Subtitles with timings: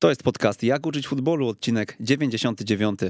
[0.00, 3.00] To jest podcast Jak uczyć futbolu, odcinek 99.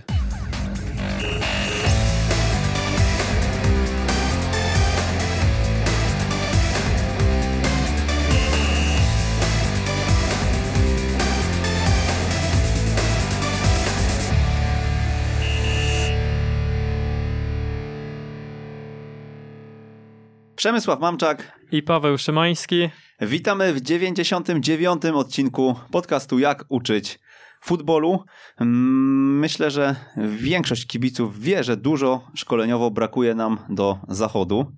[20.57, 22.89] Przemysław Mamczak i Paweł Szymański.
[23.21, 25.05] Witamy w 99.
[25.05, 27.19] odcinku podcastu Jak uczyć
[27.65, 28.25] futbolu.
[28.61, 34.73] Mm, myślę, że większość kibiców wie, że dużo szkoleniowo brakuje nam do zachodu,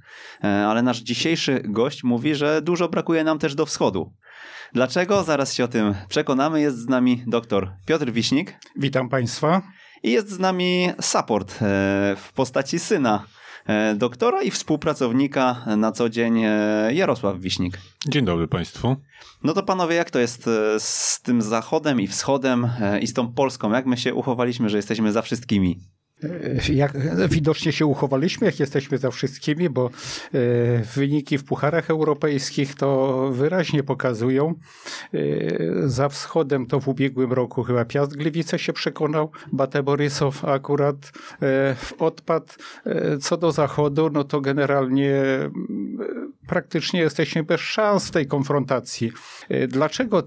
[0.45, 4.13] e, ale nasz dzisiejszy gość mówi, że dużo brakuje nam też do wschodu.
[4.73, 5.23] Dlaczego?
[5.25, 6.61] Zaraz się o tym przekonamy.
[6.61, 8.57] Jest z nami dr Piotr Wiśnik.
[8.77, 9.63] Witam Państwa.
[10.03, 11.57] I jest z nami support e,
[12.17, 13.25] w postaci syna
[13.97, 17.79] doktora i współpracownika na co dzień e, Jarosław Wiśnik.
[18.09, 18.97] Dzień dobry Państwu.
[19.45, 22.71] No to panowie, jak to jest e, z tym zachodem i wschodem
[23.01, 23.73] i z tą Polską?
[23.73, 25.79] Jak my się uchowaliśmy, że jesteśmy za wszystkimi?
[26.73, 26.93] Jak
[27.29, 29.91] widocznie się uchowaliśmy, jak jesteśmy za wszystkimi, bo e,
[30.95, 34.55] wyniki w pucharach europejskich to wyraźnie pokazują.
[35.15, 35.19] E,
[35.89, 41.13] za wschodem to w ubiegłym roku chyba Piast Gliwice się przekonał, Bate Borysow akurat
[41.43, 42.47] e, odpadł.
[43.21, 45.23] Co do zachodu, no to generalnie
[46.47, 49.13] praktycznie jesteśmy bez szans w tej konfrontacji.
[49.69, 50.23] Dlaczego?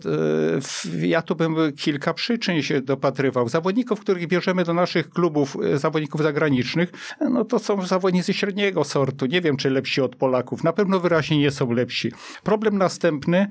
[1.00, 3.50] Ja tu bym kilka przyczyn się dopatrywał.
[3.50, 9.25] Zawodników, których bierzemy do naszych klubów zawodników zagranicznych, no to są zawodnicy średniego sortu.
[9.25, 10.63] Nie wiem, czy lepsi od Polaków.
[10.63, 12.11] Na pewno wyraźnie nie są lepsi.
[12.43, 13.49] Problem następny, e,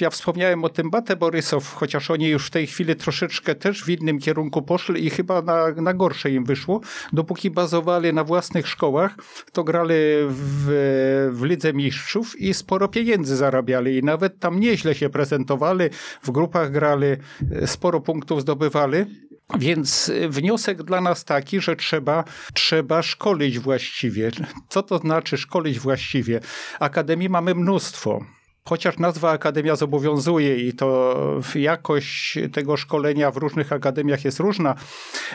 [0.00, 3.88] ja wspomniałem o tym Bate Borysow, chociaż oni już w tej chwili troszeczkę też w
[3.88, 6.80] innym kierunku poszli i chyba na, na gorsze im wyszło.
[7.12, 9.14] Dopóki bazowali na własnych szkołach,
[9.52, 9.94] to grali
[10.28, 15.84] w, w Lidze Mistrzów i sporo pieniędzy zarabiali i nawet tam nieźle się prezentowali,
[16.22, 19.27] w grupach grali, e, sporo punktów zdobywali.
[19.58, 24.30] Więc y, wniosek dla nas taki, że trzeba, trzeba szkolić właściwie.
[24.68, 26.40] Co to znaczy szkolić właściwie?
[26.80, 28.24] Akademii mamy mnóstwo.
[28.68, 31.16] Chociaż nazwa akademia zobowiązuje i to
[31.54, 34.74] jakość tego szkolenia w różnych akademiach jest różna.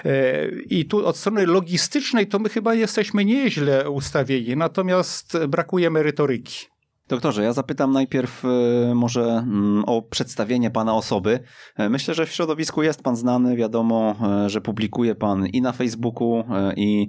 [0.05, 6.72] E, I tu od strony logistycznej to my chyba jesteśmy nieźle ustawieni, natomiast brakuje merytoryki.
[7.07, 11.39] Doktorze, ja zapytam najpierw e, może mm, o przedstawienie pana osoby.
[11.75, 14.15] E, myślę, że w środowisku jest pan znany, wiadomo,
[14.45, 16.43] e, że publikuje pan i na Facebooku,
[16.77, 17.07] i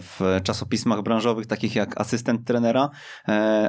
[0.00, 2.90] w czasopismach branżowych, takich jak asystent trenera.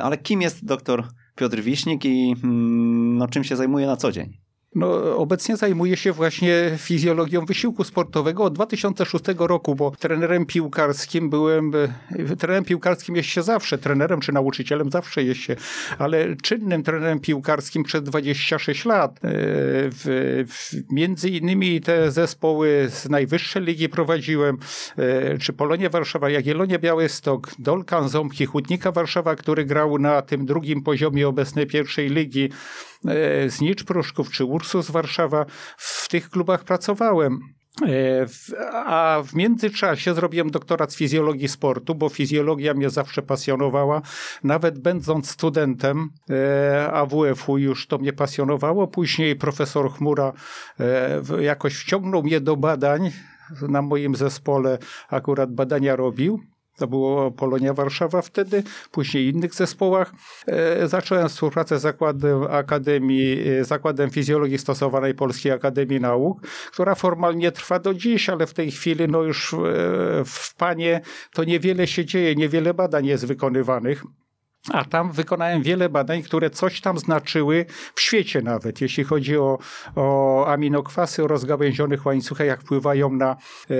[0.01, 4.47] Ale kim jest doktor Piotr Wiśnik i mm, no, czym się zajmuje na co dzień?
[4.75, 11.72] No, obecnie zajmuję się właśnie fizjologią wysiłku sportowego od 2006 roku, bo trenerem piłkarskim byłem,
[12.39, 15.55] trenerem piłkarskim jest się zawsze, trenerem czy nauczycielem zawsze jest się,
[15.97, 19.11] ale czynnym trenerem piłkarskim przez 26 lat.
[19.11, 24.57] E, w, w, między innymi te zespoły z najwyższej ligi prowadziłem,
[24.97, 30.84] e, czy Polonia Warszawa, Jagiellonia Białystok, Dolkan Ząbki, Hutnika Warszawa, który grał na tym drugim
[30.84, 32.49] poziomie obecnej pierwszej ligi,
[32.97, 32.97] E,
[33.47, 35.46] Znicz Pruszków czy Ursus Warszawa,
[35.78, 37.40] w tych klubach pracowałem.
[37.81, 38.25] E,
[38.74, 44.02] a w międzyczasie zrobiłem doktorat z fizjologii sportu, bo fizjologia mnie zawsze pasjonowała.
[44.44, 48.88] Nawet będąc studentem e, AWF-u już to mnie pasjonowało.
[48.88, 50.34] Później profesor Chmura
[51.40, 53.12] jakoś wciągnął mnie do badań.
[53.69, 54.78] Na moim zespole
[55.09, 56.40] akurat badania robił.
[56.78, 60.14] To było Polonia Warszawa wtedy, później innych zespołach.
[60.48, 67.52] E, zacząłem współpracę z Zakładem Akademii, e, Zakładem Fizjologii Stosowanej Polskiej Akademii Nauk, która formalnie
[67.52, 69.58] trwa do dziś, ale w tej chwili no już e,
[70.26, 71.02] w Panie
[71.34, 74.04] to niewiele się dzieje, niewiele badań jest wykonywanych.
[74.73, 79.57] A tam wykonałem wiele badań, które coś tam znaczyły w świecie nawet, jeśli chodzi o,
[79.95, 83.75] o aminokwasy o rozgałęzionych łańcuchach, jak wpływają na e,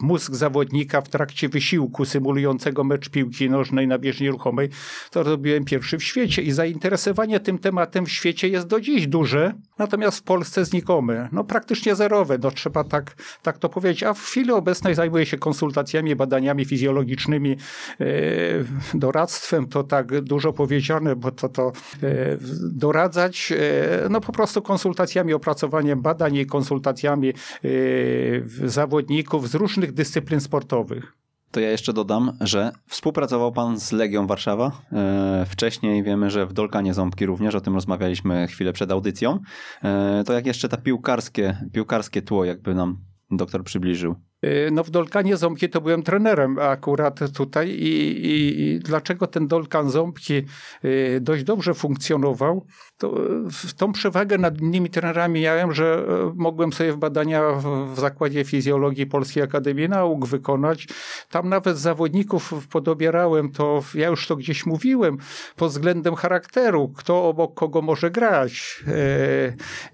[0.00, 4.68] mózg zawodnika w trakcie wysiłku symulującego mecz piłki nożnej na bieżni ruchomej.
[5.10, 9.52] To robiłem pierwszy w świecie i zainteresowanie tym tematem w świecie jest do dziś duże,
[9.78, 11.28] natomiast w Polsce znikome.
[11.32, 14.02] No praktycznie zerowe, no trzeba tak, tak to powiedzieć.
[14.02, 17.56] A w chwili obecnej zajmuję się konsultacjami, badaniami fizjologicznymi,
[18.00, 18.06] e,
[18.94, 21.72] doradztwem, to tak tak dużo powiedziane, bo to, to
[22.02, 22.38] e,
[22.72, 27.34] doradzać, e, no po prostu konsultacjami, opracowaniem badań i konsultacjami e,
[28.68, 31.12] zawodników z różnych dyscyplin sportowych.
[31.50, 34.72] To ja jeszcze dodam, że współpracował pan z Legią Warszawa.
[35.46, 39.38] Wcześniej wiemy, że w Dolkanie Ząbki również, o tym rozmawialiśmy chwilę przed audycją.
[40.26, 42.98] To jak jeszcze ta piłkarskie, piłkarskie tło jakby nam
[43.30, 44.27] doktor przybliżył.
[44.44, 49.46] Y, no w Dolkanie Ząbki to byłem trenerem akurat tutaj i, i, i dlaczego ten
[49.46, 50.42] Dolkan Ząbki
[50.84, 52.66] y, dość dobrze funkcjonował,
[52.98, 53.14] to
[53.76, 57.42] tą przewagę nad innymi trenerami miałem, że mogłem sobie w badania
[57.94, 60.86] w Zakładzie Fizjologii Polskiej Akademii Nauk wykonać.
[61.30, 65.18] Tam nawet zawodników podobierałem, to ja już to gdzieś mówiłem,
[65.56, 68.84] pod względem charakteru, kto obok kogo może grać.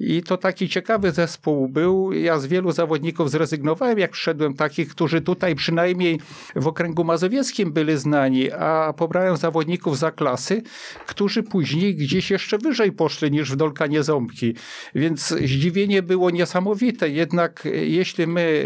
[0.01, 2.13] I to taki ciekawy zespół był.
[2.13, 6.21] Ja z wielu zawodników zrezygnowałem, jak przyszedłem przyszedłem takich, którzy tutaj przynajmniej
[6.57, 10.63] w okręgu mazowieckim byli znani, a pobrałem zawodników za klasy,
[11.07, 14.55] którzy później gdzieś jeszcze wyżej poszli niż w Dolkanie Ząbki.
[14.95, 17.09] Więc zdziwienie było niesamowite.
[17.09, 18.65] Jednak e, jeśli my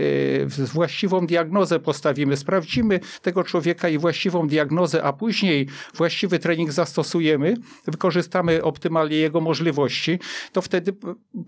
[0.58, 7.54] e, właściwą diagnozę postawimy, sprawdzimy tego człowieka i właściwą diagnozę, a później właściwy trening zastosujemy,
[7.86, 10.18] wykorzystamy optymalnie jego możliwości,
[10.52, 10.92] to wtedy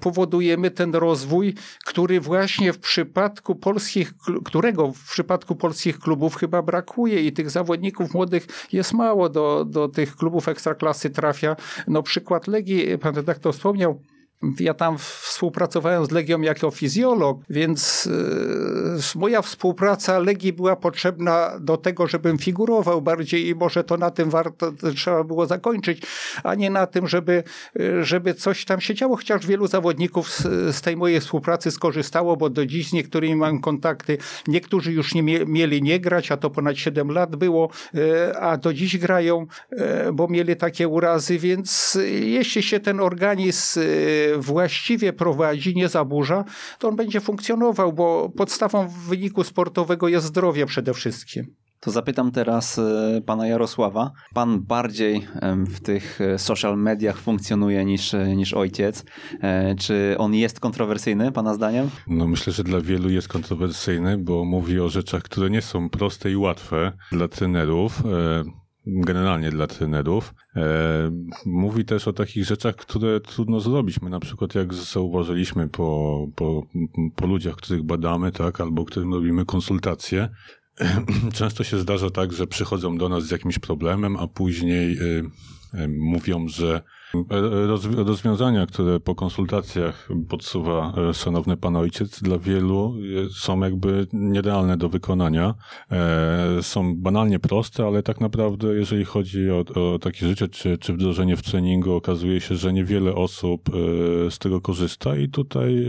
[0.00, 4.09] powodujemy ten rozwój, który właśnie w przypadku polskich
[4.44, 9.88] którego w przypadku polskich klubów chyba brakuje i tych zawodników młodych jest mało do, do
[9.88, 11.56] tych klubów ekstraklasy trafia.
[11.88, 14.00] No przykład Legii, pan redaktor wspomniał,
[14.60, 21.76] ja tam współpracowałem z Legią jako fizjolog, więc yy, moja współpraca Legii była potrzebna do
[21.76, 26.02] tego, żebym figurował bardziej i może to na tym warto trzeba było zakończyć,
[26.42, 27.42] a nie na tym, żeby,
[27.74, 29.16] yy, żeby coś tam się działo.
[29.16, 30.42] Chociaż wielu zawodników z,
[30.76, 34.18] z, tej mojej współpracy skorzystało, bo do dziś z niektórymi mam kontakty.
[34.48, 38.56] Niektórzy już nie mie mieli nie grać, a to ponad 7 lat było, yy, a
[38.56, 39.46] do dziś grają,
[40.12, 43.80] bo mieli takie urazy, więc jeśli się ten organizm
[44.38, 46.44] właściwie prowadzi, nie zaburza,
[46.78, 51.54] to on będzie funkcjonował, bo podstawą wyniku sportowego jest zdrowie przede wszystkim.
[51.80, 54.12] To zapytam teraz e, pana Jarosława.
[54.34, 55.26] Pan bardziej
[55.66, 59.04] w tych e, social mediach funkcjonuje niż, e, niż ojciec.
[59.78, 61.90] Czy on jest kontrowersyjny, pana zdaniem?
[62.06, 66.30] No myślę, że dla wielu jest kontrowersyjny, bo mówi o rzeczach, które nie są proste
[66.30, 68.02] i łatwe dla trenerów
[68.90, 70.34] generalnie dla trenerów.
[70.56, 70.62] E,
[71.46, 74.02] mówi też o takich rzeczach, które trudno zrobić.
[74.02, 76.66] My na przykład jak zauważyliśmy po, po,
[77.16, 80.28] po ludziach, których badamy, tak, albo którym robimy konsultacje,
[81.32, 85.24] często się zdarza tak, że przychodzą do nas z jakimś problemem, a później y,
[85.74, 86.82] y, mówią, że
[87.96, 92.94] Rozwiązania, które po konsultacjach podsuwa e, szanowny pan ojciec, dla wielu
[93.34, 95.54] są jakby nierealne do wykonania.
[95.90, 100.92] E, są banalnie proste, ale tak naprawdę, jeżeli chodzi o, o takie życie czy, czy
[100.92, 105.86] wdrożenie w treningu, okazuje się, że niewiele osób e, z tego korzysta i tutaj,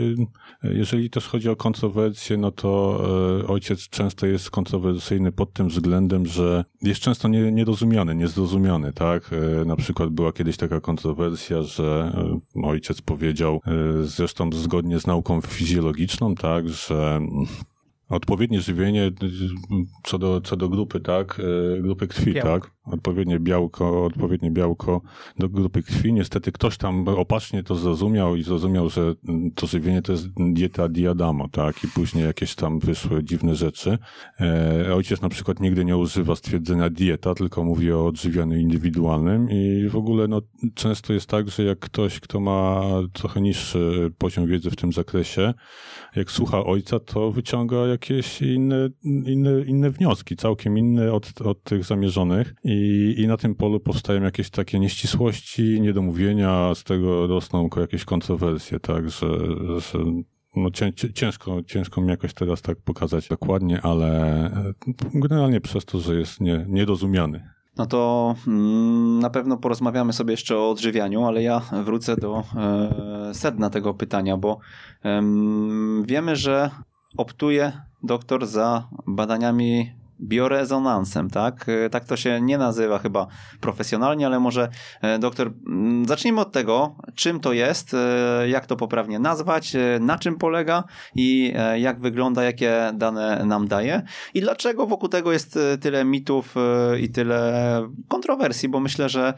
[0.64, 3.02] jeżeli też chodzi o kontrowersje, no to
[3.48, 9.32] ojciec często jest kontrowersyjny pod tym względem, że jest często nierozumiany, niezrozumiany, tak?
[9.66, 12.12] Na przykład była kiedyś taka kontrowersja, wersja, że
[12.56, 17.22] e, ojciec powiedział, e, zresztą zgodnie z nauką fizjologiczną, tak, że
[18.12, 19.12] odpowiednie żywienie
[20.04, 21.42] co do, co do grupy, tak,
[21.78, 25.02] e, grupy krwi, tak, odpowiednie białko, odpowiednie białko
[25.40, 26.14] do grupy krwi.
[26.14, 29.16] Niestety ktoś tam opacznie to zrozumiał i zrozumiał, że
[29.56, 33.98] to żywienie to jest dieta diadamo, tak, i później jakieś tam wyszły dziwne rzeczy.
[34.42, 39.88] E, ojciec na przykład nigdy nie używa stwierdzenia dieta, tylko mówi o odżywianiu indywidualnym i
[39.90, 40.42] w ogóle no,
[40.76, 42.82] często jest tak, że jak ktoś, kto ma
[43.14, 45.54] trochę niższy poziom wiedzy w tym zakresie,
[46.16, 51.84] jak słucha ojca, to wyciąga jakieś inne, inne, inne wnioski, całkiem inne od, od tych
[51.84, 52.56] zamierzonych.
[52.64, 58.80] I, i na tym polu powstają jakieś takie nieścisłości, niedomówienia, z tego rosną jakieś kontrowersje,
[58.80, 59.28] tak, że,
[59.80, 60.00] że
[60.56, 60.70] no
[61.14, 64.52] ciężko, ciężko mi jakoś teraz tak pokazać dokładnie, ale
[65.14, 67.50] generalnie przez to, że jest nie, nierozumiany.
[67.78, 73.34] No to mm, na pewno porozmawiamy sobie jeszcze o odżywianiu, ale ja wrócę do e,
[73.34, 74.60] sedna tego pytania, bo
[76.06, 76.70] wiemy, że
[77.18, 77.72] optuje
[78.04, 81.66] doktor za badaniami biorezonansem, tak?
[81.70, 83.28] E, tak to się nie nazywa chyba
[83.60, 84.70] profesjonalnie, ale może
[85.02, 90.18] e, doktor, mm, zacznijmy od tego, czym to jest, e, jak to poprawnie nazwać, na
[90.18, 90.84] czym polega
[91.16, 94.02] i jak wygląda, jakie dane nam daje
[94.34, 96.56] i dlaczego wokół tego jest tyle mitów
[97.00, 99.34] i tyle kontrowersji, bo myślę, że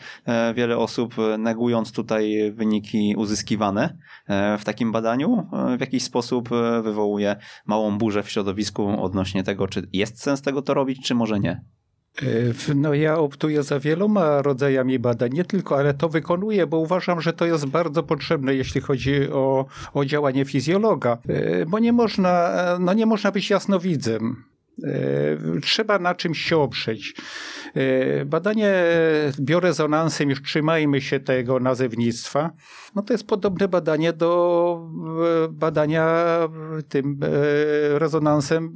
[0.55, 3.97] wiele osób negując tutaj wyniki uzyskiwane
[4.59, 5.47] w takim badaniu
[5.77, 6.49] w jakiś sposób
[6.83, 7.35] wywołuje
[7.65, 11.61] małą burzę w środowisku odnośnie tego, czy jest sens tego to robić, czy może nie?
[12.21, 17.21] E, no ja optuję za wieloma rodzajami badań, nie tylko, ale to wykonuję, bo uważam,
[17.21, 22.53] że to jest bardzo potrzebne, jeśli chodzi o, o działanie fizjologa, e, bo nie można,
[22.79, 24.43] no nie można być jasnowidzem.
[25.61, 27.13] Trzeba na czymś się oprzeć.
[28.25, 28.73] Badanie
[29.39, 32.51] biorezonansem, już trzymajmy się tego nazewnictwa,
[32.95, 34.89] no to jest podobne badanie do
[35.49, 36.37] badania
[36.89, 37.19] tym
[37.93, 38.73] rezonansem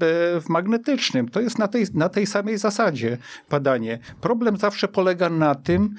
[0.50, 1.30] magnetycznym.
[1.30, 3.18] To jest na tej, na tej samej zasadzie
[3.50, 4.00] badanie.
[4.22, 5.96] Problem zawsze polega na tym,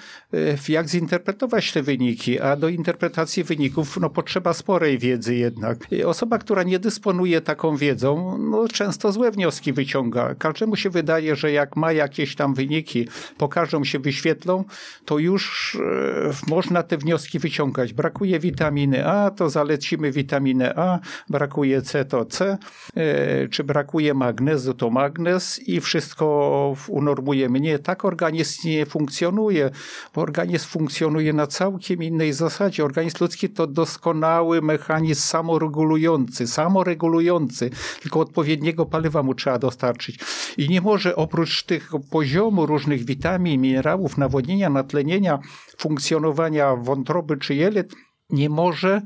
[0.68, 5.78] jak zinterpretować te wyniki, a do interpretacji wyników no, potrzeba sporej wiedzy jednak.
[6.06, 10.34] Osoba, która nie dysponuje taką wiedzą, no, często złe wnioski wyciąga.
[10.34, 13.08] Każdemu się wydaje, że jak ma jakieś tam wyniki,
[13.38, 14.64] pokażą się, wyświetlą,
[15.04, 17.92] to już e, można te wnioski wyciągać.
[18.08, 20.98] Brakuje witaminy A, to zalecimy witaminę A,
[21.28, 22.58] brakuje C, to C,
[22.96, 27.60] e, czy brakuje magnezu, to magnez i wszystko unormujemy.
[27.60, 29.70] Nie, tak organizm nie funkcjonuje,
[30.14, 32.84] bo organizm funkcjonuje na całkiem innej zasadzie.
[32.84, 37.70] Organizm ludzki to doskonały mechanizm samoregulujący, samoregulujący,
[38.02, 40.18] tylko odpowiedniego paliwa mu trzeba dostarczyć.
[40.58, 45.38] I nie może oprócz tych poziomu różnych witamin, minerałów, nawodnienia, natlenienia,
[45.78, 47.97] funkcjonowania wątroby czy jelit,
[48.30, 49.02] nie może,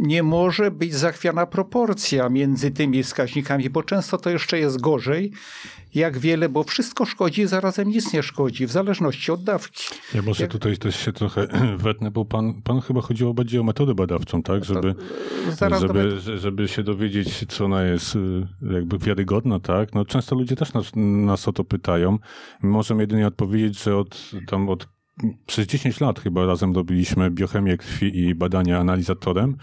[0.00, 5.32] nie może być zachwiana proporcja między tymi wskaźnikami, bo często to jeszcze jest gorzej,
[5.94, 9.84] jak wiele, bo wszystko szkodzi, zarazem nic nie szkodzi, w zależności od dawki.
[10.14, 10.52] Ja może jak...
[10.52, 11.46] tutaj też się trochę
[11.78, 14.64] wetnę, bo pan, pan chyba chodziło bardziej o metodę badawczą, tak?
[14.64, 14.94] Żeby,
[15.80, 19.94] żeby, żeby się dowiedzieć, czy ona jest y, jakby wiarygodna, tak?
[19.94, 22.18] No często ludzie też nas, nas o to pytają.
[22.62, 24.95] My możemy jedynie odpowiedzieć, że od, tam od
[25.46, 29.56] przez 10 lat chyba razem robiliśmy biochemię krwi i badania analizatorem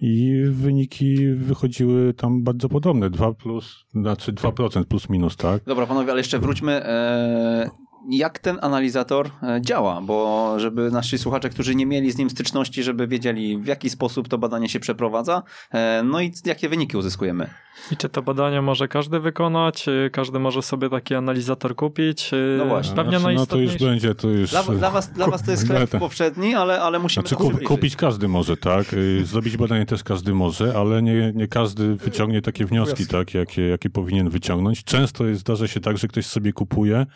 [0.00, 3.10] i wyniki wychodziły tam bardzo podobne.
[3.10, 5.64] 2 plus, znaczy 2% plus minus, tak?
[5.64, 6.72] Dobra, panowie, ale jeszcze wróćmy.
[6.72, 7.70] E,
[8.10, 12.82] jak ten analizator e, działa, bo żeby nasi słuchacze, którzy nie mieli z nim styczności,
[12.82, 17.50] żeby wiedzieli w jaki sposób to badanie się przeprowadza, e, no i jakie wyniki uzyskujemy.
[17.92, 19.86] I czy to badanie może każdy wykonać?
[20.12, 22.30] Każdy może sobie taki analizator kupić?
[22.58, 22.96] No właśnie.
[22.96, 24.50] Pewnie znaczy, no to już będzie, to już...
[24.50, 27.96] Dla, dla, was, dla was to jest sklep powszedni, ale, ale musimy znaczy, kup, kupić
[27.96, 28.86] każdy może, tak?
[29.24, 33.34] Zrobić badanie też każdy może, ale nie, nie każdy wyciągnie takie wnioski, tak?
[33.34, 34.84] Jakie, jakie powinien wyciągnąć.
[34.84, 37.06] Często jest, zdarza się tak, że ktoś sobie kupuje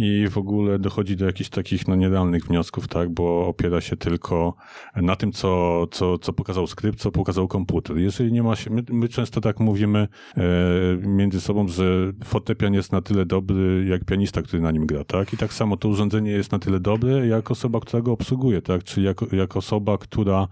[0.00, 3.10] i w ogóle dochodzi do jakichś takich no, nierealnych wniosków, tak?
[3.10, 4.54] Bo opiera się tylko
[4.96, 7.96] na tym, co, co, co pokazał skrypt, co pokazał komputer.
[7.98, 8.70] Jeżeli nie ma się...
[8.70, 11.84] My, my często tak mówimy, E, między sobą, że
[12.24, 15.32] fortepian jest na tyle dobry, jak pianista, który na nim gra, tak?
[15.32, 18.84] I tak samo to urządzenie jest na tyle dobre, jak osoba, która go obsługuje, tak?
[18.84, 20.48] Czyli jak, jak osoba, która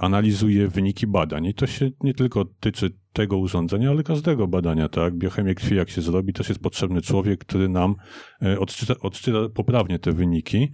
[0.00, 1.46] analizuje wyniki badań.
[1.46, 5.14] I to się nie tylko tyczy tego urządzenia, ale każdego badania, tak?
[5.14, 7.94] Biochemię krwi, jak się zrobi, też jest potrzebny człowiek, który nam
[8.42, 10.72] e, odczyta, odczyta poprawnie te wyniki.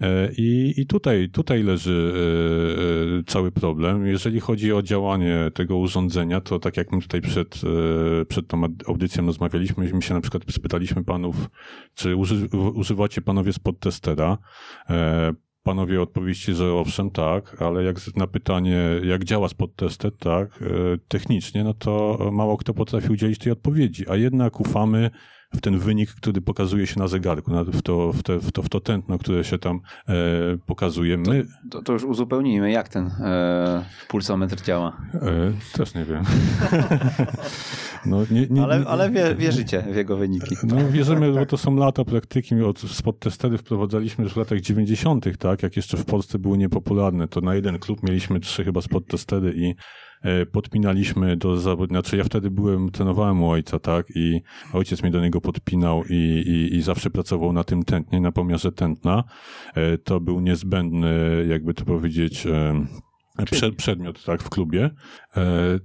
[0.00, 2.12] E, I, i tutaj, tutaj leży
[3.20, 4.06] e, cały problem.
[4.06, 7.60] Jeżeli chodzi o działanie tego urządzenia, to tak jak my tutaj przed,
[8.28, 11.50] przed tą audycją rozmawialiśmy, my się na przykład spytaliśmy panów,
[11.94, 14.38] czy uży, używacie panowie spod testera
[15.66, 20.98] panowie odpowiedzieli, że owszem, tak, ale jak na pytanie, jak działa spot tested, tak, e,
[21.08, 25.10] technicznie, no to mało kto potrafi udzielić tej odpowiedzi, a jednak ufamy
[25.56, 28.68] w ten wynik, który pokazuje się na zegarku, w to, w, te, w to, w
[28.68, 30.12] to tętno, które się tam e,
[30.66, 31.18] pokazuje.
[31.18, 31.44] My...
[31.44, 34.96] To, to, to, już uzupełnijmy, jak ten e, pulsometr działa.
[35.14, 36.24] E, też nie wiem.
[38.06, 40.56] no, nie, nie, ale ale wie, wierzycie w jego wyniki.
[40.62, 42.62] No wierzymy, bo to są lata praktyki.
[42.62, 47.28] Od spot testery wprowadzaliśmy już w latach 90., tak, jak jeszcze w Polsce były niepopularne,
[47.28, 49.74] to na jeden klub mieliśmy trzy chyba spot testery i
[50.52, 54.42] podpinaliśmy do zawodnika, znaczy ja wtedy byłem, trenowałem u ojca, tak, i
[54.72, 58.72] ojciec mnie do niego podpinał i, i, i zawsze pracował na tym tętnie, na pomiarze
[58.72, 59.24] tętna.
[59.74, 62.86] E, to był niezbędny, jakby to powiedzieć, e,
[63.44, 64.90] przed, przedmiot, tak, w klubie.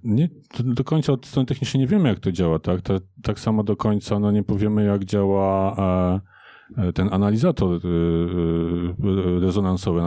[0.04, 0.30] Nie,
[0.60, 3.76] do końca od strony technicznej nie wiemy, jak to działa, tak, tak, tak samo do
[3.76, 6.31] końca, no nie powiemy, jak działa E,
[6.96, 10.02] ten analizator e, e, rezonansowy,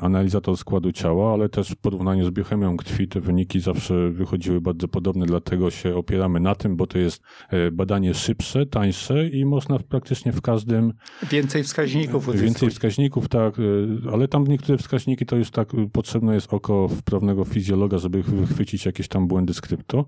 [0.00, 4.88] analizator składu ciała, ale też w porównaniu z biochemią krwi te wyniki zawsze wychodziły bardzo
[4.88, 7.22] podobne, dlatego się opieramy na tym, bo to jest
[7.72, 10.92] badanie szybsze, tańsze i można praktycznie w każdym...
[11.30, 12.44] Więcej wskaźników uzyskać.
[12.44, 13.54] Więcej wskaźników, tak,
[14.12, 19.08] ale tam niektóre wskaźniki to już tak potrzebne jest oko wprawnego fizjologa, żeby wychwycić jakieś
[19.08, 20.04] tam błędy skryptu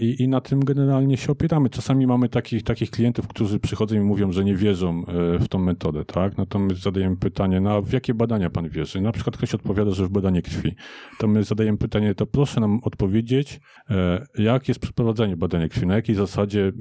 [0.00, 1.70] i, i na tym generalnie się opieramy.
[1.70, 5.04] Czasami mamy takich, takich klientów, którzy przychodzą i mówią, że nie wierzą
[5.40, 6.38] w tą metodę, tak?
[6.38, 9.00] No to my zadajemy pytanie, no w jakie badania pan wierzy?
[9.00, 10.74] Na przykład ktoś odpowiada, że w badanie krwi.
[11.18, 15.94] To my zadajemy pytanie, to proszę nam odpowiedzieć, e, jak jest przeprowadzanie badania krwi, na
[15.94, 16.72] jakiej zasadzie y,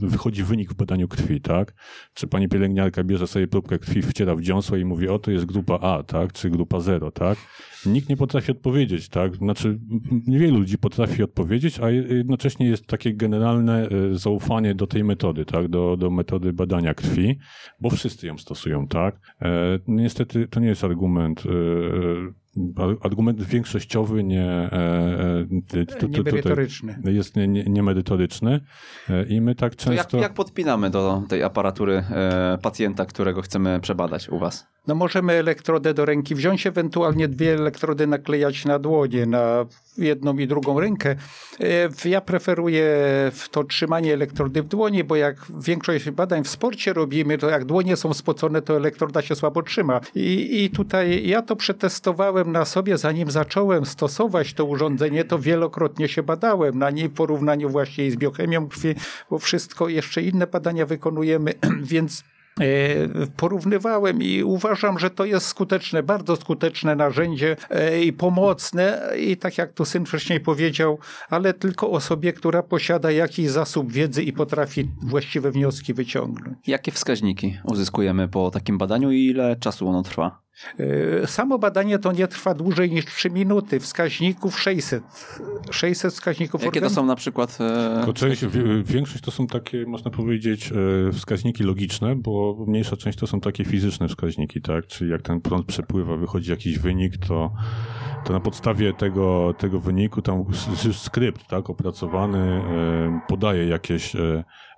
[0.00, 1.74] wychodzi wynik w badaniu krwi, tak?
[2.14, 5.44] Czy pani pielęgniarka bierze sobie próbkę krwi, wciera w dziąsło i mówi, o to jest
[5.44, 6.32] grupa A, tak?
[6.32, 7.38] Czy grupa 0, tak?
[7.86, 9.36] Nikt nie potrafi odpowiedzieć, tak?
[9.36, 9.78] Znaczy,
[10.26, 15.68] niewielu ludzi potrafi odpowiedzieć, a jednocześnie jest takie generalne e, zaufanie do tej metody, tak?
[15.68, 17.38] Do, do metody badania krwi,
[17.80, 19.20] bo wszyscy ją stosują, tak?
[19.42, 22.48] E, niestety to nie jest argument e,
[23.00, 24.72] argument większościowy nie, e,
[25.74, 26.98] e, to, to, merytoryczny.
[27.04, 28.60] jest niemerytoryczny
[29.08, 30.16] nie, nie i my tak często...
[30.16, 32.04] Jak, jak, podpinamy do tej aparatury
[32.62, 34.66] pacjenta, którego chcemy przebadać u was?
[34.88, 39.66] No możemy elektrodę do ręki wziąć, ewentualnie dwie elektrody naklejać na dłonie, na
[39.98, 41.16] jedną i drugą rękę.
[42.04, 42.86] E, ja preferuję
[43.50, 47.96] to trzymanie elektrody w dłoni, bo jak większość badań w sporcie robimy, to jak dłonie
[47.96, 50.00] są spocone, to elektroda się słabo trzyma.
[50.14, 56.08] I, i tutaj ja to przetestowałem na sobie, zanim zacząłem stosować to urządzenie, to wielokrotnie
[56.08, 58.94] się badałem na niej w porównaniu właśnie z biochemią krwi,
[59.30, 62.24] bo wszystko, jeszcze inne badania wykonujemy, więc
[63.36, 69.58] porównywałem i uważam, że to jest skuteczne, bardzo skuteczne narzędzie e, i pomocne i tak
[69.58, 70.98] jak tu syn wcześniej powiedział,
[71.30, 76.58] ale tylko osobie, która posiada jakiś zasób wiedzy i potrafi właściwe wnioski wyciągnąć.
[76.66, 80.47] Jakie wskaźniki uzyskujemy po takim badaniu i ile czasu ono trwa?
[81.22, 83.80] E, samo badanie to nie trwa dłużej niż 3 minuty.
[83.80, 85.02] Wskaźników 600.
[85.70, 86.62] 600 wskaźników.
[86.62, 87.58] Jakie to są na przykład?
[87.60, 88.12] E...
[88.14, 88.44] Część,
[88.84, 90.72] większość to są takie, można powiedzieć,
[91.08, 94.86] e, wskaźniki logiczne, bo mniejsza część to są takie fizyczne wskaźniki, tak?
[94.86, 97.52] Czyli jak ten prąd przepływa, wychodzi jakiś wynik, to,
[98.24, 100.44] to na podstawie tego, tego wyniku tam
[100.92, 104.16] skrypt, tak, opracowany e, podaje jakieś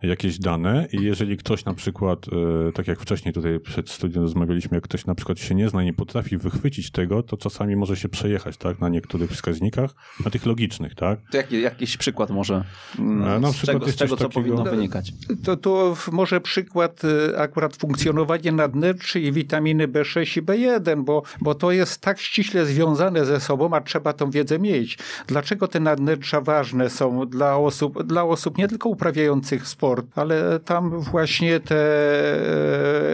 [0.03, 2.27] jakieś dane i jeżeli ktoś na przykład,
[2.69, 5.83] e, tak jak wcześniej tutaj przed studiem rozmawialiśmy, jak ktoś na przykład się nie zna,
[5.83, 10.47] nie potrafi wychwycić tego, to czasami może się przejechać, tak, na niektórych wskaźnikach, na tych
[10.47, 11.21] logicznych, tak.
[11.31, 12.65] To jaki, jakiś przykład może,
[12.99, 14.41] mm, na z przykład czego, z czego co takiego...
[14.41, 15.13] powinno wynikać?
[15.45, 21.55] To, to może przykład e, akurat funkcjonowania nadnerczy i witaminy B6 i B1, bo, bo
[21.55, 24.99] to jest tak ściśle związane ze sobą, a trzeba tą wiedzę mieć.
[25.27, 30.61] Dlaczego te nadnercza ważne są dla osób, dla osób nie tylko uprawiających sport, sport, ale
[30.61, 31.77] tam właśnie te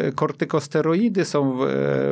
[0.06, 1.66] e, kortykosteroidy są e,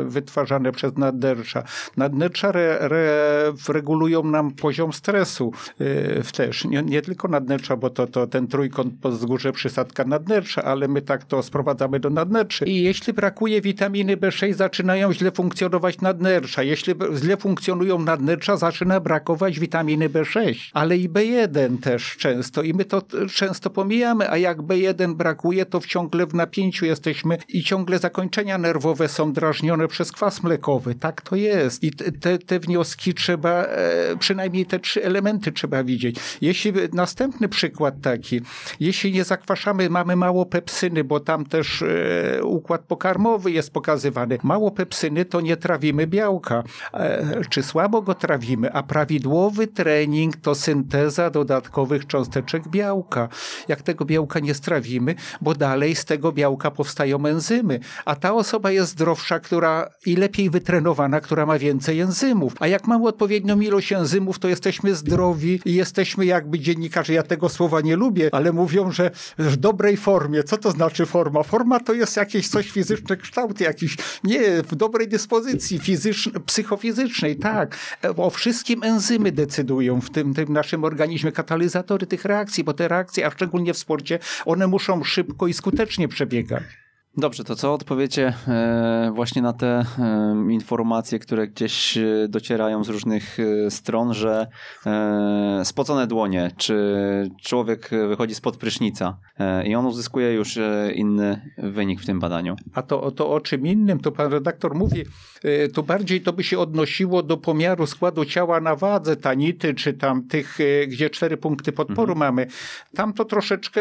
[0.04, 1.62] wytwarzane przez nadnercza.
[1.96, 6.64] Nadnercza re, re, regulują nam poziom stresu e, też.
[6.64, 11.02] Nie, nie tylko nadnercza, bo to, to ten trójkąt po wzgórze przysadka nadnercza, ale my
[11.02, 12.64] tak to sprowadzamy do nadnerczy.
[12.64, 16.62] I jeśli brakuje witaminy B6, zaczynają źle funkcjonować nadnercza.
[16.62, 22.62] Jeśli źle funkcjonują nadnercza, zaczyna brakować witaminy B6, ale i B1 też często.
[22.62, 23.02] I my to
[23.34, 28.58] często pomijamy, a jak jak B1 brakuje, to ciągle w napięciu jesteśmy i ciągle zakończenia
[28.58, 30.94] nerwowe są drażnione przez kwas mlekowy.
[30.94, 31.82] Tak to jest.
[31.82, 36.16] I te, te wnioski trzeba, e, przynajmniej te trzy elementy trzeba widzieć.
[36.40, 38.40] Jeśli następny przykład taki,
[38.80, 44.38] jeśli nie zakwaszamy, mamy mało pepsyny, bo tam też e, układ pokarmowy jest pokazywany.
[44.42, 46.62] Mało pepsyny, to nie trawimy białka.
[46.92, 53.28] E, czy słabo go trawimy, a prawidłowy trening to synteza dodatkowych cząsteczek białka.
[53.68, 57.80] Jak tego białka nie strawimy, bo dalej z tego białka powstają enzymy.
[58.04, 62.52] A ta osoba jest zdrowsza, która i lepiej wytrenowana, która ma więcej enzymów.
[62.60, 67.48] A jak mamy odpowiednią ilość enzymów, to jesteśmy zdrowi i jesteśmy jakby dziennikarze, ja tego
[67.48, 70.42] słowa nie lubię, ale mówią, że w dobrej formie.
[70.42, 71.42] Co to znaczy forma?
[71.42, 73.96] Forma to jest jakieś coś fizyczne, kształt jakiś.
[74.24, 77.76] Nie, w dobrej dyspozycji fizycznej, psychofizycznej, tak.
[78.16, 83.26] O wszystkim enzymy decydują w tym, tym naszym organizmie, katalizatory tych reakcji, bo te reakcje,
[83.26, 86.83] a szczególnie w sporcie, one muszą szybko i skutecznie przebiegać.
[87.16, 89.84] Dobrze, to co odpowiecie e, właśnie na te e,
[90.50, 94.46] informacje, które gdzieś e, docierają z różnych stron, że
[95.64, 99.18] spocone dłonie, czy człowiek wychodzi spod prysznica
[99.66, 100.58] i on uzyskuje już
[100.94, 102.56] inny wynik w tym badaniu?
[102.74, 105.04] A to, to o czym innym, to pan redaktor mówi,
[105.74, 110.28] to bardziej to by się odnosiło do pomiaru składu ciała na wadze, tanity, czy tam
[110.28, 112.18] tych, gdzie cztery punkty podporu mhm.
[112.18, 112.46] mamy.
[112.94, 113.80] Tam to troszeczkę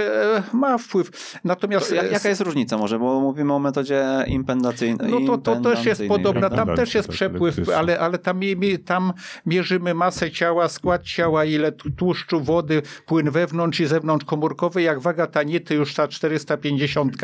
[0.53, 1.39] ma wpływ.
[1.43, 1.89] Natomiast...
[1.89, 5.11] To jaka jest różnica może, bo mówimy o metodzie impendacyjnej.
[5.11, 8.39] No to, to też jest podobna, tam też jest przepływ, ale, ale tam,
[8.85, 9.13] tam
[9.45, 15.27] mierzymy masę ciała, skład ciała, ile tłuszczu, wody, płyn wewnątrz i zewnątrz komórkowy, jak waga
[15.27, 17.17] tanity już ta 450,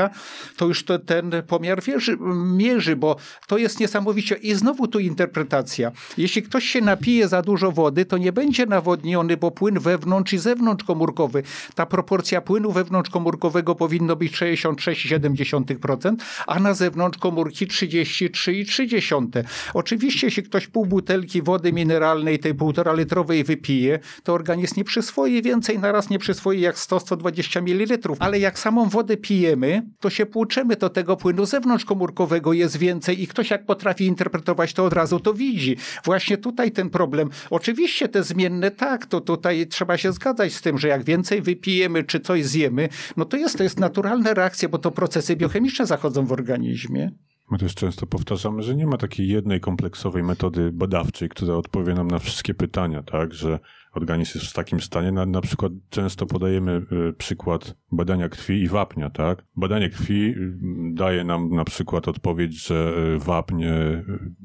[0.57, 3.15] to już to, ten pomiar wierzy, mierzy, bo
[3.47, 4.35] to jest niesamowicie.
[4.35, 5.91] I znowu tu interpretacja.
[6.17, 10.37] Jeśli ktoś się napije za dużo wody, to nie będzie nawodniony, bo płyn wewnątrz i
[10.37, 11.43] zewnątrz komórkowy.
[11.75, 15.88] Ta proporcja płynu wewnątrz komórkowego powinno być 66,7%.
[15.97, 16.15] 30%,
[16.47, 19.43] a na zewnątrz komórki 33,3.
[19.73, 25.41] Oczywiście, jeśli ktoś pół butelki wody mineralnej, tej półtora litrowej wypije, to organizm nie przyswoi
[25.41, 27.99] więcej, naraz nie przyswoi jak 100-120 ml.
[28.19, 33.27] Ale jak samą wodę pijemy, to się płuczemy, to tego płynu zewnątrzkomórkowego jest więcej i
[33.27, 35.77] ktoś jak potrafi interpretować to od razu, to widzi.
[36.03, 37.29] Właśnie tutaj ten problem.
[37.49, 42.03] Oczywiście te zmienne, tak, to tutaj trzeba się zgadzać z tym, że jak więcej wypijemy,
[42.03, 46.25] czy coś zjemy, no to jest, to jest naturalna reakcja, bo to procesy biochemiczne zachodzą
[46.25, 47.11] w organizmie.
[47.51, 52.07] My też często powtarzamy, że nie ma takiej jednej kompleksowej metody badawczej, która odpowie nam
[52.07, 53.59] na wszystkie pytania, tak, że
[53.93, 55.11] organizm jest w takim stanie.
[55.11, 59.45] Na, na przykład często podajemy y, przykład badania krwi i wapnia, tak?
[59.55, 60.53] Badanie krwi y,
[60.93, 63.63] daje nam na przykład odpowiedź, że y, wapń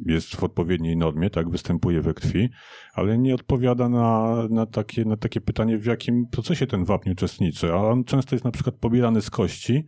[0.06, 1.50] jest w odpowiedniej normie, tak?
[1.50, 2.48] Występuje we krwi,
[2.94, 7.72] ale nie odpowiada na, na, takie, na takie pytanie, w jakim procesie ten wapń uczestniczy.
[7.72, 9.86] A on często jest na przykład pobierany z kości,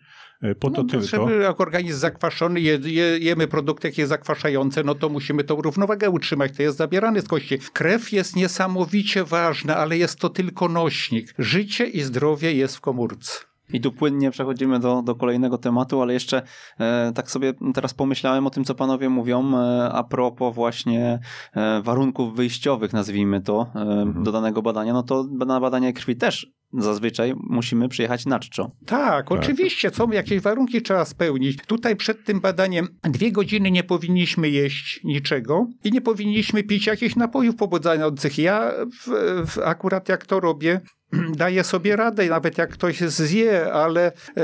[0.61, 1.07] po to no, tylko.
[1.07, 6.11] Żeby jak organizm zakwaszony, je, je, jemy produkty jakieś zakwaszające, no to musimy tą równowagę
[6.11, 6.57] utrzymać.
[6.57, 7.59] To jest zabierane z kości.
[7.73, 11.35] Krew jest niesamowicie ważna, ale jest to tylko nośnik.
[11.39, 13.39] Życie i zdrowie jest w komórce.
[13.73, 16.43] I tu płynnie przechodzimy do, do kolejnego tematu, ale jeszcze
[16.79, 21.19] e, tak sobie teraz pomyślałem o tym, co panowie mówią e, a propos właśnie
[21.55, 24.25] e, warunków wyjściowych, nazwijmy to, e, mhm.
[24.25, 24.93] do danego badania.
[24.93, 28.71] No to na badanie krwi też zazwyczaj musimy przyjechać na czczo.
[28.87, 31.59] Tak, tak, oczywiście, są jakieś warunki trzeba spełnić.
[31.67, 37.17] Tutaj przed tym badaniem dwie godziny nie powinniśmy jeść niczego i nie powinniśmy pić jakichś
[37.17, 38.39] napojów pobudzających.
[38.39, 39.11] Ja w,
[39.51, 40.81] w, akurat jak to robię,
[41.37, 44.43] daję sobie radę, nawet jak ktoś zje, ale e,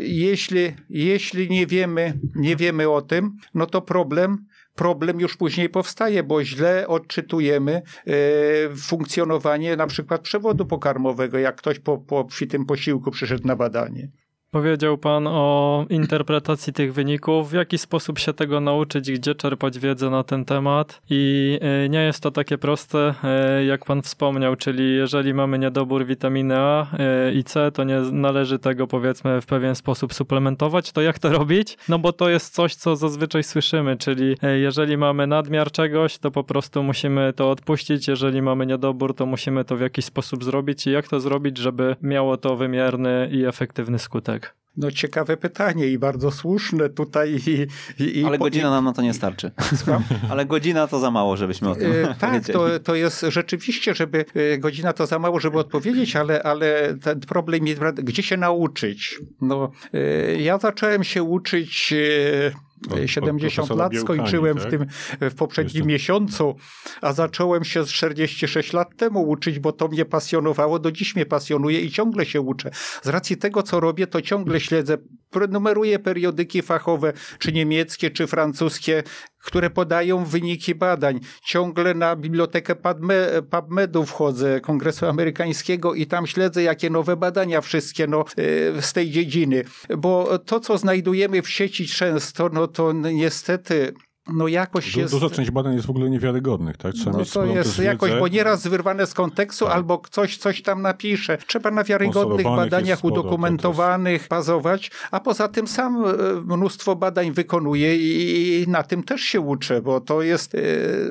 [0.00, 4.46] jeśli, jeśli nie wiemy, nie wiemy o tym, no to problem
[4.78, 8.12] problem już później powstaje, bo źle odczytujemy e,
[8.76, 14.08] funkcjonowanie na przykład przewodu pokarmowego, jak ktoś po, po tym posiłku przyszedł na badanie.
[14.50, 20.10] Powiedział Pan o interpretacji tych wyników, w jaki sposób się tego nauczyć, gdzie czerpać wiedzę
[20.10, 21.00] na ten temat.
[21.10, 26.06] I e, nie jest to takie proste, e, jak Pan wspomniał, czyli jeżeli mamy niedobór
[26.06, 30.92] witaminy A e, i C, to nie należy tego powiedzmy w pewien sposób suplementować.
[30.92, 31.78] To jak to robić?
[31.88, 36.44] No bo to jest coś, co zazwyczaj słyszymy, czyli jeżeli mamy nadmiar czegoś, to po
[36.44, 38.08] prostu musimy to odpuścić.
[38.08, 40.86] Jeżeli mamy niedobór, to musimy to w jakiś sposób zrobić.
[40.86, 44.47] I jak to zrobić, żeby miało to wymierny i efektywny skutek?
[44.76, 47.40] No ciekawe pytanie i bardzo słuszne tutaj.
[47.46, 47.66] I,
[48.18, 49.50] i, Ale godzina nam na to nie starczy.
[50.30, 54.24] Ale godzina to za mało, żebyśmy o tym e, Tak, to, to jest rzeczywiście, żeby
[54.34, 59.20] e, godzina to za mało, żeby odpowiedzieć, ale, ale ten problem jest, gdzie się nauczyć?
[59.40, 61.94] No, e, ja zacząłem się uczyć
[63.06, 64.66] 70 lat skończyłem tak?
[64.66, 64.86] w tym
[65.20, 65.88] w poprzednim Jeszcze...
[65.88, 66.56] miesiącu,
[67.00, 71.26] a zacząłem się z 46 lat temu uczyć, bo to mnie pasjonowało, do dziś mnie
[71.26, 72.70] pasjonuje i ciągle się uczę.
[73.02, 74.98] Z racji tego, co robię, to ciągle śledzę,
[75.48, 79.02] numeruję periodyki fachowe, czy niemieckie, czy francuskie,
[79.44, 81.20] które podają wyniki badań.
[81.44, 82.74] Ciągle na bibliotekę
[83.50, 89.10] PubMedu wchodzę, Kongresu Amerykańskiego i tam śledzę, jakie nowe badania wszystkie no, e, z tej
[89.10, 89.64] dziedziny.
[89.98, 93.94] Bo to, co znajdujemy w sieci często, no to niestety
[94.28, 95.14] no jakoś du, jest...
[95.14, 96.94] Duża część badań jest w ogóle niewiarygodnych, tak?
[96.94, 99.74] Trzeba no mieć to jest jakoś, bo nieraz wyrwane z kontekstu tak.
[99.74, 101.38] albo ktoś coś tam napisze.
[101.46, 106.08] Trzeba na wiarygodnych badaniach udokumentowanych bazować, a poza tym sam e,
[106.56, 110.58] mnóstwo badań wykonuję i, i na tym też się uczę, bo to jest, e,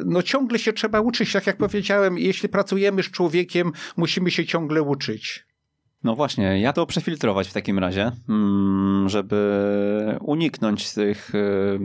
[0.05, 4.81] no ciągle się trzeba uczyć, tak jak powiedziałem, jeśli pracujemy z człowiekiem, musimy się ciągle
[4.81, 5.47] uczyć.
[6.03, 11.77] No właśnie, jak to przefiltrować w takim razie, mm, żeby uniknąć tych y,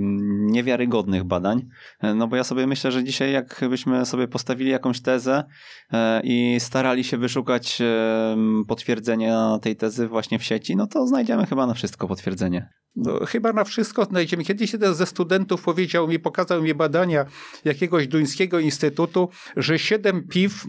[0.50, 1.68] niewiarygodnych badań?
[2.14, 5.44] No bo ja sobie myślę, że dzisiaj jakbyśmy sobie postawili jakąś tezę
[5.92, 8.36] e, i starali się wyszukać e,
[8.68, 12.68] potwierdzenia tej tezy właśnie w sieci, no to znajdziemy chyba na wszystko potwierdzenie.
[12.96, 14.44] No, chyba na wszystko znajdziemy.
[14.44, 17.24] Kiedyś jeden ze studentów powiedział mi, pokazał mi badania
[17.64, 20.64] jakiegoś duńskiego instytutu, że siedem piw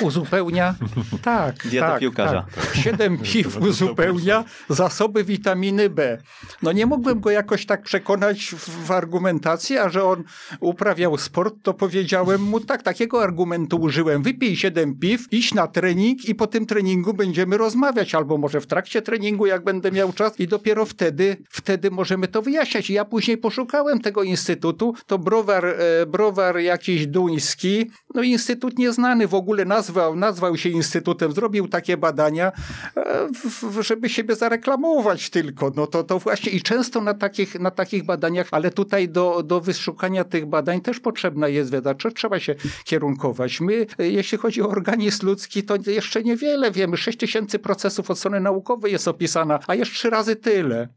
[0.00, 0.74] uzupełnia.
[1.22, 2.46] Tak, Dieta tak, piłkarza.
[2.54, 2.74] Tak.
[2.74, 6.18] Siedem piw uzupełnia zasoby witaminy B.
[6.62, 10.24] No nie mogłem go jakoś tak przekonać w, w argumentacji, a że on
[10.60, 14.22] uprawiał sport, to powiedziałem mu tak, takiego argumentu użyłem.
[14.22, 18.66] Wypij siedem piw, idź na trening i po tym treningu będziemy rozmawiać, albo może w
[18.66, 22.90] trakcie treningu, jak będę miał czas i dopiero wtedy, wtedy możemy to wyjaśniać.
[22.90, 29.28] I ja później poszukałem tego instytutu, to browar, e, browar jakiś duński, no instytut nieznany
[29.28, 32.52] w ogóle, nazwał, nazwał się instytutem, zrobił takie badania,
[32.96, 35.72] e, żeby siebie zareklamować tylko.
[35.76, 39.60] No to, to właśnie i często na takich, na takich badaniach, ale tutaj do, do
[39.60, 43.60] wyszukania tych badań też potrzebna jest wiedza, trzeba się kierunkować.
[43.60, 46.96] My, e, jeśli chodzi o organizm ludzki, to jeszcze niewiele wiemy.
[46.96, 50.88] 6 tysięcy procesów od strony naukowej jest opisana, a jeszcze trzy razy tyle.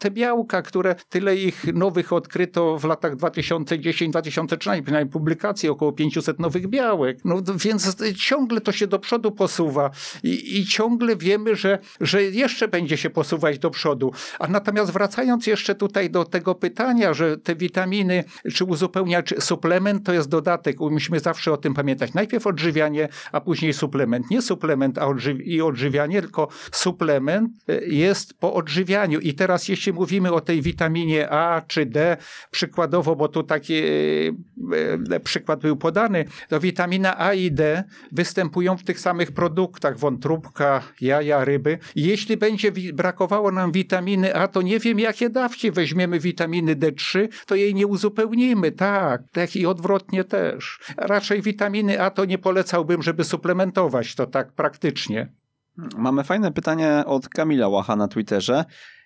[0.00, 6.68] Te białka, które tyle ich nowych odkryto w latach 2010-2013, przynajmniej publikacji około 500 nowych
[6.68, 7.18] białek.
[7.24, 9.90] No więc ciągle to się do przodu posuwa
[10.22, 14.12] i, i ciągle wiemy, że, że jeszcze będzie się posuwać do przodu.
[14.38, 20.12] A natomiast wracając jeszcze tutaj do tego pytania, że te witaminy, czy uzupełniać suplement, to
[20.12, 20.80] jest dodatek.
[20.80, 22.14] Musimy zawsze o tym pamiętać.
[22.14, 24.30] Najpierw odżywianie, a później suplement.
[24.30, 25.06] Nie suplement a
[25.44, 28.75] i odżywianie, tylko suplement e, jest po odżywianiu.
[29.22, 32.16] I teraz jeśli mówimy o tej witaminie A czy D,
[32.50, 33.86] przykładowo, bo tu taki e,
[35.10, 40.82] e, przykład był podany, to witamina A i D występują w tych samych produktach, wątróbka,
[41.00, 41.78] jaja, ryby.
[41.96, 47.54] Jeśli będzie brakowało nam witaminy A, to nie wiem jakie dawki weźmiemy witaminy D3, to
[47.54, 48.72] jej nie uzupełnimy.
[48.72, 50.78] Tak, tak i odwrotnie też.
[50.96, 55.28] Raczej witaminy A to nie polecałbym, żeby suplementować to tak praktycznie.
[55.96, 58.64] Mamy fajne pytanie od Kamila Łacha na Twitterze.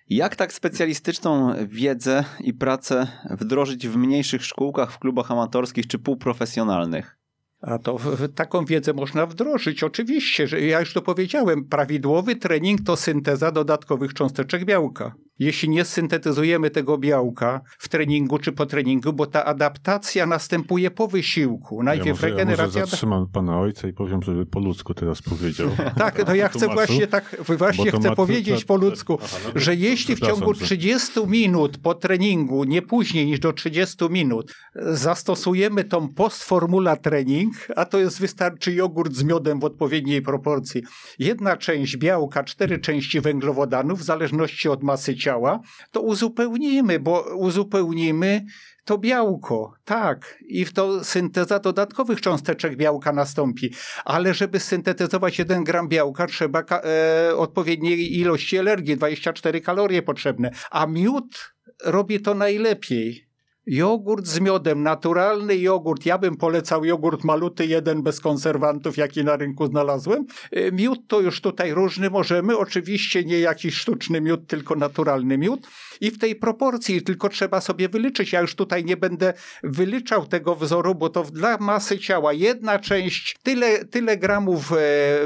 [0.09, 7.17] Jak tak specjalistyczną wiedzę i pracę wdrożyć w mniejszych szkółkach, w klubach amatorskich czy półprofesjonalnych?
[7.61, 7.99] A to
[8.35, 9.83] taką wiedzę można wdrożyć.
[9.83, 11.65] Oczywiście, że ja już to powiedziałem.
[11.65, 18.51] Prawidłowy trening to synteza dodatkowych cząsteczek białka jeśli nie syntetyzujemy tego białka w treningu czy
[18.51, 21.83] po treningu, bo ta adaptacja następuje po wysiłku.
[21.83, 22.65] Najpierw ja może, regeneracja.
[22.65, 25.69] Ja może zatrzymam pana ojca i powiem, żeby po ludzku teraz powiedział.
[25.97, 30.15] tak, no ja chcę właśnie tak, właśnie chcę powiedzieć po ludzku, Aha, no, że jeśli
[30.15, 36.95] w ciągu 30 minut po treningu, nie później niż do 30 minut, zastosujemy tą postformula
[36.95, 40.81] trening, a to jest wystarczy jogurt z miodem w odpowiedniej proporcji.
[41.19, 45.59] Jedna część białka, cztery części węglowodanów, w zależności od masy ciała, ciała,
[45.91, 48.45] to uzupełnimy, bo uzupełnimy
[48.85, 53.73] to białko, tak, i w to synteza dodatkowych cząsteczek białka nastąpi.
[54.05, 60.85] Ale żeby syntetyzować 1 gram białka, trzeba e, odpowiedniej ilości energii, 24 kalorie potrzebne, a
[60.85, 61.53] miód
[61.85, 63.30] robi to najlepiej.
[63.67, 66.05] Jogurt z miodem, naturalny jogurt.
[66.05, 70.25] Ja bym polecał jogurt maluty jeden bez konserwantów, jaki na rynku znalazłem.
[70.51, 72.57] E, miód to już tutaj różny możemy.
[72.57, 75.67] Oczywiście nie jakiś sztuczny miód, tylko naturalny miód.
[76.01, 78.33] I w tej proporcji tylko trzeba sobie wyliczyć.
[78.33, 83.37] Ja już tutaj nie będę wyliczał tego wzoru, bo to dla masy ciała jedna część,
[83.43, 84.75] tyle, tyle gramów e,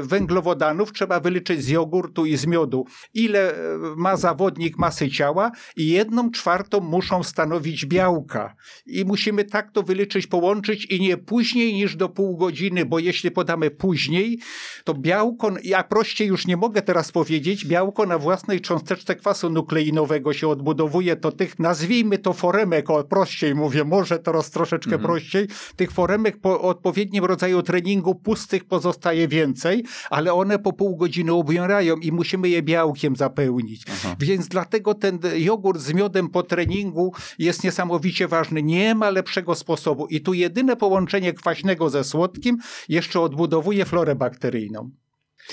[0.02, 2.84] węglowodanów trzeba wyliczyć z jogurtu i z miodu.
[3.14, 8.35] Ile e, ma zawodnik masy ciała i jedną czwartą muszą stanowić białka.
[8.86, 13.30] I musimy tak to wyliczyć, połączyć i nie później niż do pół godziny, bo jeśli
[13.30, 14.38] podamy później,
[14.84, 20.32] to białko, ja prościej już nie mogę teraz powiedzieć, białko na własnej cząsteczce kwasu nukleinowego
[20.32, 25.02] się odbudowuje, to tych, nazwijmy to foremek, o prościej mówię, może teraz troszeczkę mhm.
[25.02, 31.32] prościej, tych foremek po odpowiednim rodzaju treningu pustych pozostaje więcej, ale one po pół godziny
[31.32, 33.82] obierają i musimy je białkiem zapełnić.
[33.92, 34.16] Aha.
[34.18, 38.62] Więc dlatego ten jogurt z miodem po treningu jest niesamowicie ważny.
[38.62, 40.06] Nie ma lepszego sposobu.
[40.06, 44.90] I tu jedyne połączenie kwaśnego ze słodkim jeszcze odbudowuje florę bakteryjną.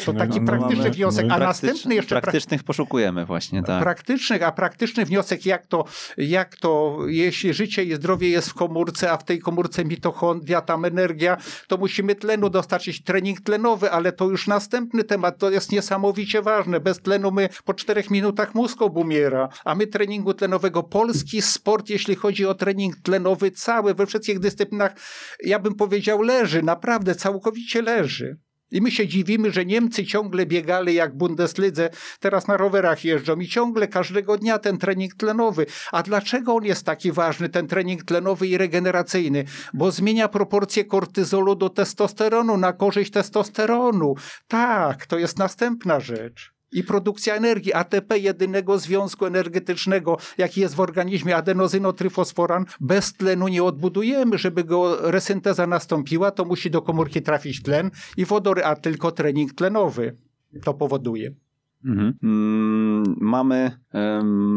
[0.06, 2.22] To taki no, praktyczny mamy, wniosek, a następny jeszcze...
[2.22, 3.84] Praktycznych poszukujemy właśnie, tak.
[3.84, 5.86] Praktycznych, a praktyczny wniosek, jak to,
[6.18, 10.86] jak to, jeśli życie i zdrowie jest w komórce, a w tej komórce mitochondria, tam
[10.86, 16.42] energia, to musimy tlenu dostarczyć, trening tlenowy, ale to już następny temat, to jest niesamowicie
[16.42, 16.80] ważne.
[16.80, 22.16] Bez tlenu my po czterech minutach mózg obumiera, a my treningu tlenowego, polski sport, jeśli
[22.16, 24.96] chodzi o trening tlenowy, cały, we wszystkich dyscyplinach,
[25.44, 28.38] ja bym powiedział, leży, naprawdę całkowicie leży.
[28.74, 33.48] I my się dziwimy, że Niemcy ciągle biegali jak Bundeslidze, teraz na rowerach jeżdżą i
[33.48, 35.66] ciągle każdego dnia ten trening tlenowy.
[35.92, 39.46] A dlaczego on jest taki ważny, ten trening tlenowy i regeneracyjny?
[39.74, 44.16] Bo zmienia proporcję kortyzolu do testosteronu na korzyść testosteronu.
[44.48, 47.74] Tak, to jest następna rzecz i produkcja energii.
[47.74, 54.38] ATP jedynego związku energetycznego, jaki jest w organizmie, adenozynotryfosforan, bez tlenu nie odbudujemy.
[54.38, 59.54] Żeby go resynteza nastąpiła, to musi do komórki trafić tlen i wodory, a tylko trening
[59.54, 60.16] tlenowy
[60.64, 61.32] to powoduje.
[61.86, 62.14] Mhm.
[62.24, 63.72] Mm, mamy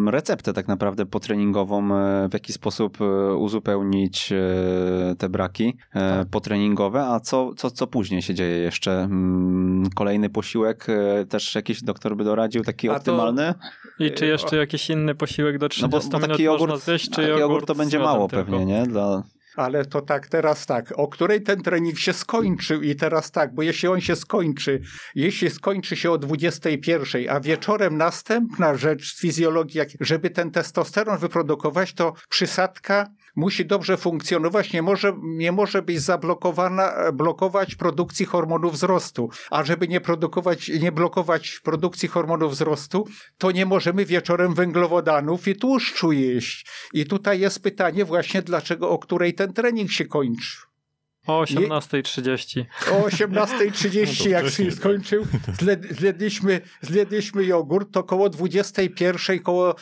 [0.06, 6.28] receptę tak naprawdę potreningową, e, w jaki sposób e, uzupełnić e, te braki tak.
[6.28, 8.92] potreningowe, a co, co, co później się dzieje jeszcze?
[8.92, 10.86] Mm, kolejny posiłek
[11.28, 13.54] też jakiś doktor by doradził, taki a optymalny?
[13.98, 14.04] To...
[14.04, 17.22] I czy jeszcze jakiś inny posiłek do 30 no bo, bo taki jogurt, zjeść, czy
[17.22, 18.44] jogurt, jogurt to będzie mało tylko.
[18.44, 18.86] pewnie, nie?
[18.86, 19.22] Dla
[19.56, 23.62] ale to tak, teraz tak, o której ten trening się skończył i teraz tak, bo
[23.62, 24.80] jeśli on się skończy,
[25.14, 31.94] jeśli skończy się o 21, a wieczorem następna rzecz z fizjologii, żeby ten testosteron wyprodukować,
[31.94, 39.30] to przysadka musi dobrze funkcjonować, nie może, nie może być zablokowana, blokować produkcji hormonów wzrostu.
[39.50, 43.06] A żeby nie produkować, nie blokować produkcji hormonów wzrostu,
[43.38, 46.66] to nie możemy wieczorem węglowodanów i tłuszczu jeść.
[46.92, 50.65] I tutaj jest pytanie właśnie, dlaczego, o której ten trening się kończy.
[51.26, 52.64] O 18.30.
[52.90, 55.26] O 18.30 no jak się skończył,
[55.90, 59.74] zjedliśmy, zjedliśmy jogurt, to koło 21, koło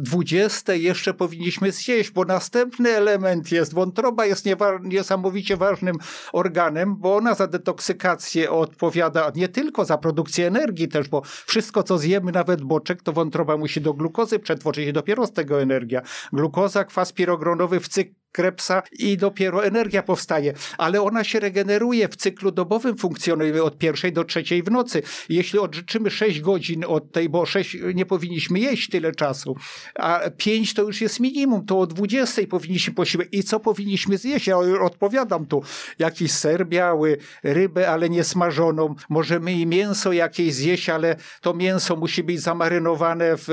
[0.00, 4.46] 20 e, jeszcze powinniśmy zjeść, bo następny element jest, wątroba jest
[4.82, 5.96] niesamowicie ważnym
[6.32, 11.98] organem, bo ona za detoksykację odpowiada nie tylko za produkcję energii też, bo wszystko co
[11.98, 16.02] zjemy, nawet boczek, to wątroba musi do glukozy przetworzyć i dopiero z tego energia.
[16.32, 22.16] Glukoza, kwas pirogronowy w cyklu Krebsa i dopiero energia powstaje, ale ona się regeneruje w
[22.16, 25.02] cyklu dobowym, funkcjonuje od pierwszej do trzeciej w nocy.
[25.28, 29.56] Jeśli odżyczymy 6 godzin od tej, bo 6 nie powinniśmy jeść tyle czasu,
[29.94, 33.28] a 5 to już jest minimum, to o 20 powinniśmy posiłek.
[33.32, 34.46] I co powinniśmy zjeść?
[34.46, 35.62] Ja odpowiadam tu.
[35.98, 38.94] Jakiś ser biały, rybę, ale nie smażoną.
[39.08, 43.44] Możemy i mięso jakieś zjeść, ale to mięso musi być zamarynowane w,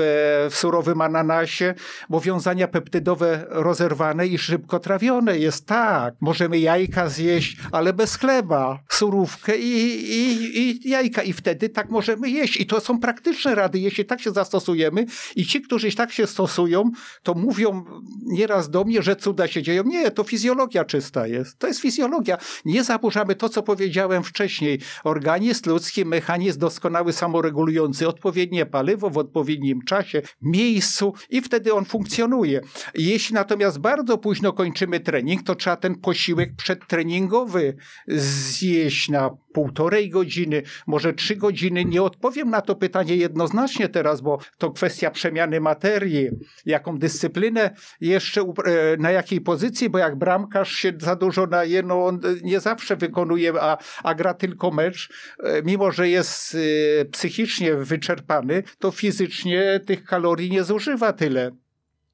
[0.50, 1.74] w surowym ananasie,
[2.08, 6.14] bo wiązania peptydowe rozerwane i szybko tylko trawione jest, tak.
[6.20, 9.70] Możemy jajka zjeść, ale bez chleba, surówkę i,
[10.12, 12.60] i, i jajka i wtedy tak możemy jeść.
[12.60, 15.06] I to są praktyczne rady, jeśli tak się zastosujemy
[15.36, 16.90] i ci, którzy tak się stosują,
[17.22, 17.84] to mówią
[18.22, 19.82] nieraz do mnie, że cuda się dzieją.
[19.84, 21.58] Nie, to fizjologia czysta jest.
[21.58, 22.38] To jest fizjologia.
[22.64, 24.80] Nie zaburzamy to, co powiedziałem wcześniej.
[25.04, 32.60] Organizm ludzki, mechanizm doskonały, samoregulujący, odpowiednie paliwo w odpowiednim czasie, miejscu i wtedy on funkcjonuje.
[32.94, 37.76] Jeśli natomiast bardzo późno kończymy trening, to trzeba ten posiłek przedtreningowy
[38.08, 41.84] zjeść na półtorej godziny, może trzy godziny.
[41.84, 46.28] Nie odpowiem na to pytanie jednoznacznie teraz, bo to kwestia przemiany materii,
[46.66, 47.70] jaką dyscyplinę
[48.00, 52.60] jeszcze, e, na jakiej pozycji, bo jak bramkarz się za dużo naje, no on nie
[52.60, 55.08] zawsze wykonuje, a, a gra tylko mecz,
[55.44, 61.50] e, mimo że jest e, psychicznie wyczerpany, to fizycznie tych kalorii nie zużywa tyle.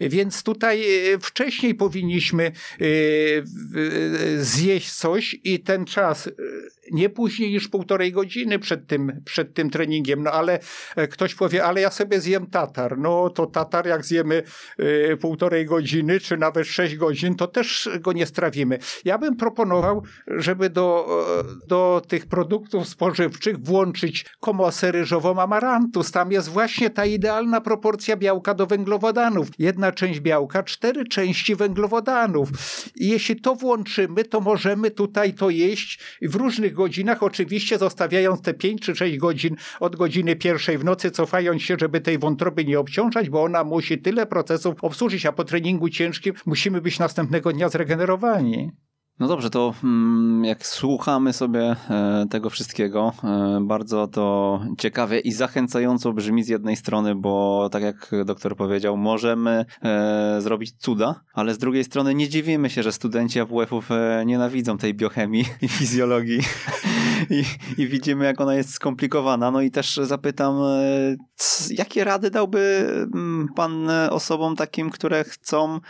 [0.00, 0.82] Więc tutaj
[1.12, 2.52] e, wcześniej powinniśmy e,
[4.36, 6.32] zjeść coś i ten czas e,
[6.92, 10.22] nie później niż półtorej godziny przed tym, przed tym treningiem.
[10.22, 10.58] No ale
[11.10, 12.98] ktoś powie, ale ja sobie zjem tatar.
[12.98, 14.42] No to tatar jak zjemy
[15.20, 18.78] półtorej godziny, czy nawet sześć godzin, to też go nie strawimy.
[19.04, 21.08] Ja bym proponował, żeby do,
[21.66, 26.12] do tych produktów spożywczych włączyć komosę ryżową amarantus.
[26.12, 29.48] Tam jest właśnie ta idealna proporcja białka do węglowodanów.
[29.58, 32.48] Jedna część białka, cztery części węglowodanów.
[32.96, 38.54] I jeśli to włączymy, to możemy tutaj to jeść w różnych godzinach, oczywiście zostawiając te
[38.54, 42.80] 5 czy 6 godzin od godziny pierwszej w nocy, cofając się, żeby tej wątroby nie
[42.80, 47.68] obciążać, bo ona musi tyle procesów obsłużyć, a po treningu ciężkim musimy być następnego dnia
[47.68, 48.70] zregenerowani.
[49.20, 55.32] No dobrze, to mm, jak słuchamy sobie e, tego wszystkiego, e, bardzo to ciekawie i
[55.32, 61.54] zachęcająco brzmi z jednej strony, bo tak jak doktor powiedział, możemy e, zrobić cuda, ale
[61.54, 63.88] z drugiej strony nie dziwimy się, że studenci AWF-ów
[64.26, 66.40] nienawidzą tej biochemii i fizjologii
[67.30, 67.44] I,
[67.78, 69.50] i widzimy, jak ona jest skomplikowana.
[69.50, 70.54] No i też zapytam,
[71.70, 75.80] jakie rady dałby mm, pan osobom takim, które chcą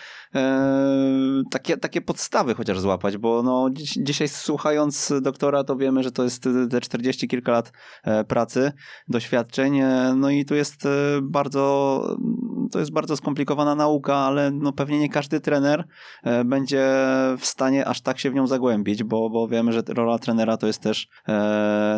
[1.50, 6.48] takie, takie podstawy chociaż złapać, bo no, dzisiaj słuchając doktora, to wiemy, że to jest
[6.70, 7.72] te 40 kilka lat
[8.04, 8.72] e, pracy,
[9.08, 10.88] doświadczeń, e, no i tu jest e,
[11.22, 12.16] bardzo,
[12.72, 15.84] to jest bardzo skomplikowana nauka, ale no pewnie nie każdy trener
[16.44, 16.88] będzie
[17.38, 20.66] w stanie aż tak się w nią zagłębić, bo, bo wiemy, że rola trenera to
[20.66, 21.08] jest też,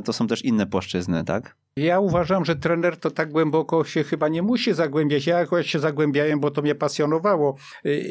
[0.04, 1.56] to są też inne płaszczyzny, tak?
[1.76, 5.26] Ja uważam, że trener to tak głęboko się chyba nie musi zagłębiać.
[5.26, 7.56] Ja jakoś się zagłębiałem, bo to mnie pasjonowało.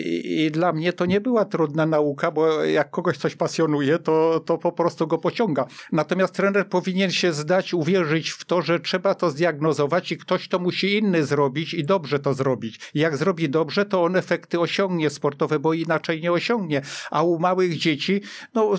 [0.09, 4.57] I, dla mnie to nie była trudna nauka, bo jak kogoś coś pasjonuje, to, to
[4.57, 5.65] po prostu go pociąga.
[5.91, 10.59] Natomiast trener powinien się zdać, uwierzyć w to, że trzeba to zdiagnozować i ktoś to
[10.59, 12.91] musi inny zrobić i dobrze to zrobić.
[12.93, 16.81] Jak zrobi dobrze, to on efekty osiągnie sportowe, bo inaczej nie osiągnie.
[17.11, 18.21] A u małych dzieci,
[18.53, 18.73] no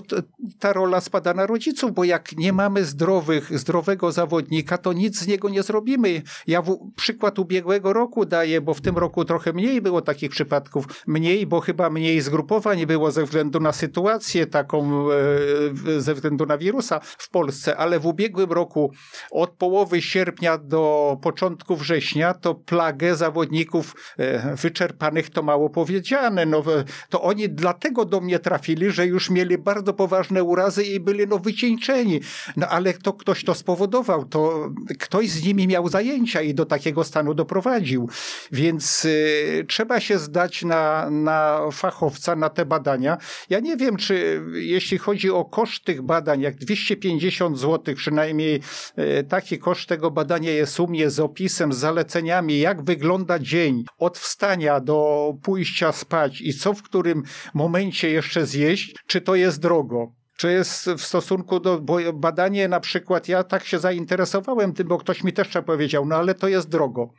[0.59, 5.27] ta rola spada na rodziców, bo jak nie mamy zdrowych, zdrowego zawodnika, to nic z
[5.27, 6.21] niego nie zrobimy.
[6.47, 10.85] Ja w, przykład ubiegłego roku daję, bo w tym roku trochę mniej było takich przypadków.
[11.07, 16.57] Mniej, bo chyba mniej zgrupowań było ze względu na sytuację taką e, ze względu na
[16.57, 18.91] wirusa w Polsce, ale w ubiegłym roku
[19.31, 26.45] od połowy sierpnia do początku września to plagę zawodników e, wyczerpanych to mało powiedziane.
[26.45, 26.63] No,
[27.09, 31.39] to oni dlatego do mnie trafili, że już mieli bardzo poważne urazy i byli no
[31.39, 32.19] wycieńczeni.
[32.57, 37.03] No ale to ktoś to spowodował, to ktoś z nimi miał zajęcia i do takiego
[37.03, 38.09] stanu doprowadził.
[38.51, 43.17] Więc y, trzeba się zdać na, na fachowca, na te badania.
[43.49, 48.61] Ja nie wiem, czy jeśli chodzi o koszt tych badań, jak 250 zł, przynajmniej
[48.99, 53.83] y, taki koszt tego badania jest u mnie z opisem, z zaleceniami, jak wygląda dzień
[53.97, 59.59] od wstania do pójścia spać i co w którym momencie jeszcze zjeść, czy to jest
[59.59, 61.81] drogo czy jest w stosunku do
[62.13, 66.35] badanie na przykład, ja tak się zainteresowałem tym, bo ktoś mi też powiedział, no ale
[66.35, 67.13] to jest drogo.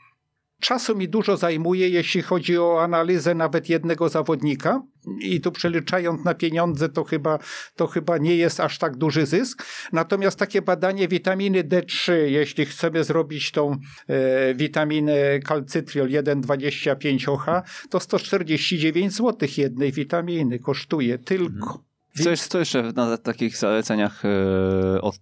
[0.62, 4.82] Czasu mi dużo zajmuje, jeśli chodzi o analizę nawet jednego zawodnika
[5.20, 7.38] i tu przeliczając na pieniądze to chyba,
[7.76, 9.64] to chyba nie jest aż tak duży zysk.
[9.92, 13.76] Natomiast takie badanie witaminy D3, jeśli chcemy zrobić tą
[14.08, 17.46] e, witaminę kalcytriol 1,25 OH,
[17.90, 21.91] to 149 zł jednej witaminy kosztuje tylko.
[22.14, 25.16] Co, co jeszcze na takich zaleceniach e, od,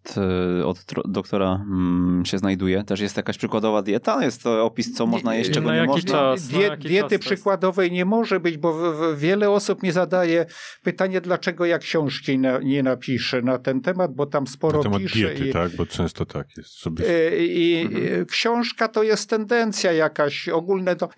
[0.61, 2.85] e, od doktora mm, się znajduje?
[2.85, 4.25] Też jest jakaś przykładowa dieta?
[4.25, 6.13] Jest to opis, co można jeść, czego nie można?
[6.13, 10.47] Czas, Die, diety czas przykładowej nie może być, bo wiele osób mi zadaje
[10.83, 15.03] pytanie, dlaczego ja książki na, nie napiszę na ten temat, bo tam sporo na temat
[15.03, 15.19] piszę.
[15.19, 15.77] diety, i, tak?
[15.77, 16.83] Bo często tak jest.
[16.83, 17.09] Żeby...
[17.09, 18.27] E, I, mhm.
[18.27, 20.95] książka to jest tendencja jakaś ogólna.
[20.95, 21.09] To,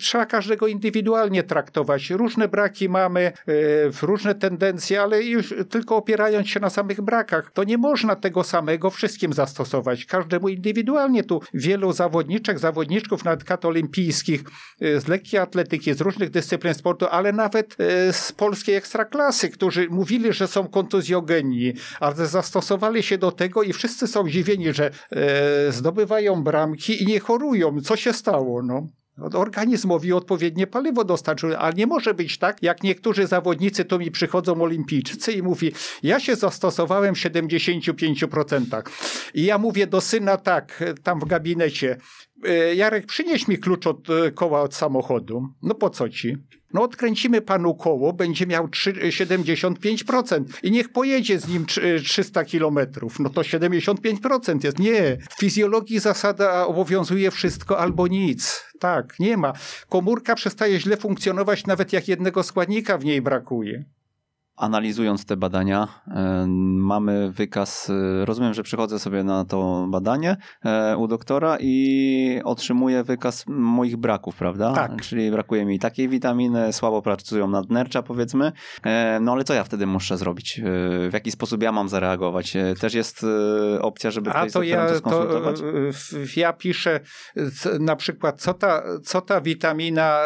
[0.00, 2.10] trzeba każdego indywidualnie traktować.
[2.10, 3.32] Różne braki mamy,
[4.02, 8.90] różne tendencje, ale już tylko opierając się na samych brakach, to nie można tego samego
[8.90, 10.04] wszystkim zastosować.
[10.04, 14.40] Każdemu indywidualnie tu wielu zawodniczek, zawodniczków nawet kat olimpijskich
[14.82, 19.88] y, z lekkiej atletyki, z różnych dyscyplin sportu, ale nawet y, z polskiej ekstraklasy, którzy
[19.90, 24.90] mówili, że są kontuzjogenni, ale zastosowali się do tego i wszyscy są zdziwieni, że
[25.68, 27.80] y, zdobywają bramki i nie chorują.
[27.80, 28.62] Co się stało?
[28.62, 28.86] No?
[29.22, 34.62] Organizmowi odpowiednie paliwo dostarczył, ale nie może być tak, jak niektórzy zawodnicy to mi przychodzą
[34.62, 38.82] olimpijczycy i mówi, ja się zastosowałem w 75%.
[39.34, 41.96] I ja mówię do syna tak, tam w gabinecie,
[42.44, 45.48] e, Jarek, przynieś mi klucz od e, koła od samochodu.
[45.62, 46.36] No po co ci?
[46.72, 51.66] No odkręcimy panu koło, będzie miał 3, 75% i niech pojedzie z nim
[52.04, 53.20] 300 kilometrów.
[53.20, 54.78] No to 75% jest.
[54.78, 55.18] Nie.
[55.30, 58.64] W fizjologii zasada obowiązuje wszystko albo nic.
[58.80, 59.52] Tak, nie ma.
[59.88, 63.84] Komórka przestaje źle funkcjonować nawet jak jednego składnika w niej brakuje
[64.60, 66.46] analizując te badania, e,
[66.76, 67.90] mamy wykaz.
[67.90, 73.96] E, rozumiem, że przychodzę sobie na to badanie e, u doktora i otrzymuję wykaz moich
[73.96, 74.72] braków, prawda?
[74.72, 75.02] Tak.
[75.02, 78.52] Czyli brakuje mi takiej witaminy, słabo pracują nadnercza, powiedzmy.
[79.20, 80.60] No ale co ja wtedy muszę zrobić?
[81.08, 82.56] W jaki sposób ja mam zareagować?
[82.80, 83.26] Też jest
[83.80, 85.60] opcja, żeby A to ja, to skonsultować?
[85.60, 85.66] To,
[86.36, 87.00] ja piszę
[87.80, 90.20] na przykład, co ta, co ta witamina,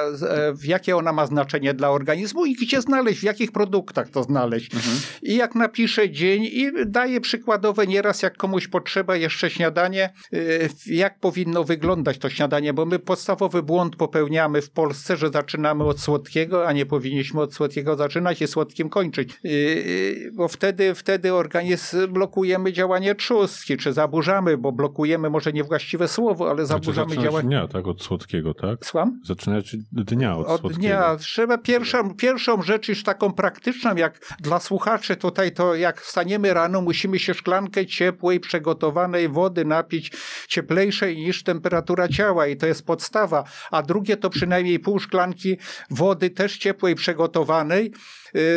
[0.64, 4.74] jakie ona ma znaczenie dla organizmu i gdzie znaleźć, w jakich produktach to znaleźć.
[4.74, 4.96] Mhm.
[5.22, 11.18] I jak napiszę dzień i daję przykładowe nieraz, jak komuś potrzeba jeszcze śniadanie, y, jak
[11.18, 16.68] powinno wyglądać to śniadanie, bo my podstawowy błąd popełniamy w Polsce, że zaczynamy od słodkiego,
[16.68, 19.30] a nie powinniśmy od słodkiego zaczynać i słodkim kończyć.
[19.44, 26.08] Y, y, bo wtedy, wtedy organizm blokujemy działanie trzustki, czy zaburzamy, bo blokujemy może niewłaściwe
[26.08, 27.48] słowo, ale znaczy zaburzamy działanie.
[27.48, 27.86] dnia, tak?
[27.86, 28.86] Od słodkiego, tak?
[28.86, 29.20] Słucham?
[29.24, 30.80] Zaczynać dnia od, od słodkiego.
[30.80, 31.16] dnia.
[31.16, 36.80] Trzeba pierwszą, pierwszą rzecz już taką praktyczną, jak dla słuchaczy tutaj to jak wstaniemy rano,
[36.80, 40.12] musimy się szklankę ciepłej, przygotowanej wody napić,
[40.48, 45.58] cieplejszej niż temperatura ciała i to jest podstawa, a drugie to przynajmniej pół szklanki
[45.90, 47.92] wody też ciepłej, przygotowanej,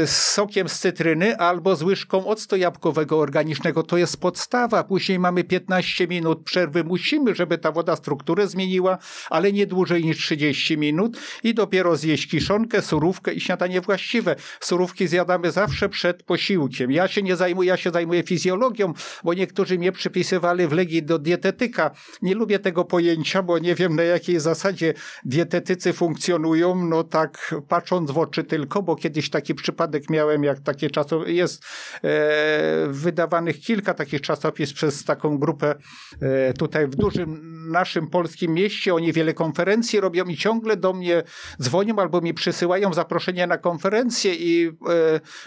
[0.06, 3.84] z sokiem z cytryny albo z łyżką octu jabłkowego organicznego.
[3.84, 4.84] To jest podstawa.
[4.84, 6.84] Później mamy 15 minut przerwy.
[6.84, 8.98] Musimy, żeby ta woda strukturę zmieniła,
[9.30, 14.36] ale nie dłużej niż 30 minut i dopiero zjeść kiszonkę, surówkę i śniadanie właściwe.
[14.60, 16.92] Surówki zjadamy zawsze przed posiłkiem.
[16.92, 21.20] Ja się nie zajmuję, ja się zajmuję fizjologią, bo niektórzy mnie przypisywali w Legii do
[21.20, 21.92] dietetyka.
[22.22, 24.94] Nie lubię tego pojęcia, bo nie wiem na jakiej zasadzie
[25.26, 30.90] dietetycy funkcjonują, no tak patrząc w oczy tylko, bo kiedyś taki przypadek miałem, jak takie
[30.90, 31.66] czasopis, jest
[32.04, 35.76] e, wydawanych kilka takich czasopis przez taką grupę
[36.22, 38.94] e, tutaj w dużym naszym polskim mieście.
[38.94, 41.24] Oni wiele konferencji robią i ciągle do mnie
[41.62, 44.72] dzwonią albo mi przysyłają zaproszenia na konferencję i e,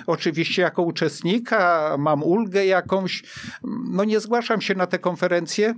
[0.06, 3.22] oczywiście jako uczestnika mam ulgę jakąś.
[3.90, 5.74] No nie zgłaszam się na te konferencje,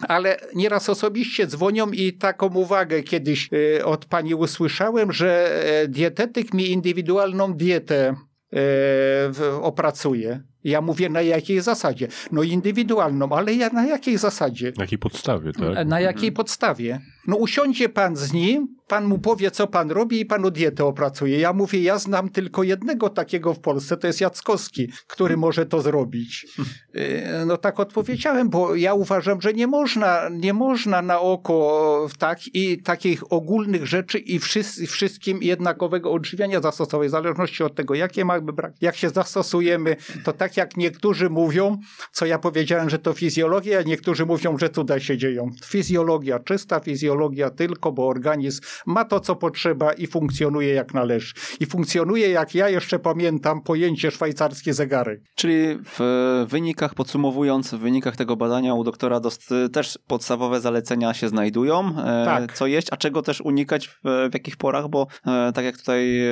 [0.00, 6.54] ale nieraz osobiście dzwonią i taką uwagę kiedyś e, od pani usłyszałem, że e, dietetyk
[6.54, 8.14] mi indywidualną dietę
[8.52, 10.42] e, opracuje.
[10.64, 12.08] Ja mówię na jakiej zasadzie?
[12.32, 14.72] No indywidualną, ale ja na jakiej zasadzie?
[14.76, 15.86] Na jakiej podstawie, tak?
[15.86, 16.34] Na jakiej mhm.
[16.34, 17.00] podstawie?
[17.26, 21.38] No usiądzie pan z nim, pan mu powie, co pan robi i panu dietę opracuje.
[21.38, 25.80] Ja mówię, ja znam tylko jednego takiego w Polsce, to jest Jackowski, który może to
[25.80, 26.46] zrobić.
[26.94, 32.38] E, no tak odpowiedziałem, bo ja uważam, że nie można, nie można na oko tak
[32.54, 34.38] i takich ogólnych rzeczy i
[34.86, 40.32] wszystkim jednakowego odżywiania zastosować, w zależności od tego, jakie mamy brak, jak się zastosujemy, to
[40.32, 41.78] tak jak niektórzy mówią,
[42.12, 45.50] co ja powiedziałem, że to fizjologia, a niektórzy mówią, że cuda się dzieją.
[45.64, 51.34] Fizjologia, czysta fizjologia tylko, bo organizm ma to, co potrzeba i funkcjonuje jak należy.
[51.60, 55.22] I funkcjonuje, jak ja jeszcze pamiętam, pojęcie szwajcarskie zegary.
[55.34, 56.00] Czyli w
[56.48, 62.24] wynikach, podsumowując, w wynikach tego badania u doktora Dost też podstawowe zalecenia się znajdują, e,
[62.24, 62.52] tak.
[62.52, 66.22] co jeść, a czego też unikać w, w jakich porach, bo e, tak jak tutaj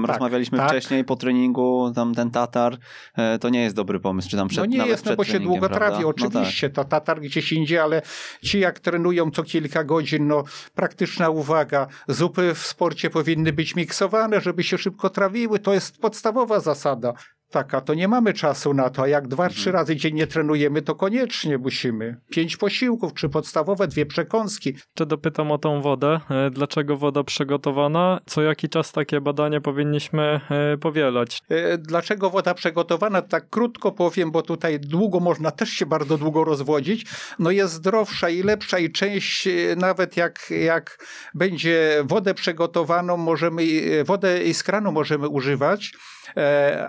[0.00, 0.68] tak, rozmawialiśmy tak.
[0.68, 2.78] wcześniej po treningu, tam ten tatar,
[3.16, 5.40] e, to nie jest dobry pomysł, czy tam przed, No nie jest, no bo się
[5.40, 6.84] długo trawi, oczywiście, no tak.
[6.84, 8.02] to tatar gdzieś indziej, ale
[8.42, 10.44] ci jak trenują co kilka godzin, no
[10.74, 16.60] praktyczna uwaga, zupy w sporcie powinny być miksowane, żeby się szybko trawiły, to jest podstawowa
[16.60, 17.12] zasada.
[17.52, 19.74] Tak, a to nie mamy czasu na to, a jak dwa, trzy mhm.
[19.74, 22.16] razy dziennie trenujemy, to koniecznie musimy.
[22.30, 24.74] Pięć posiłków, czy podstawowe, dwie przekąski.
[24.94, 26.20] Czy dopytam o tą wodę.
[26.30, 28.20] E, dlaczego woda przygotowana?
[28.26, 31.40] Co jaki czas takie badanie powinniśmy e, powielać?
[31.48, 33.22] E, dlaczego woda przygotowana?
[33.22, 37.06] Tak krótko powiem, bo tutaj długo można też się bardzo długo rozwodzić.
[37.38, 43.62] No jest zdrowsza i lepsza i część, nawet jak, jak będzie wodę przygotowaną, możemy,
[44.04, 45.92] wodę z kranu możemy używać,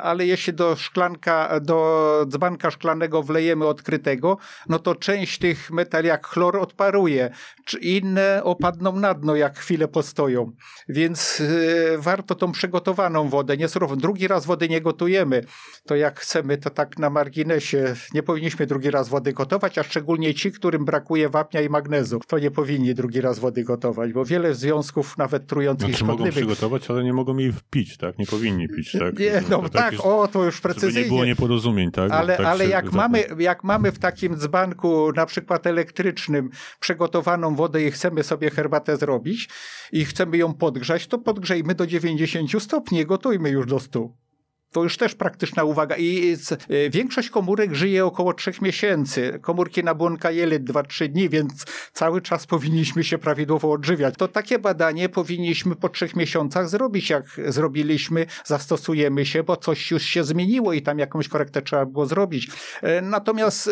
[0.01, 4.37] ale jeśli do szklanka, do dzbanka szklanego wlejemy odkrytego,
[4.69, 7.29] no to część tych metali jak chlor odparuje,
[7.65, 10.51] czy inne opadną na dno, jak chwilę postoją.
[10.89, 13.95] Więc y, warto tą przygotowaną wodę, nie surową.
[13.95, 15.43] Drugi raz wody nie gotujemy.
[15.85, 20.33] To jak chcemy, to tak na marginesie, nie powinniśmy drugi raz wody gotować, a szczególnie
[20.33, 24.55] ci, którym brakuje wapnia i magnezu, to nie powinni drugi raz wody gotować, bo wiele
[24.55, 26.35] związków, nawet trujących znaczy, szkodliwych...
[26.35, 28.17] mogą przygotować, ale nie mogą jej pić, tak?
[28.17, 29.19] Nie powinni pić, tak?
[29.19, 30.93] Nie, no, no tak, jest, o, to już precyzyjnie.
[30.93, 32.11] Żeby nie było nieporozumień, tak?
[32.11, 37.83] Ale, tak ale jak, mamy, jak mamy w takim dzbanku, na przykład elektrycznym, przygotowaną wodę
[37.83, 39.49] i chcemy sobie herbatę zrobić
[39.91, 44.22] i chcemy ją podgrzać, to podgrzejmy do 90 stopni, gotujmy już do 100.
[44.73, 45.95] To już też praktyczna uwaga.
[45.97, 46.37] I
[46.71, 49.39] y, większość komórek żyje około trzech miesięcy.
[49.41, 54.15] Komórki nabłonka jelit 2-3 dni, więc cały czas powinniśmy się prawidłowo odżywiać.
[54.17, 57.09] To takie badanie powinniśmy po trzech miesiącach zrobić.
[57.09, 62.05] Jak zrobiliśmy, zastosujemy się, bo coś już się zmieniło i tam jakąś korektę trzeba było
[62.05, 62.47] zrobić.
[62.81, 63.71] E, natomiast e,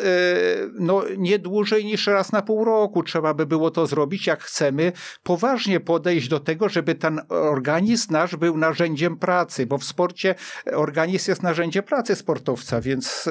[0.73, 4.91] no, nie dłużej niż raz na pół roku trzeba by było to zrobić, jak chcemy
[5.23, 10.35] poważnie podejść do tego, żeby ten organizm nasz był narzędziem pracy, bo w sporcie
[10.65, 13.29] organizm organizm jest narzędzie pracy sportowca, więc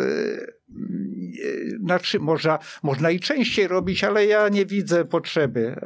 [1.85, 5.77] znaczy, można, można i częściej robić, ale ja nie widzę potrzeby.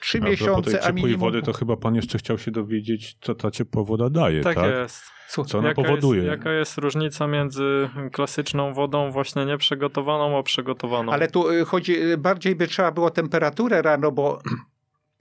[0.00, 1.20] Trzy a miesiące, tej a minimum...
[1.20, 4.54] wody to chyba pan jeszcze chciał się dowiedzieć, co ta ciepła woda daje, tak?
[4.54, 5.04] Tak jest.
[5.46, 6.22] Co ona jaka powoduje?
[6.22, 11.12] Jest, jaka jest różnica między klasyczną wodą właśnie nieprzygotowaną, a przygotowaną?
[11.12, 14.42] Ale tu y, chodzi, bardziej by trzeba było temperaturę rano, bo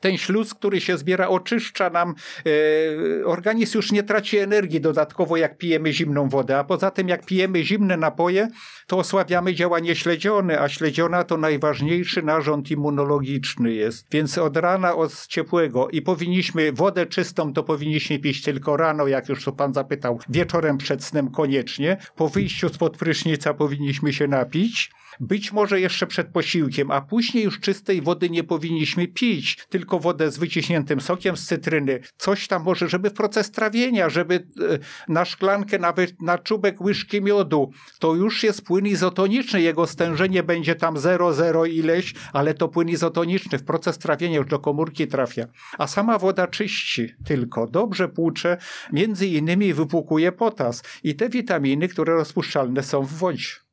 [0.01, 2.15] ten śluz, który się zbiera, oczyszcza nam,
[3.21, 7.25] e, organizm już nie traci energii dodatkowo, jak pijemy zimną wodę, a poza tym, jak
[7.25, 8.47] pijemy zimne napoje,
[8.87, 14.07] to osłabiamy działanie śledziony, a śledziona to najważniejszy narząd immunologiczny jest.
[14.11, 19.29] Więc od rana, od ciepłego i powinniśmy, wodę czystą to powinniśmy pić tylko rano, jak
[19.29, 21.97] już to pan zapytał, wieczorem przed snem koniecznie.
[22.15, 27.59] Po wyjściu spod prysznica powinniśmy się napić być może jeszcze przed posiłkiem, a później już
[27.59, 31.99] czystej wody nie powinniśmy pić, tylko wodę z wyciśniętym sokiem z cytryny.
[32.17, 34.41] Coś tam może, żeby w proces trawienia, żeby e,
[35.07, 40.75] na szklankę, nawet na czubek łyżki miodu, to już jest płyn izotoniczny, jego stężenie będzie
[40.75, 45.45] tam 0,0 ileś, ale to płyn izotoniczny w proces trawienia już do komórki trafia.
[45.77, 48.57] A sama woda czyści tylko, dobrze płucze,
[48.91, 53.70] między innymi wypłukuje potas i te witaminy, które rozpuszczalne są w wodzie.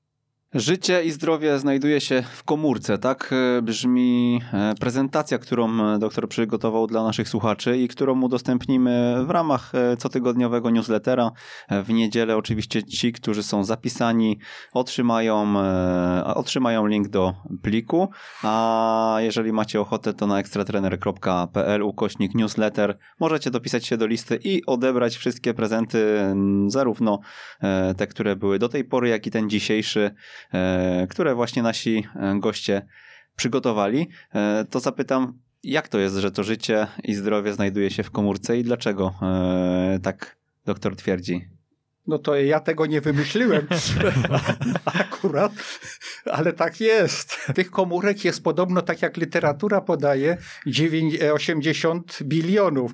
[0.55, 6.29] Życie i zdrowie znajduje się w komórce, tak e, brzmi e, prezentacja, którą e, doktor
[6.29, 11.31] przygotował dla naszych słuchaczy i którą udostępnimy w ramach cotygodniowego newslettera.
[11.71, 14.39] W niedzielę oczywiście ci, którzy są zapisani,
[14.73, 15.55] otrzymają,
[16.35, 18.09] otrzymają link do pliku,
[18.43, 22.99] a jeżeli macie ochotę, to na ekstratrener.pl ukośnik newsletter.
[23.21, 26.35] Możecie dopisać się do listy i odebrać wszystkie prezenty,
[26.67, 27.21] zarówno
[27.97, 30.11] te, które były do tej pory, jak i ten dzisiejszy
[31.11, 32.87] które właśnie nasi e, goście
[33.37, 38.11] przygotowali, e, to zapytam, jak to jest, że to życie i zdrowie znajduje się w
[38.11, 39.15] komórce i dlaczego
[40.03, 41.49] tak doktor twierdzi?
[42.07, 43.67] No to ja tego nie wymyśliłem
[45.19, 45.53] akurat,
[46.25, 47.37] ale tak jest.
[47.55, 52.93] Tych komórek jest podobno, tak jak literatura podaje, 9, 80 bilionów.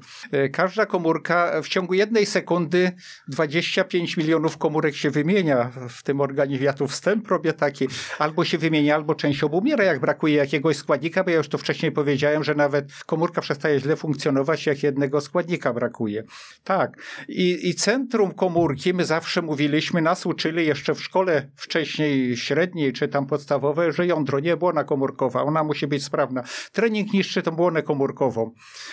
[0.52, 2.92] Każda komórka w ciągu jednej sekundy
[3.28, 6.66] 25 milionów komórek się wymienia w tym organizmie.
[6.66, 11.24] Ja tu wstęp robię taki, albo się wymienia, albo część obumiera, jak brakuje jakiegoś składnika,
[11.24, 15.72] bo ja już to wcześniej powiedziałem, że nawet komórka przestaje źle funkcjonować, jak jednego składnika
[15.72, 16.24] brakuje.
[16.64, 16.96] Tak.
[17.28, 23.08] I, i centrum komórki, my zawsze mówiliśmy, nas uczyli jeszcze w szkole wcześniej średniej, czy
[23.08, 26.42] tam podstawowej, że jądro nie błona komórkowa, ona musi być sprawna.
[26.72, 28.50] Trening niszczy tą błonę komórkową,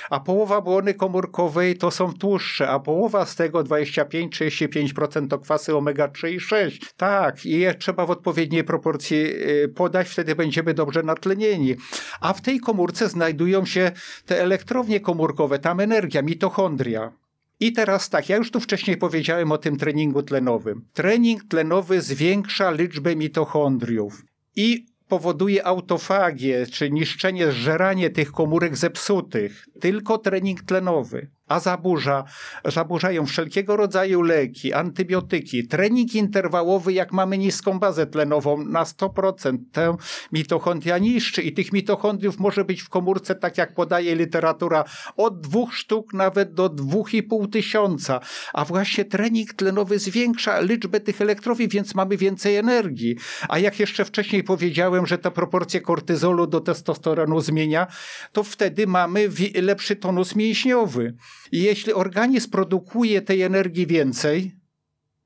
[0.10, 6.30] a połowa błony komórkowej to są tłuszcze, a połowa z tego 25-35% to kwasy omega-3
[6.30, 6.94] i 6.
[6.98, 11.76] Tak, i je trzeba w odpowiedniej proporcji y, podać, wtedy będziemy dobrze natlenieni.
[12.22, 13.92] A w tej komórce znajdują się
[14.26, 17.21] te elektrownie komórkowe, tam energia, mitochondria.
[17.62, 20.86] I teraz tak, ja już tu wcześniej powiedziałem o tym treningu tlenowym.
[20.94, 29.68] Trening tlenowy zwiększa liczbę mitochondriów i powoduje autofagię, czy niszczenie, zżeranie tych komórek zepsutych.
[29.80, 32.24] Tylko trening tlenowy a zaburza,
[32.66, 39.96] zaburzają wszelkiego rodzaju leki, antybiotyki, trening interwałowy, jak mamy niską bazę tlenową na 100%, tę
[40.32, 44.84] mitochondria niszczy i tych mitochondriów może być w komórce, tak jak podaje literatura,
[45.18, 48.20] od dwóch sztuk nawet do dwóch i pół tysiąca,
[48.54, 53.16] a właśnie trening tlenowy zwiększa liczbę tych elektrowni, więc mamy więcej energii.
[53.50, 57.88] A jak jeszcze wcześniej powiedziałem, że ta proporcja kortyzolu do testosteronu zmienia,
[58.32, 59.30] to wtedy mamy
[59.62, 61.14] lepszy tonus mięśniowy.
[61.52, 64.52] I jeśli organizm produkuje tej energii więcej,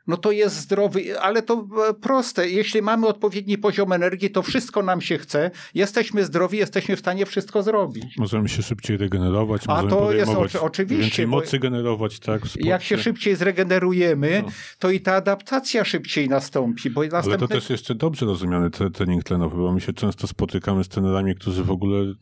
[0.08, 2.50] no to jest zdrowy, ale to e, proste.
[2.50, 7.26] Jeśli mamy odpowiedni poziom energii, to wszystko nam się chce, jesteśmy zdrowi, jesteśmy w stanie
[7.26, 8.18] wszystko zrobić.
[8.18, 11.04] Możemy się szybciej regenerować, A możemy to jest oczy, oczywiście.
[11.04, 12.42] Więcej mocy generować, tak?
[12.56, 14.52] Jak się szybciej zregenerujemy, no.
[14.80, 16.90] to i ta adaptacja szybciej nastąpi.
[16.90, 17.34] Bo następne...
[17.34, 21.36] Ale to też jeszcze dobrze rozumiany trening tlenowy, bo my się często spotykamy z trenerami,
[21.36, 22.14] którzy w ogóle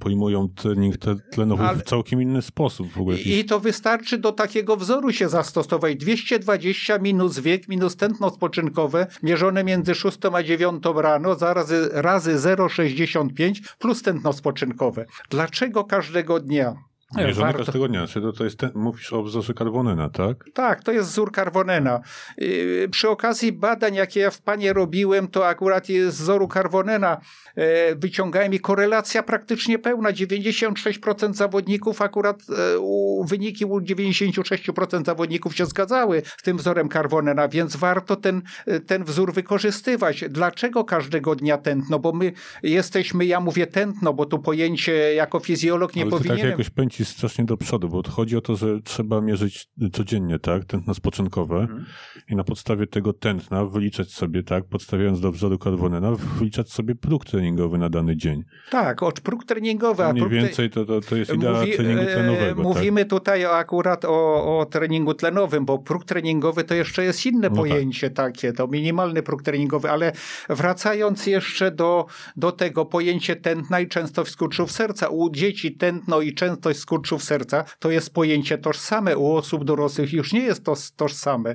[0.00, 0.94] pojmują trening
[1.32, 1.78] tlenowy Ale...
[1.78, 2.92] w całkiem inny sposób.
[2.92, 5.96] W ogóle I to wystarczy do takiego wzoru się zastosować.
[5.96, 12.34] 220 minut minus wiek minus tętno spoczynkowe mierzone między 6 a 9 rano razy, razy
[12.34, 15.06] 0,65 plus tętno spoczynkowe.
[15.30, 16.87] Dlaczego każdego dnia?
[17.16, 17.64] Mierzony warto...
[17.64, 20.44] każdego dnia, czy to, to jest ten, mówisz o wzorze Carbonena, tak?
[20.54, 22.00] Tak, to jest wzór Carbonena.
[22.38, 27.20] Yy, przy okazji badań, jakie ja w Panie robiłem, to akurat jest z wzoru Carbonena
[27.58, 30.12] E, wyciągałem i korelacja praktycznie pełna.
[30.12, 32.42] 96% zawodników akurat
[32.74, 38.42] e, u, wyniki u 96% zawodników się zgadzały z tym wzorem Carbonena, więc warto ten,
[38.66, 40.24] e, ten wzór wykorzystywać.
[40.28, 41.98] Dlaczego każdego dnia tętno?
[41.98, 42.32] Bo my
[42.62, 46.40] jesteśmy, ja mówię tętno, bo tu pojęcie jako fizjolog nie Ale powinienem...
[46.40, 50.64] tak jakoś pęci strasznie do przodu, bo chodzi o to, że trzeba mierzyć codziennie, tak,
[50.64, 51.86] tętno spoczynkowe mhm.
[52.28, 57.24] i na podstawie tego tętna wyliczać sobie, tak, podstawiając do wzoru Carbonena, wyliczać sobie próg
[57.24, 58.44] treningowy na dany dzień.
[58.70, 60.04] Tak, od próg treningowy.
[60.04, 62.62] A mniej więcej to, to, to jest idea mówi, treningu e, tlenowego.
[62.62, 63.10] Mówimy tak?
[63.10, 67.56] tutaj akurat o, o treningu tlenowym, bo próg treningowy to jeszcze jest inne no tak.
[67.56, 68.26] pojęcie tak.
[68.26, 70.12] takie, to minimalny próg treningowy, ale
[70.48, 75.08] wracając jeszcze do, do tego pojęcie tętna i częstość skurczów serca.
[75.08, 80.32] U dzieci tętno i częstość skurczów serca to jest pojęcie tożsame, u osób dorosłych już
[80.32, 81.54] nie jest to tożsame.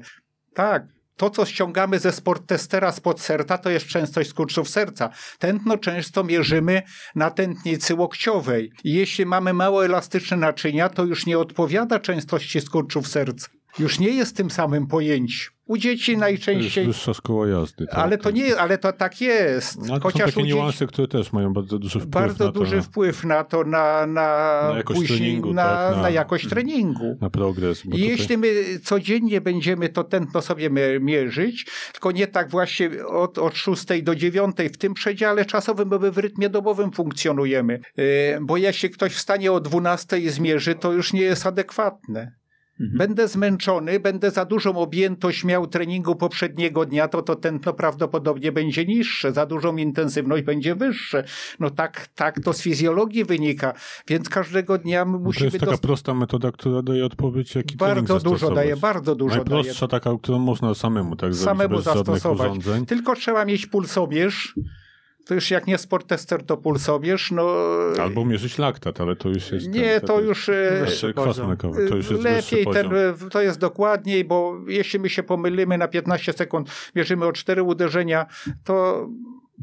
[0.53, 0.83] Tak,
[1.17, 5.09] to, co ściągamy ze sporttestera spod serca, to jest częstość skurczów serca.
[5.39, 6.81] Tętno często mierzymy
[7.15, 8.71] na tętnicy łokciowej.
[8.83, 13.47] Jeśli mamy mało elastyczne naczynia, to już nie odpowiada częstości skurczów serca.
[13.79, 15.51] Już nie jest tym samym pojęciu.
[15.65, 16.83] U dzieci najczęściej.
[16.83, 17.85] To jest wyższa szkoła jazdy.
[17.87, 19.87] Tak, ale to nie, ale to tak jest.
[19.87, 22.59] No, to Chociaż są takie niuanse, które też mają bardzo duży wpływ bardzo na to,
[22.59, 26.49] duży wpływ na to, na, na, na jakość później, treningu, na, tak, na, na, jakość
[26.49, 27.17] treningu.
[27.21, 27.85] Na progres.
[27.85, 28.01] I tutaj...
[28.01, 30.69] jeśli my codziennie będziemy to tętno sobie
[30.99, 35.99] mierzyć, tylko nie tak właśnie od, od 6 do 9 w tym przedziale czasowym, bo
[35.99, 37.79] my w rytmie dobowym funkcjonujemy.
[37.97, 38.03] E,
[38.41, 42.42] bo jeśli ktoś wstanie o 12 i zmierzy, to już nie jest adekwatne.
[42.79, 42.97] Mhm.
[42.97, 48.85] Będę zmęczony, będę za dużą objętość miał treningu poprzedniego dnia, to to tętno prawdopodobnie będzie
[48.85, 51.23] niższe, za dużą intensywność będzie wyższe.
[51.59, 53.73] No tak, tak to z fizjologii wynika,
[54.07, 55.51] więc każdego dnia my musimy...
[55.51, 59.87] To jest taka prosta metoda, która daje odpowiedź, jaki Bardzo dużo daje, bardzo dużo Najprostsza
[59.87, 60.01] daje.
[60.01, 62.51] taka, którą można samemu tak samemu zrobić, bez zastosować.
[62.87, 64.55] Tylko trzeba mieć pulsomierz,
[65.25, 67.31] to już jak nie sport tester, to pulsomierz.
[67.31, 67.55] No...
[68.01, 69.67] Albo mierzyć laktat, ale to już jest...
[69.67, 70.49] Nie, ten, to już...
[70.49, 72.89] E, kwas mlekowy, to już jest Lepiej, ten,
[73.31, 78.25] to jest dokładniej, bo jeśli my się pomylimy na 15 sekund, mierzymy o 4 uderzenia,
[78.63, 79.07] to,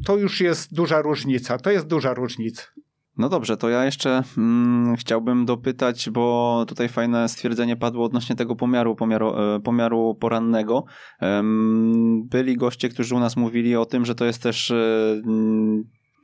[0.05, 1.57] to już jest duża różnica.
[1.57, 2.63] To jest duża różnica.
[3.17, 8.55] No dobrze, to ja jeszcze mm, chciałbym dopytać, bo tutaj fajne stwierdzenie padło odnośnie tego
[8.55, 10.83] pomiaru, pomiaru, e, pomiaru porannego.
[12.29, 15.21] Byli goście, którzy u nas mówili o tym, że to jest też e,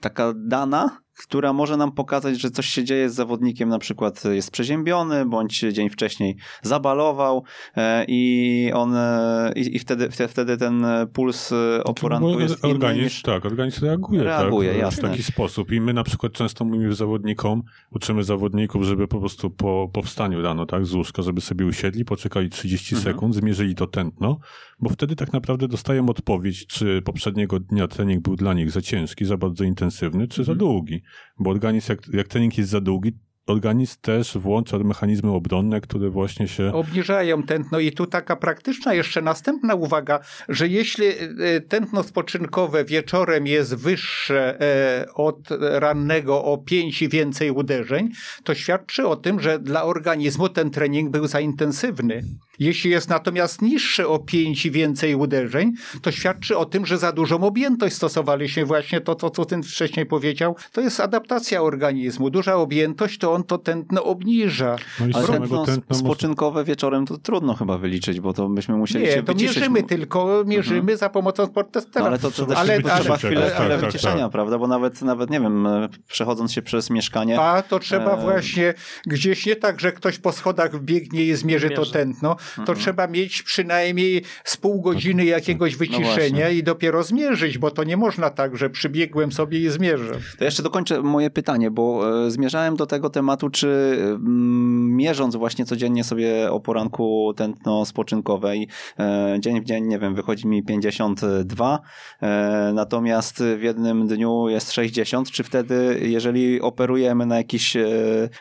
[0.02, 4.52] taka dana, która może nam pokazać, że coś się dzieje z zawodnikiem, na przykład jest
[4.52, 7.44] przeziębiony, bądź dzień wcześniej zabalował
[7.78, 12.64] e, i on e, i, i wtedy, wtedy, ten puls e, o poranku Bo jest
[12.64, 13.22] inny organizm, niż...
[13.22, 15.08] Tak, organizm reaguje, Reaguje, tak, jasne.
[15.08, 15.72] w taki sposób.
[15.72, 20.66] I my na przykład często mówimy zawodnikom, uczymy zawodników, żeby po prostu po powstaniu rano,
[20.66, 23.14] tak, z łóżka, żeby sobie usiedli, poczekali 30 Mhm.
[23.14, 24.40] sekund, zmierzyli to tętno,
[24.80, 29.26] bo wtedy tak naprawdę dostają odpowiedź, czy poprzedniego dnia trening był dla nich za ciężki,
[29.26, 30.58] za bardzo intensywny, czy za Mhm.
[30.58, 31.02] długi.
[31.40, 33.14] Bo organizm, jak, jak trening jest za długi,
[33.48, 36.74] organizm też włącza mechanizmy obronne, które właśnie się...
[36.74, 40.20] Obniżają tętno i tu taka praktyczna jeszcze następna uwaga,
[40.50, 47.52] że jeśli e, tętno spoczynkowe wieczorem jest wyższe e, od rannego o 5 i więcej
[47.52, 48.10] uderzeń,
[48.44, 52.24] to świadczy o tym, że dla organizmu ten trening był za intensywny.
[52.60, 57.12] Jeśli jest natomiast niższy o 5 i więcej uderzeń, to świadczy o tym, że za
[57.12, 58.66] dużą objętość stosowaliśmy.
[58.66, 62.30] Właśnie to, to co ten wcześniej powiedział, to jest adaptacja organizmu.
[62.30, 64.76] Duża objętość to on to tętno obniża.
[65.00, 68.76] No i Ale tętno tętna można- spoczynkowe wieczorem to trudno chyba wyliczyć, bo to byśmy
[68.78, 69.56] musieli się Nie, to wyciszyć.
[69.58, 72.06] mierzymy tylko, mierzymy za pomocą No, sporttestera.
[72.06, 74.32] ale to, to też Ale- ale, trzeba chwilę, ale- chwilę tak, tak, wyciszenia, tak.
[74.32, 74.58] prawda?
[74.58, 78.74] Bo nawet, nawet, nie wiem, e, przechodząc się przez mieszkanie, A to trzeba E, właśnie
[79.06, 82.78] gdzieś nie tak, że ktoś po schodach biegnie i zmierzy to tętno, to Mhm.
[82.80, 87.98] trzeba mieć przynajmniej z pół godziny jakiegoś wyciszenia No i dopiero zmierzyć, bo to nie
[87.98, 90.14] można tak, że przybiegłem sobie i zmierzę.
[90.40, 95.66] To jeszcze dokończę moje pytanie, bo e, zmierzałem do tego tematu, czy mm, mierząc właśnie
[95.66, 98.68] codziennie sobie o poranku tętno spoczynkowe i
[99.00, 101.80] e, dzień w dzień, nie wiem, wychodzi mi 52,
[102.22, 107.86] e, natomiast w jednym dniu jest 60, czy wtedy, jeżeli operujemy na jakichś, e,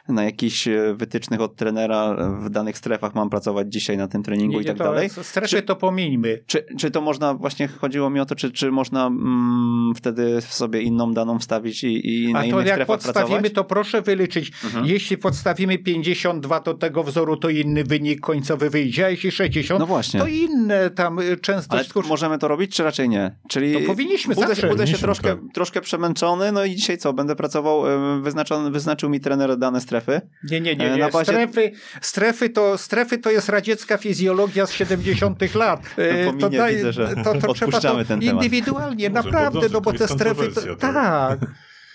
[0.08, 4.60] na jakichś e, wytycznych od trenera w danych strefach, mam pracować dzisiaj na tym treningu
[4.60, 6.42] i tak to, dalej, Strefy to pomińmy.
[6.46, 10.82] czy, czy to można, właśnie chodziło mi o to, czy, czy można mm, wtedy sobie
[10.82, 13.52] inną daną wstawić i, i na A to innych jak strefach podstawimy, pracować?
[13.52, 14.52] to proszę wyliczyć.
[14.64, 14.75] Mhm.
[14.84, 19.86] Jeśli podstawimy 52 do tego wzoru, to inny wynik końcowy wyjdzie, a jeśli 60, No
[19.86, 20.20] właśnie.
[20.20, 22.08] to inne tam y, Ale częstość skurcz...
[22.08, 23.36] możemy to robić, czy raczej nie?
[23.48, 24.62] Czyli To powinniśmy budzę, zawsze.
[24.62, 25.54] się- budzę się Powinniśmy, troszkę, tak.
[25.54, 27.12] troszkę przemęczony, no i dzisiaj co?
[27.12, 27.82] Będę pracował,
[28.22, 30.20] wyznaczony, wyznaczył mi trener dane strefy.
[30.50, 30.90] Nie, nie, nie.
[30.90, 31.04] na nie.
[31.12, 35.80] bazie- Strefy, strefy, to, strefy to jest radziecka fizjologia z 70 lat.
[36.26, 38.34] No, to, pominie, widzę, że to, to trzeba odpuszczamy to ten temat.
[38.34, 40.48] indywidualnie, Może naprawdę, no bo te strefy...
[40.52, 41.38] To, tak.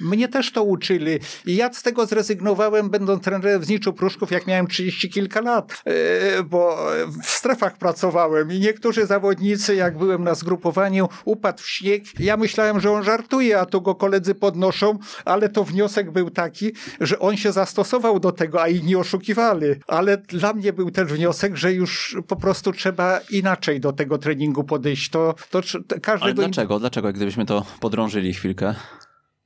[0.01, 1.19] Mnie też to uczyli.
[1.45, 5.83] I ja z tego zrezygnowałem, będąc trenerem w Zniczu Pruszków, jak miałem 30 kilka lat,
[5.85, 6.77] e, bo
[7.23, 12.03] w strefach pracowałem i niektórzy zawodnicy, jak byłem na zgrupowaniu, upadł w śnieg.
[12.19, 16.71] Ja myślałem, że on żartuje, a tu go koledzy podnoszą, ale to wniosek był taki,
[17.01, 19.65] że on się zastosował do tego, a inni oszukiwali.
[19.87, 24.63] Ale dla mnie był też wniosek, że już po prostu trzeba inaczej do tego treningu
[24.63, 25.09] podejść.
[25.09, 26.79] To, to trz- Ale każdego dlaczego?
[26.79, 28.75] Dlaczego, jak gdybyśmy to podrążyli chwilkę?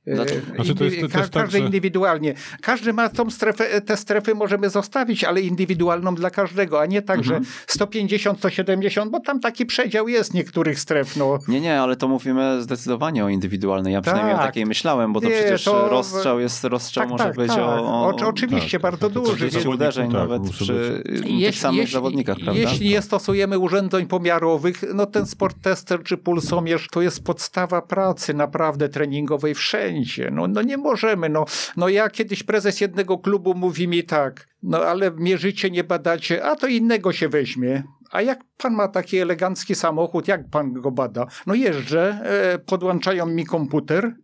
[0.06, 2.34] E, Znaczy, to jest- to indy- ka- też tak, każdy że- indywidualnie.
[2.62, 7.18] Każdy ma tą strefę, te strefy możemy zostawić, ale indywidualną dla każdego, a nie tak,
[7.18, 7.44] Mhm.
[7.44, 11.16] że 150, 170, bo tam taki przedział jest niektórych stref.
[11.16, 11.38] No.
[11.48, 13.92] Nie, nie, ale to mówimy zdecydowanie o indywidualnej.
[13.92, 14.46] Ja przynajmniej o Tak.
[14.46, 17.58] takiej myślałem, bo to Nie, przecież to- rozstrzał jest, rozstrzał Tak, może tak, być tak.
[17.58, 19.32] o, o, Oczy- oczywiście, tak, bardzo tak, to duży.
[19.36, 22.60] 40 zawodników, uderzeń tak, nawet przy być- tych samych zawodnikach, prawda?
[22.60, 28.34] Jeśli nie stosujemy urządzeń pomiarowych, no ten sport tester czy pulsomierz to jest podstawa pracy
[28.34, 29.95] naprawdę treningowej wszędzie.
[30.30, 31.28] No, no nie możemy.
[31.28, 31.44] No,
[31.76, 36.56] no ja kiedyś prezes jednego klubu mówi mi tak, no ale mierzycie, nie badacie, a
[36.56, 37.82] to innego się weźmie.
[38.10, 41.26] A jak pan ma taki elegancki samochód, jak pan go bada?
[41.46, 44.14] No jeżdżę, e, podłączają mi komputer,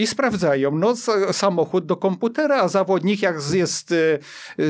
[0.00, 0.96] i sprawdzają, no
[1.32, 4.18] samochód do komputera, a zawodnik jak jest e,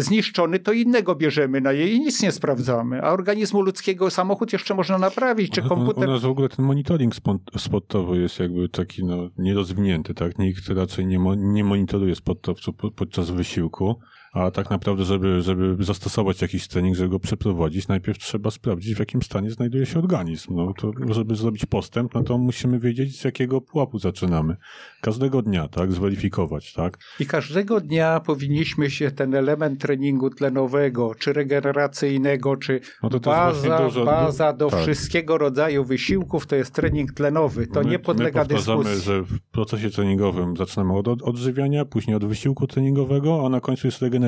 [0.01, 3.03] zniszczony, to innego bierzemy na jej i nic nie sprawdzamy.
[3.03, 6.09] A organizmu ludzkiego samochód jeszcze można naprawić, czy komputer...
[6.09, 7.15] U nas w ogóle ten monitoring
[7.59, 10.39] sportowy jest jakby taki no, nierozwinięty, tak?
[10.39, 14.01] Nikt raczej nie, mo- nie monitoruje sportowców po- podczas wysiłku,
[14.33, 18.99] a tak naprawdę, żeby, żeby zastosować jakiś trening, żeby go przeprowadzić, najpierw trzeba sprawdzić, w
[18.99, 20.57] jakim stanie znajduje się organizm.
[20.57, 24.57] No to, żeby zrobić postęp, no to musimy wiedzieć, z jakiego pułapu zaczynamy.
[25.01, 25.93] Każdego dnia, tak?
[25.93, 26.99] Zweryfikować, tak?
[27.21, 33.31] I każdego dnia powinniśmy się ten element treningu tlenowego, czy regeneracyjnego, czy No to to
[33.31, 34.81] baza, dużo- baza do tak.
[34.81, 37.67] wszystkiego rodzaju wysiłków, to jest trening tlenowy.
[37.67, 39.01] To my, nie podlega my dyskusji.
[39.05, 43.87] że w procesie treningowym zaczynamy od od odżywiania, później od wysiłku treningowego, a na końcu
[43.87, 44.20] jest regeneracja,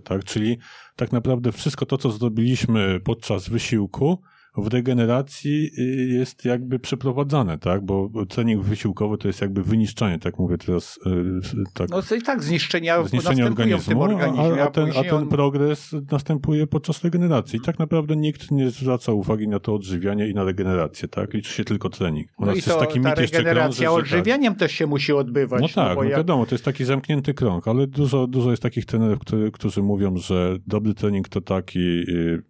[0.00, 0.24] tak?
[0.24, 0.58] Czyli
[0.96, 4.22] tak naprawdę wszystko to, co zrobiliśmy podczas wysiłku,
[4.56, 7.84] w regeneracji y, jest jakby przeprowadzane, tak?
[7.84, 10.98] Bo trening wysiłkowy to jest jakby wyniszczanie, tak mówię teraz.
[11.06, 15.28] y, Tak, No to i tak zniszczenia, tym organizmu, a, a, ten, a ten on-
[15.28, 17.56] progres następuje podczas regeneracji.
[17.58, 21.34] I tak naprawdę nikt nie zwraca uwagi na to odżywianie i na regenerację, tak?
[21.34, 22.28] Liczy się tylko trening.
[22.38, 24.14] U No i jest to, taki ta regeneracja krąży, tak.
[24.18, 25.62] odżywianiem też się musi odbywać.
[25.62, 28.62] No tak, bo no jak- wiadomo, to jest taki zamknięty krąg, ale dużo, dużo jest
[28.62, 32.42] takich trenerów, który, którzy mówią, że dobry trening to taki, y,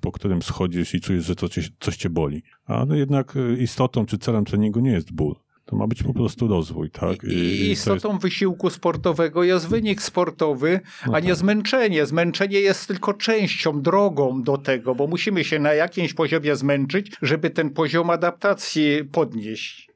[0.00, 2.42] po którym schodzisz i czujesz, że to cię, coś cię boli.
[2.66, 5.34] A no jednak y, istotą czy celem treningu nie jest ból.
[5.64, 7.24] To ma być po prostu rozwój, tak?
[7.24, 11.36] I, I jest- istotą wysiłku sportowego jest wynik sportowy, No a nie tak.
[11.36, 12.06] zmęczenie.
[12.06, 17.50] Zmęczenie jest tylko częścią, drogą do tego, bo musimy się na jakimś poziomie zmęczyć, żeby
[17.50, 19.88] ten poziom adaptacji podnieść.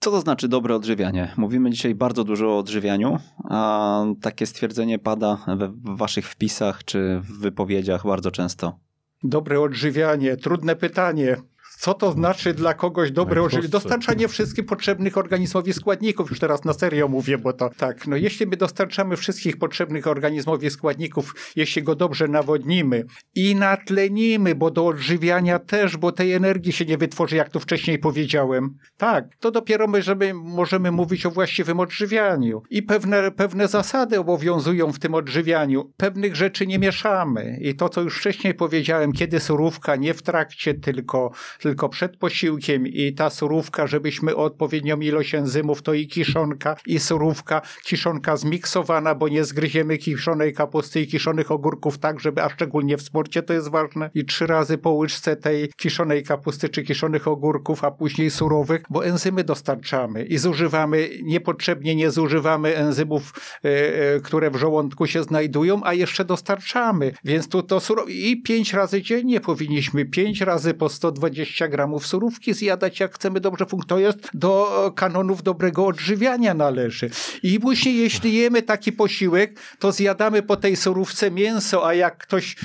[0.00, 1.32] Co to znaczy dobre odżywianie?
[1.36, 3.18] Mówimy dzisiaj bardzo dużo o odżywianiu,
[3.50, 8.78] a takie stwierdzenie pada we w waszych wpisach czy w wypowiedziach bardzo często.
[9.24, 11.36] Dobre odżywianie, trudne pytanie.
[11.80, 13.68] Co to znaczy dla kogoś dobre odżywianie?
[13.68, 16.30] Dostarczanie wszystkich potrzebnych organizmowi składników.
[16.30, 18.06] Już teraz na serio mówię, bo to tak.
[18.06, 23.04] No jeśli my dostarczamy wszystkich potrzebnych organizmowi składników, jeśli go dobrze nawodnimy
[23.34, 27.98] i natlenimy, bo do odżywiania też, bo tej energii się nie wytworzy, jak tu wcześniej
[27.98, 28.76] powiedziałem.
[28.96, 32.62] Tak, to dopiero my żeby możemy mówić o właściwym odżywianiu.
[32.70, 35.92] I pewne, pewne zasady obowiązują w tym odżywianiu.
[35.96, 37.58] Pewnych rzeczy nie mieszamy.
[37.60, 41.32] I to, co już wcześniej powiedziałem, kiedy surówka, nie w trakcie, tylko,
[41.70, 47.62] tylko przed posiłkiem i ta surówka, żebyśmy odpowiednią ilość enzymów, to i kiszonka, i surówka,
[47.84, 53.02] kiszonka zmiksowana, bo nie zgryziemy kiszonej kapusty i kiszonych ogórków tak, żeby, a szczególnie w
[53.02, 57.84] sporcie to jest ważne, i trzy razy po łyżce tej kiszonej kapusty czy kiszonych ogórków,
[57.84, 64.56] a później surowych, bo enzymy dostarczamy i zużywamy, niepotrzebnie nie zużywamy enzymów, e, które w
[64.56, 68.04] żołądku się znajdują, a jeszcze dostarczamy, więc tu to suro...
[68.08, 73.66] i pięć razy dziennie powinniśmy, pięć razy po 120 gramów surówki zjadać, jak chcemy dobrze
[73.66, 73.80] funkcjonować.
[73.90, 77.10] To jest do kanonów dobrego odżywiania należy.
[77.42, 82.56] I później, jeśli jemy taki posiłek, to zjadamy po tej surówce mięso, a jak ktoś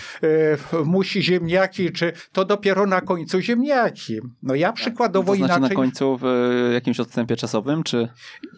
[0.73, 4.19] e, musi ziemniaki, czy to dopiero na końcu ziemniaki.
[4.43, 5.77] No ja przykładowo To znaczy inaczej...
[5.77, 8.09] na końcu w e, jakimś odstępie czasowym, czy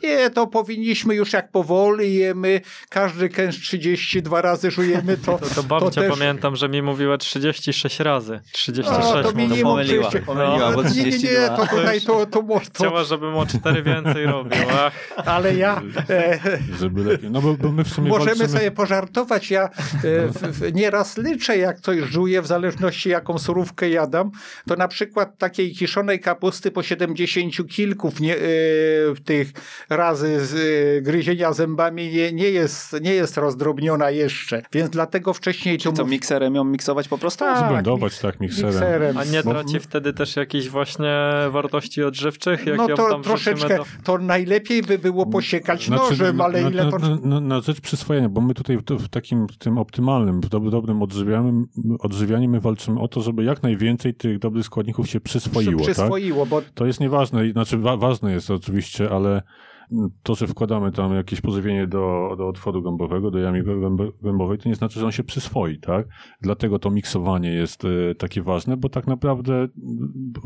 [0.04, 5.64] Nie, to powinniśmy już jak powoli jemy, każdy kęs 32 razy żujemy, to, To, to
[5.64, 6.20] babcia też...
[6.20, 8.40] pamiętam, że mi mówiła 36 razy.
[8.52, 10.27] 36 A, to minimum pomyliła, 30.
[10.28, 11.58] pomyliła, bo nie, nie, nie, 32.
[11.58, 14.60] to tutaj to, to, to, to Chciała, żebym o 4 więcej robił.
[14.72, 14.94] Ach,
[15.26, 16.40] ale ja e,
[16.80, 17.32] Żeby lepiej.
[17.32, 18.50] No bo, bo my w sumie możemy walczymy...
[18.50, 19.52] sobie pożartować.
[19.52, 19.70] Ja e,
[20.28, 24.32] w, w, nieraz liczę, jak coś żuję, w zależności jaką surówkę jadam,
[24.68, 28.40] to na przykład takiej kiszonej kapusty po 70 kilków nie, e,
[29.26, 29.48] tych
[29.90, 35.78] razy z, e, gryzienia zębami nie, nie, jest, nie jest rozdrobniona jeszcze, więc dlatego wcześniej
[35.78, 37.40] co mów- mikserem ją miksować po prostu?
[37.40, 38.72] Tak, Zblendować tak mikserem.
[38.72, 39.18] mikserem.
[39.18, 41.14] a nie Bo- traci wtedy też jakichś właśnie
[41.50, 43.86] wartości odżywczych, jak no to tam troszeczkę, do...
[44.04, 47.00] to najlepiej by było posiekać nożem, na, ale na, ile to...
[47.00, 50.70] na, na, na rzecz przyswojenia, bo my tutaj w, w takim tym optymalnym, w dob-
[50.70, 51.66] dobrym odżywianiu,
[52.00, 55.82] odżywianiu my walczymy o to, żeby jak najwięcej tych dobrych składników się przyswoiło.
[55.82, 55.92] Tak?
[55.92, 59.42] przyswoiło, bo To jest nieważne, znaczy wa ważne jest oczywiście, ale
[60.24, 64.70] to, że wkładamy tam jakieś pożywienie do, do otworu gębowego, do jamy gęb- gębowej, to
[64.70, 66.08] nie znaczy, że on się przyswoi, tak?
[66.42, 69.68] Dlatego to miksowanie jest e, takie ważne, bo tak naprawdę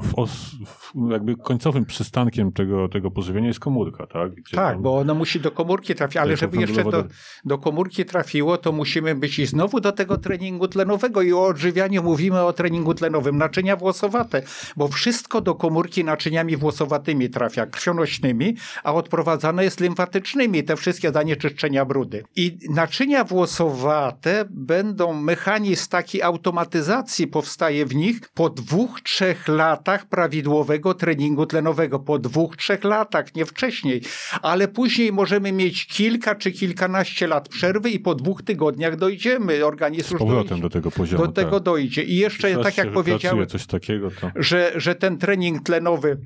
[0.04, 4.36] w os, w jakby końcowym przystankiem tego, tego pożywienia jest komórka, tak?
[4.36, 7.04] Gdzie tak, tam- bo ono musi do komórki trafić, ale Jako żeby jeszcze do,
[7.46, 12.04] do komórki trafiło, to musimy być i znowu do tego treningu tlenowego i o odżywianiu
[12.04, 13.38] mówimy o treningu tlenowym.
[13.38, 14.42] Naczynia włosowate,
[14.78, 18.94] bo wszystko do komórki naczyniami włosowatymi trafia, krwionośnymi, a
[19.32, 22.24] odprowadzane jest limfatycznymi, te wszystkie zanieczyszczenia brudy.
[22.36, 30.94] I naczynia włosowate będą, mechanizm takiej automatyzacji powstaje w nich po dwóch, trzech latach prawidłowego
[30.94, 32.00] treningu tlenowego.
[32.00, 34.02] Po dwóch, trzech latach, nie wcześniej.
[34.42, 39.66] Ale później możemy mieć kilka czy kilkanaście lat przerwy i po dwóch tygodniach dojdziemy.
[39.66, 40.62] Organizm z powrotem dojdzie.
[40.62, 41.26] do tego poziomu.
[41.26, 41.64] Do tego tak.
[41.64, 42.04] dojdzie.
[42.04, 44.32] I jeszcze, tak jak powiedziałem, coś takiego, to...
[44.36, 46.18] że, że ten trening tlenowy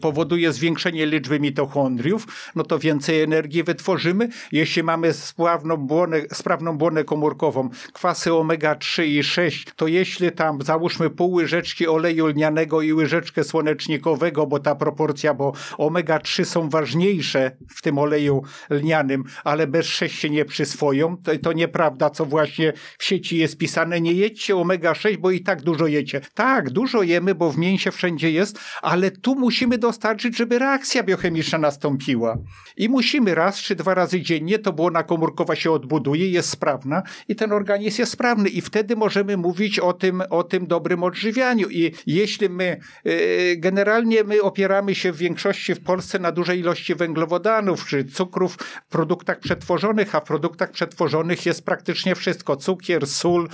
[0.00, 4.28] powoduje zwiększenie liczby mitochondriów, no to więcej energii wytworzymy.
[4.52, 11.10] Jeśli mamy sprawną błonę, sprawną błonę komórkową, kwasy omega-3 i 6, to jeśli tam załóżmy
[11.10, 17.82] pół łyżeczki oleju lnianego i łyżeczkę słonecznikowego, bo ta proporcja, bo omega-3 są ważniejsze w
[17.82, 23.04] tym oleju lnianym, ale bez 6 się nie przyswoją, to, to nieprawda, co właśnie w
[23.04, 26.20] sieci jest pisane, nie jedźcie omega-6, bo i tak dużo jecie.
[26.34, 31.02] Tak, dużo jemy, bo w mięsie wszędzie jest, ale ale tu musimy dostarczyć, żeby reakcja
[31.02, 32.38] biochemiczna nastąpiła.
[32.76, 37.36] I musimy raz czy dwa razy dziennie, to błona komórkowa się odbuduje, jest sprawna i
[37.36, 41.68] ten organizm jest sprawny i wtedy możemy mówić o tym, o tym dobrym odżywianiu.
[41.70, 46.94] I jeśli my, y, generalnie my opieramy się w większości w Polsce na dużej ilości
[46.94, 48.56] węglowodanów czy cukrów
[48.86, 52.56] w produktach przetworzonych, a w produktach przetworzonych jest praktycznie wszystko.
[52.56, 53.48] Cukier, sól,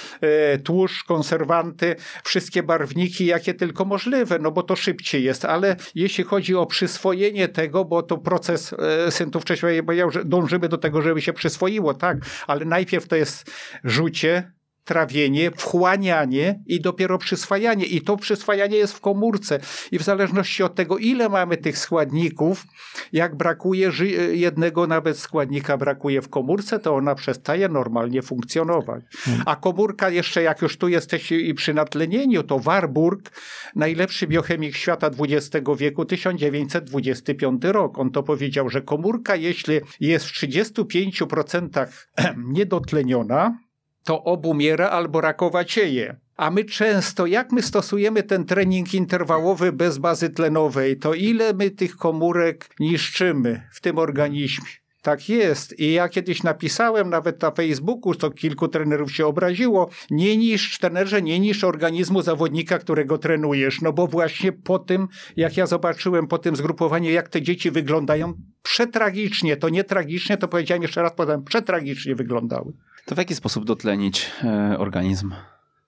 [0.54, 5.43] y, tłuszcz, konserwanty, wszystkie barwniki, jakie tylko możliwe, no bo to szybciej jest.
[5.44, 8.74] Ale jeśli chodzi o przyswojenie tego, bo to proces
[9.08, 13.16] y, syntów wcześniej powiedział, że dążymy do tego, żeby się przyswoiło, tak, ale najpierw to
[13.16, 13.50] jest
[13.84, 14.52] rzucie,
[14.84, 17.84] trawienie, wchłanianie i dopiero przyswajanie.
[17.84, 19.60] I to przyswajanie jest w komórce.
[19.92, 22.64] I w zależności od tego, ile mamy tych składników,
[23.12, 23.90] jak brakuje
[24.32, 29.04] jednego nawet składnika brakuje w komórce, to ona przestaje normalnie funkcjonować.
[29.46, 33.30] A komórka jeszcze, jak już tu jesteście i przy natlenieniu, to Warburg,
[33.76, 37.98] najlepszy biochemik świata XX wieku, 1925 rok.
[37.98, 41.86] On to powiedział, że komórka, jeśli jest w 35%
[42.56, 43.58] niedotleniona,
[44.04, 46.16] to obumiera albo rakowacieje.
[46.36, 51.70] A my często, jak my stosujemy ten trening interwałowy bez bazy tlenowej, to ile my
[51.70, 54.83] tych komórek niszczymy w tym organizmie?
[55.04, 55.80] Tak jest.
[55.80, 61.22] I ja kiedyś napisałem nawet na Facebooku, to kilku trenerów się obraziło, nie niszcz trenerze,
[61.22, 63.80] nie niszcz organizmu zawodnika, którego trenujesz.
[63.80, 68.34] No bo właśnie po tym, jak ja zobaczyłem po tym zgrupowaniu, jak te dzieci wyglądają,
[68.62, 72.72] przetragicznie, to nie tragicznie, to powiedziałem jeszcze raz, powiem, przetragicznie wyglądały.
[73.06, 75.32] To w jaki sposób dotlenić e, organizm?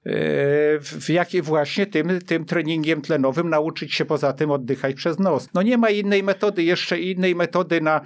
[0.07, 5.49] E, w jaki właśnie tym, tym treningiem tlenowym nauczyć się poza tym oddychać przez nos.
[5.55, 8.01] No nie ma innej metody, jeszcze innej metody na...
[8.01, 8.03] E,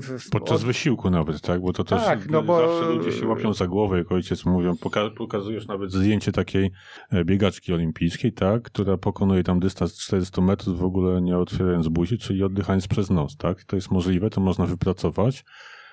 [0.00, 0.66] w, Podczas od...
[0.66, 1.60] wysiłku nawet, tak?
[1.60, 2.68] Bo to też tak, no bo...
[2.68, 4.76] zawsze ludzie się łapią za głowę, jak ojciec mówią.
[4.76, 6.70] Poka pokazujesz nawet zdjęcie takiej
[7.10, 8.62] e, biegaczki olimpijskiej, tak?
[8.62, 13.36] Która pokonuje tam dystans 400 metrów w ogóle nie otwierając buzi, czyli oddychając przez nos,
[13.36, 13.64] tak?
[13.64, 15.44] To jest możliwe, to można wypracować.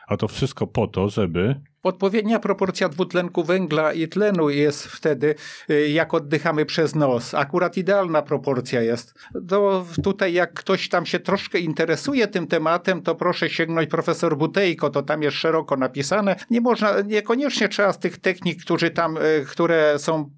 [0.07, 1.55] A to wszystko po to, żeby
[1.85, 5.35] Odpowiednia proporcja dwutlenku węgla i tlenu jest wtedy,
[5.69, 7.33] y, jak oddychamy przez nos.
[7.33, 9.13] Akurat idealna proporcja jest.
[9.47, 14.89] To tutaj jak ktoś tam się troszkę interesuje tym tematem, to proszę sięgnąć profesor Butejko,
[14.89, 16.35] to tam jest szeroko napisane.
[16.49, 20.29] Nie można, niekoniecznie trzeba z tych technik, którzy tam, y, które są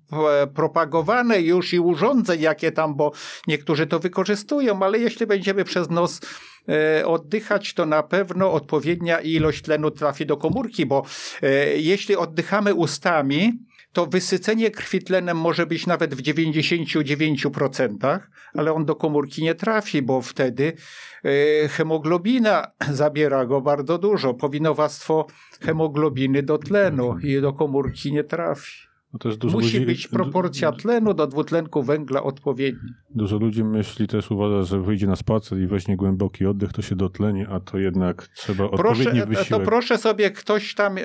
[0.55, 3.11] propagowane już i urządzeń, jakie tam, bo
[3.47, 6.21] niektórzy to wykorzystują, ale jeśli będziemy przez nos
[6.69, 11.03] e, oddychać, to na pewno odpowiednia ilość tlenu trafi do komórki, bo
[11.41, 13.53] E, jeśli oddychamy ustami,
[13.93, 18.19] to wysycenie krwi tlenem może być nawet w 99%,
[18.53, 20.73] ale on do komórki nie trafi, bo wtedy
[21.23, 24.33] e, hemoglobina zabiera go bardzo dużo.
[24.33, 25.27] Powinowactwo
[25.61, 28.86] hemoglobiny do tlenu i do komórki nie trafi.
[29.25, 32.93] No Musi ludzi, być proporcja tlenu do dwutlenku węgla odpowiednia.
[33.09, 36.95] Dużo ludzi myśli też uważa, że wyjdzie na spacer i weźmie głęboki oddech, to się
[36.95, 39.49] dotleni, a to jednak trzeba proszę, odpowiedni wysiłek.
[39.49, 41.01] To proszę sobie ktoś tam, e,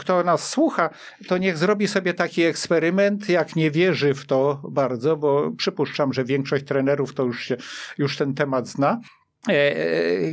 [0.00, 0.90] kto nas słucha,
[1.28, 6.24] to niech zrobi sobie taki eksperyment, jak nie wierzy w to bardzo, bo przypuszczam, że
[6.24, 7.56] większość trenerów to już, się,
[7.98, 9.15] już ten temat zna E, e,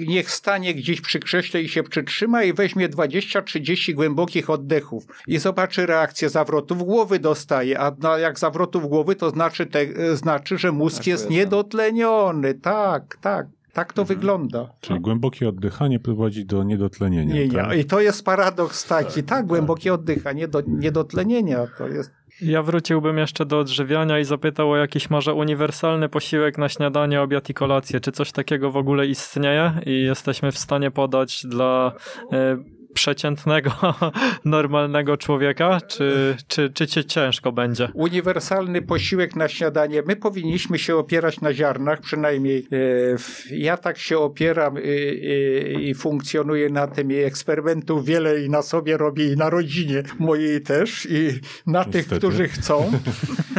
[0.08, 5.86] niech stanie gdzieś przy krześle i się przytrzyma i weźmie 20-30 głębokich oddechów i zobaczy
[5.86, 10.98] reakcję zawrotów głowy dostaje, a jak zawrotów głowy to znaczy, te, e, znaczy że mózg
[10.98, 12.54] tak jest, jest niedotleniony.
[12.54, 13.48] Tak, tak.
[13.74, 14.20] Tak to mhm.
[14.20, 14.70] wygląda.
[14.82, 17.34] Czyli głębokie oddychanie prowadzi do niedotlenienia.
[17.34, 17.78] Nie, tak?
[17.78, 19.24] I to jest paradoks taki.
[19.24, 21.68] Tak, tak głębokie oddychanie do niedotlenienia.
[21.78, 22.12] To jest
[22.42, 27.50] ja wróciłbym jeszcze do odżywiania i zapytał o jakiś może uniwersalny posiłek na śniadanie, obiad
[27.50, 28.00] i kolację.
[28.00, 31.94] Czy coś takiego w ogóle istnieje i jesteśmy w stanie podać dla
[32.32, 32.58] e,
[32.94, 33.72] przeciętnego,
[34.46, 37.90] normalnego człowieka, czy, czy, czy cię ciężko będzie?
[37.94, 40.04] Uniwersalny posiłek na śniadanie.
[40.08, 42.68] My powinniśmy się opierać na ziarnach, przynajmniej
[43.52, 48.50] e, ja tak się opieram i, i, i funkcjonuję na tym i eksperymentów wiele i
[48.50, 52.10] na sobie robię i na rodzinie mojej też i na Niestety.
[52.10, 52.92] tych, którzy chcą.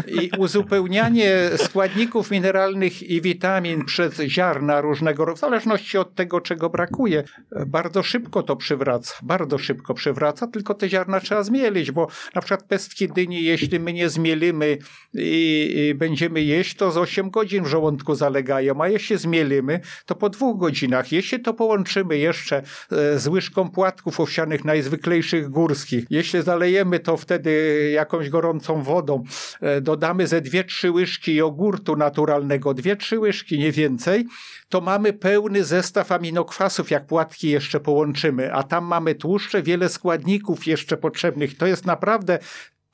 [0.06, 6.70] I uzupełnianie składników mineralnych i witamin przez ziarna różnego rodzaju, w zależności od tego, czego
[6.70, 7.24] brakuje,
[7.66, 12.62] bardzo szybko to przywraca bardzo szybko przewraca, tylko te ziarna trzeba zmielić, bo na przykład
[12.62, 14.78] pestki dyni, jeśli my nie zmielimy
[15.14, 20.14] i, i będziemy jeść, to z 8 godzin w żołądku zalegają, a jeśli zmielimy, to
[20.14, 21.12] po dwóch godzinach.
[21.12, 27.90] Jeśli to połączymy jeszcze e, z łyżką płatków owsianych najzwyklejszych górskich, jeśli zalejemy to wtedy
[27.94, 29.22] jakąś gorącą wodą,
[29.60, 34.26] e, dodamy ze dwie, trzy łyżki jogurtu naturalnego, dwie, trzy łyżki, nie więcej,
[34.68, 40.66] to mamy pełny zestaw aminokwasów, jak płatki jeszcze połączymy, a tam mamy tłuszcze, wiele składników
[40.66, 41.56] jeszcze potrzebnych.
[41.56, 42.38] To jest naprawdę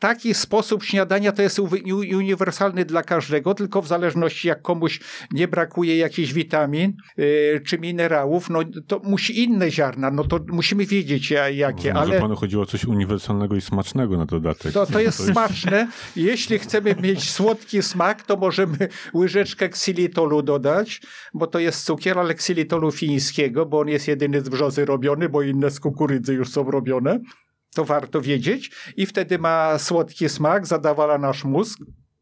[0.01, 1.59] taki sposób śniadania to jest
[2.17, 5.01] uniwersalny dla każdego, tylko w zależności jak komuś
[5.33, 10.87] nie brakuje jakichś witamin yy, czy minerałów, no to musi inne ziarna, no to musimy
[10.87, 11.95] wiedzieć jakie.
[11.95, 12.21] Może ale...
[12.21, 14.73] panu chodziło o coś uniwersalnego i smacznego na dodatek.
[14.73, 15.89] To, to jest to smaczne.
[16.17, 21.01] Jeśli chcemy mieć słodki smak, to możemy łyżeczkę ksylitolu dodać,
[21.35, 25.43] bo to jest cukier, ale ksylitolu fińskiego, bo on jest jedyny z brzozy robiony, bo
[25.43, 27.21] inne z kukurydzy już są robione
[27.75, 31.79] to warto wiedzieć i wtedy ma słodki smak, zadawala nasz mózg.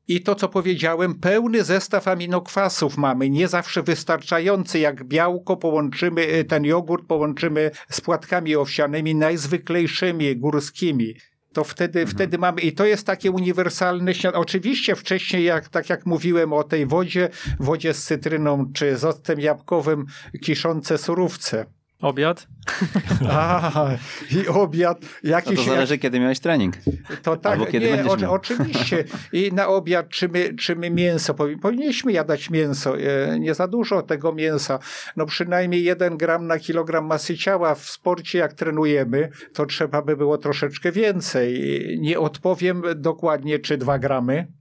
[0.08, 4.78] I to, co powiedziałem, pełny zestaw aminokwasów mamy, nie zawsze wystarczający.
[4.78, 11.14] Jak białko połączymy, y, ten jogurt połączymy z płatkami owsianymi, najzwyklejszymi, górskimi
[11.52, 12.16] to wtedy, mhm.
[12.16, 14.42] wtedy mamy, i to jest takie uniwersalne śniadanie.
[14.42, 17.28] Oczywiście wcześniej, jak, tak jak mówiłem o tej wodzie,
[17.60, 20.04] wodzie z cytryną czy z octem jabłkowym,
[20.42, 21.66] kiszące surówce.
[22.02, 22.46] Obiad?
[23.30, 23.90] A,
[24.30, 24.98] i obiad.
[25.24, 26.00] Jakiś, no to zależy, jak...
[26.00, 26.74] kiedy miałeś trening.
[27.22, 29.04] To tak, Albo kiedy nie, o, oczywiście.
[29.32, 31.34] I na obiad czy my, czy my mięso.
[31.34, 32.98] Powinniśmy jadać mięso.
[32.98, 34.78] E, nie za dużo tego mięsa.
[35.16, 37.74] No przynajmniej jeden gram na kilogram masy ciała.
[37.74, 41.62] W sporcie, jak trenujemy, to trzeba by było troszeczkę więcej.
[42.00, 44.57] Nie odpowiem dokładnie, czy dwa gramy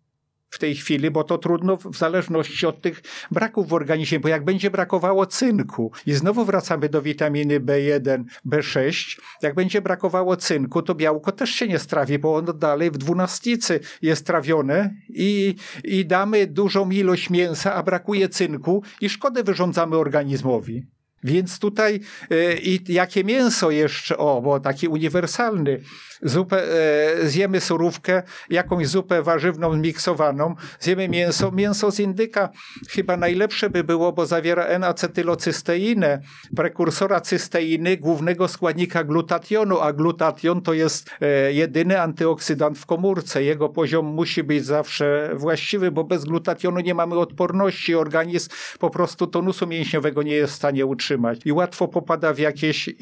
[0.50, 4.45] w tej chwili, bo to trudno w zależności od tych braków w organizmie, bo jak
[4.45, 10.95] będzie brakowało cynku i znowu wracamy do witaminy B1, B6, jak będzie brakowało cynku, to
[10.95, 16.48] białko też się nie strawi, bo ono dalej w dwunastnicy jest trawione i, i damy
[16.48, 20.88] dużą ilość mięsa, a brakuje cynku i szkodę wyrządzamy organizmowi.
[21.24, 22.00] Więc tutaj
[22.32, 25.82] y, i jakie mięso jeszcze, o, bo taki uniwersalny,
[26.22, 32.49] zupę, e, zjemy surówkę, jakąś zupę warzywną miksowaną, zjemy mięso, mięso z indyka
[32.89, 36.20] chyba najlepsze by było, bo zawiera N-acetylocysteinę,
[36.55, 43.43] prekursora cysteiny, głównego składnika glutationu, a glutation to jest e, jedyny antyoksydant w komórce.
[43.43, 47.95] Jego poziom musi być zawsze właściwy, bo bez glutationu nie mamy odporności.
[47.95, 48.49] Organizm
[48.80, 52.93] po prostu tonusu mięśniowego nie jest w stanie utrzymać i łatwo popada w jakieś e,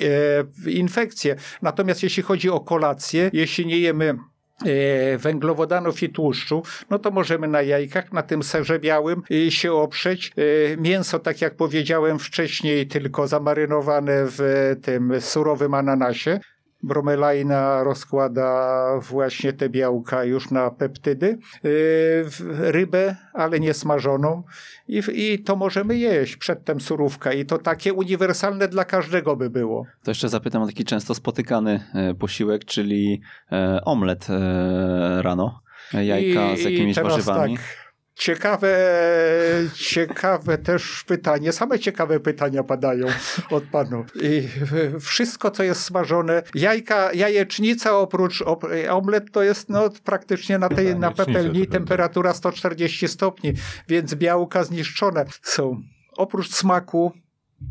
[0.69, 1.35] infekcje.
[1.61, 4.15] Natomiast jeśli chodzi o kolację, jeśli nie jemy
[4.65, 9.73] e, węglowodanów i tłuszczu, no to możemy na jajkach, na tym serze białym e, się
[9.73, 10.31] oprzeć.
[10.73, 16.39] E, mięso, tak jak powiedziałem wcześniej, tylko zamarynowane w tym surowym ananasie.
[16.83, 21.37] Bromelajna rozkłada właśnie te białka już na peptydy.
[22.59, 24.43] Rybę, ale nie smażoną.
[24.87, 27.33] I, I to możemy jeść przedtem surówka.
[27.33, 29.85] I to takie uniwersalne dla każdego by było.
[30.03, 33.21] To jeszcze zapytam o taki często spotykany e, posiłek, czyli
[33.51, 35.61] e, omlet e, rano.
[35.93, 37.57] Jajka I, z jakimiś warzywami.
[37.57, 37.84] Tak
[38.15, 38.77] Ciekawe,
[39.73, 41.51] ciekawe też pytanie.
[41.51, 43.07] Same ciekawe pytania padają
[43.51, 44.05] od panów.
[44.21, 44.47] I
[44.99, 48.43] wszystko, co jest smażone, jajka, jajecznica oprócz
[48.89, 53.53] omlet to jest no, praktycznie na tej na pepelni temperatura 140 stopni,
[53.87, 55.81] więc białka zniszczone są.
[56.17, 57.11] Oprócz smaku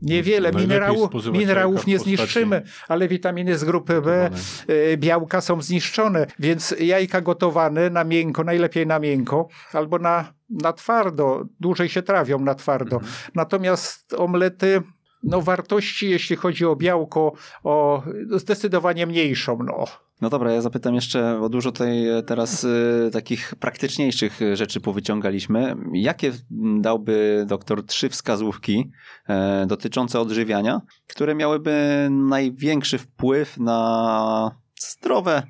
[0.03, 4.30] Niewiele minerału, minerałów nie zniszczymy, ale witaminy z grupy B,
[4.70, 10.72] y, białka są zniszczone, więc jajka gotowane na miękko, najlepiej na miękko, albo na, na
[10.72, 12.97] twardo, dłużej się trawią na twardo.
[12.97, 13.12] Mhm.
[13.35, 14.82] Natomiast omlety
[15.25, 17.33] no wartości, jeśli chodzi o białko,
[17.64, 19.59] o zdecydowanie mniejszą.
[19.66, 19.85] No.
[20.20, 25.77] No dobra, ja zapytam jeszcze, bo dużo tutaj teraz y, takich praktyczniejszych rzeczy powyciągaliśmy.
[25.93, 26.33] Jakie
[26.81, 28.91] dałby doktor trzy wskazówki
[29.29, 34.51] e, dotyczące odżywiania, które miałyby największy wpływ na
[34.81, 35.43] zdrowe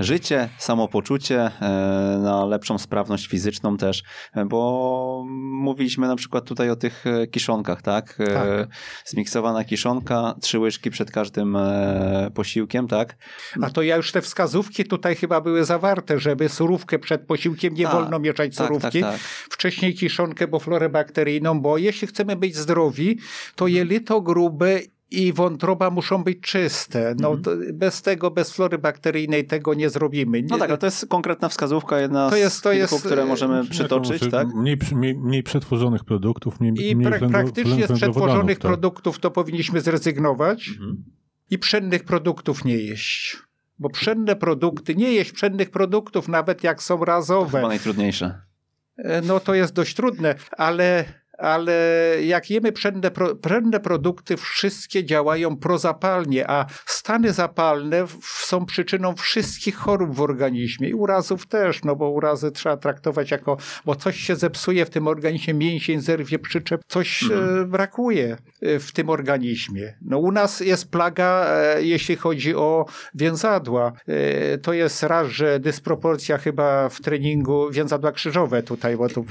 [0.00, 4.02] życie, samopoczucie, e, na lepszą sprawność fizyczną też,
[4.34, 8.18] e, bo mówiliśmy na przykład tutaj o tych e, kiszonkach, tak?
[8.18, 8.68] tak.
[9.04, 11.58] Zmiksowana kiszonka, trzy łyżki przed każdym
[12.34, 13.16] posiłkiem, tak?
[13.62, 17.84] A to ja już te wskazówki tutaj chyba były zawarte, żeby surówkę przed posiłkiem nie
[17.84, 19.00] tak, wolno mieszać tak, surówki.
[19.00, 19.20] Tak, tak,
[19.50, 23.18] Wcześniej kiszonkę, bo florę bakteryjną, bo jeśli chcemy być zdrowi,
[23.54, 24.80] to jelito grube
[25.10, 27.14] i wątroba muszą być czyste.
[27.18, 27.78] No, mm.
[27.78, 30.42] Bez tego, bez flory bakteryjnej tego nie zrobimy.
[30.42, 33.06] Nie, no tak, ale to jest konkretna wskazówka, jedna to jest, to z kilku, jest,
[33.06, 34.30] które możemy przytoczyć.
[34.30, 34.48] Tak?
[34.54, 38.70] Mniej, mniej, mniej, przetworzonych produktów, mniej, I mniej pra, praktycznie z przetworzonych tak.
[38.70, 41.04] produktów to powinniśmy zrezygnować mm.
[41.50, 43.36] i pszennych produktów nie jeść.
[43.78, 47.50] Bo pszenne produkty, nie jeść pszennych produktów, nawet jak są razowe.
[47.50, 48.40] To chyba najtrudniejsze.
[48.96, 51.04] E, no to jest dość trudne, ale
[51.40, 51.74] ale
[52.22, 59.76] jak jemy pszenne, pro, pszenne produkty, wszystkie działają prozapalnie, a stany zapalne są przyczyną wszystkich
[59.76, 64.36] chorób w organizmie i urazów też, no bo urazy trzeba traktować jako, bo coś się
[64.36, 67.70] zepsuje w tym organizmie, mięsień zerwie przyczep, coś mhm.
[67.70, 69.94] brakuje w tym organizmie.
[70.02, 71.46] No u nas jest plaga,
[71.78, 73.92] jeśli chodzi o więzadła.
[74.62, 79.24] To jest raz, że dysproporcja chyba w treningu więzadła krzyżowe tutaj, bo tu...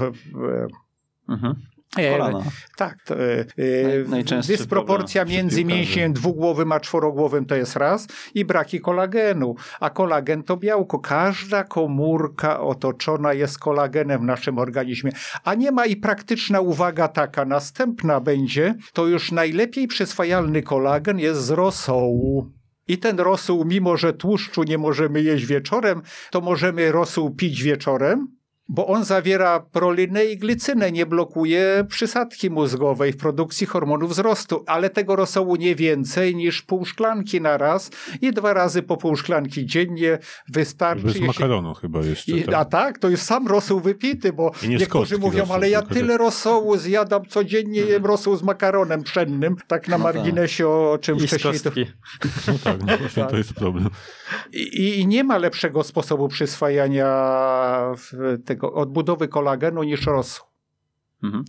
[1.30, 1.56] Mhm.
[1.96, 2.44] Kolana.
[2.78, 2.98] tak.
[3.06, 9.56] To, e, dysproporcja między mięśniem dwugłowym a czworogłowym to jest raz i braki kolagenu.
[9.80, 11.00] A kolagen to białko.
[11.00, 15.12] Każda komórka otoczona jest kolagenem w naszym organizmie.
[15.44, 17.46] A nie ma i praktyczna uwaga taka.
[17.46, 22.52] Następna będzie, to już najlepiej przyswajalny kolagen jest z rosołu.
[22.88, 26.02] I ten rosół, mimo że tłuszczu nie możemy jeść wieczorem,
[26.32, 28.39] to możemy rosół pić wieczorem,
[28.70, 34.90] bo on zawiera prolinę i glycynę, nie blokuje przysadki mózgowej w produkcji hormonu wzrostu, ale
[34.90, 37.92] tego rosołu nie więcej niż pół szklanki na raz
[38.22, 40.18] i dwa razy po pół szklanki dziennie
[40.48, 41.04] wystarczy.
[41.04, 41.28] Bez jeśli...
[41.28, 42.32] makaronu chyba jeszcze.
[42.32, 42.56] I, tak.
[42.56, 46.18] A tak, to jest sam rosół wypity, bo nie niektórzy mówią, rosół, ale ja tyle
[46.18, 50.16] rosołu zjadam codziennie, jem rosół z makaronem pszennym, tak na no tak.
[50.16, 51.60] marginesie o czym I wcześniej.
[51.60, 51.72] To...
[52.48, 53.32] No tak, no właśnie tak.
[53.32, 53.90] to jest problem.
[54.54, 57.10] I, I, nie ma lepszego sposobu przyswajania
[58.46, 60.46] tego tego odbudowy kolagenu niż rosół.
[61.24, 61.44] Mhm.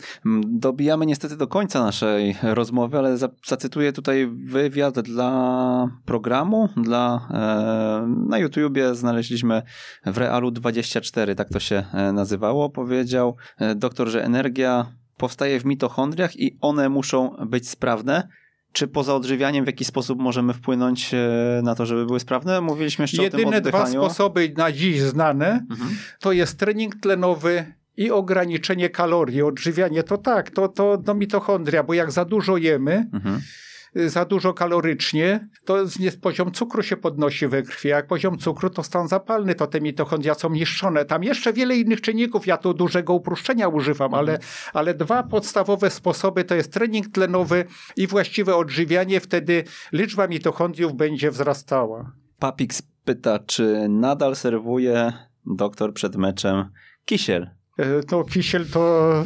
[0.59, 3.17] Dobijamy niestety do końca naszej rozmowy, ale
[3.47, 9.63] zacytuję tutaj wywiad dla programu, dla, e, na YouTubie znaleźliśmy
[10.07, 12.71] w Realu 24, tak to się e, nazywało.
[12.71, 18.29] Powiedział e, doktor, że energia powstaje w mitochondriach i one muszą być sprawne.
[18.73, 21.11] Czy poza odżywianiem w jakiś sposób możemy wpłynąć
[21.63, 22.61] na to, żeby były sprawne?
[22.61, 25.91] Mówiliśmy jeszcze Jedyne o tym dwa sposoby na dziś znane mhm.
[26.21, 30.03] to jest trening tlenowy i ograniczenie kalorii, odżywianie.
[30.03, 33.41] To tak, to, to no mitochondria, bo jak za dużo jemy, mhm
[33.95, 35.77] za dużo kalorycznie, to
[36.21, 37.89] poziom cukru się podnosi we krwi.
[37.89, 41.05] Jak poziom cukru, to stan zapalny, to te mitochondria są niszczone.
[41.05, 44.39] Tam jeszcze wiele innych czynników, ja tu dużego uproszczenia używam, ale,
[44.73, 47.65] ale dwa podstawowe sposoby to jest trening tlenowy
[47.97, 52.13] i właściwe odżywianie, wtedy liczba mitochondriów będzie wzrastała.
[52.39, 55.13] Papix pyta, czy nadal serwuje
[55.47, 56.65] doktor przed meczem
[57.05, 57.60] kisiel?
[58.11, 59.25] No Kisiel to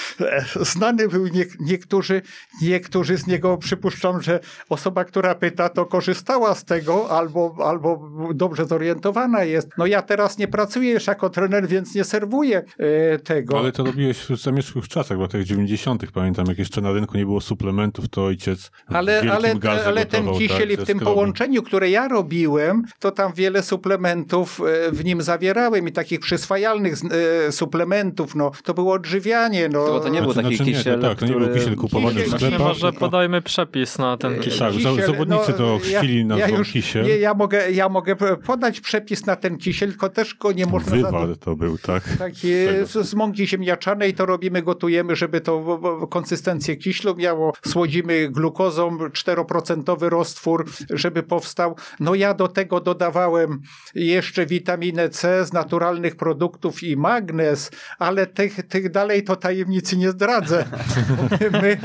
[0.74, 2.22] znany był, nie, niektórzy,
[2.62, 8.66] niektórzy z niego przypuszczą, że osoba, która pyta, to korzystała z tego albo, albo dobrze
[8.66, 9.68] zorientowana jest.
[9.78, 13.58] No ja teraz nie pracuję już jako trener, więc nie serwuję e, tego.
[13.58, 16.12] Ale to robiłeś w zamieszłych czasach, bo tych 90.
[16.12, 19.54] pamiętam, jak jeszcze na rynku nie było suplementów, to ojciec ale, ale,
[19.86, 24.92] ale ten kisiel tak, w tym połączeniu, które ja robiłem, to tam wiele suplementów e,
[24.92, 29.68] w nim zawierałem i takich przyswajalnych e, suplementów suplementów, no to było odżywianie.
[29.68, 29.86] No.
[29.86, 32.14] To, to nie był znaczy, taki znaczy, kisiel, nie, tak, to nie był kisiel kupowany
[32.14, 32.58] kisiel, w sklepach.
[32.58, 34.58] Może podajmy przepis na ten kisiel.
[34.58, 37.04] Tak, kisiel, zawodnicy no, to chwili ja, ja już, kisiel.
[37.06, 38.16] Nie, ja, mogę, ja mogę
[38.46, 40.96] podać przepis na ten kisiel, tylko też go nie można...
[40.96, 42.02] Wywar to był, tak?
[42.18, 47.52] Tak, z, z mąki ziemniaczanej to robimy, gotujemy, żeby to konsystencję kiślu miało.
[47.66, 51.76] Słodzimy glukozą, 4% roztwór, żeby powstał.
[52.00, 53.60] No ja do tego dodawałem
[53.94, 60.10] jeszcze witaminę C z naturalnych produktów i magnez, ale tych, tych dalej to tajemnicy nie
[60.10, 60.64] zdradzę.
[61.62, 61.78] My,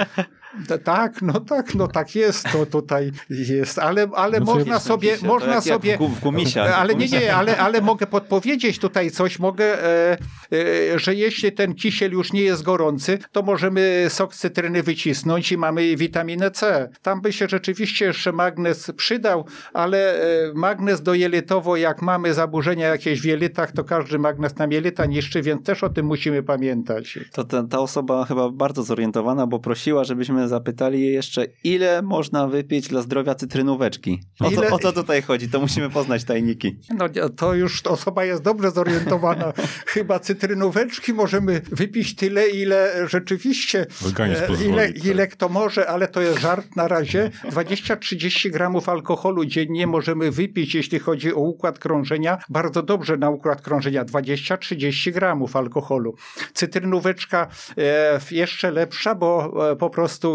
[0.83, 5.61] tak, no tak, no tak jest, to tutaj jest, ale, ale no można sobie, można
[5.61, 10.17] sobie, w, gumisia, ale nie, nie, ale, ale mogę podpowiedzieć tutaj coś, mogę, e,
[10.93, 15.57] e, że jeśli ten kisiel już nie jest gorący, to możemy sok cytryny wycisnąć i
[15.57, 16.89] mamy witaminę C.
[17.01, 23.21] Tam by się rzeczywiście jeszcze magnez przydał, ale e, magnez dojelitowo, jak mamy zaburzenia jakieś
[23.21, 27.19] w jelitach, to każdy magnez nam jelita niszczy, więc też o tym musimy pamiętać.
[27.31, 32.47] To ta, ta osoba chyba bardzo zorientowana, bo prosiła, żebyśmy zapytali je jeszcze, ile można
[32.47, 34.21] wypić dla zdrowia cytrynóweczki.
[34.39, 34.69] O, ile...
[34.69, 35.49] co, o co tutaj chodzi?
[35.49, 36.79] To musimy poznać tajniki.
[36.97, 37.05] No
[37.35, 39.53] to już osoba jest dobrze zorientowana.
[39.93, 43.85] Chyba cytrynóweczki możemy wypić tyle, ile rzeczywiście,
[44.19, 45.05] e, ile, tak.
[45.05, 47.31] ile kto może, ale to jest żart na razie.
[47.43, 52.37] 20-30 gramów alkoholu dziennie możemy wypić, jeśli chodzi o układ krążenia.
[52.49, 54.05] Bardzo dobrze na układ krążenia.
[54.05, 56.15] 20-30 gramów alkoholu.
[56.53, 57.47] Cytrynóweczka
[57.77, 60.32] e, jeszcze lepsza, bo e, po prostu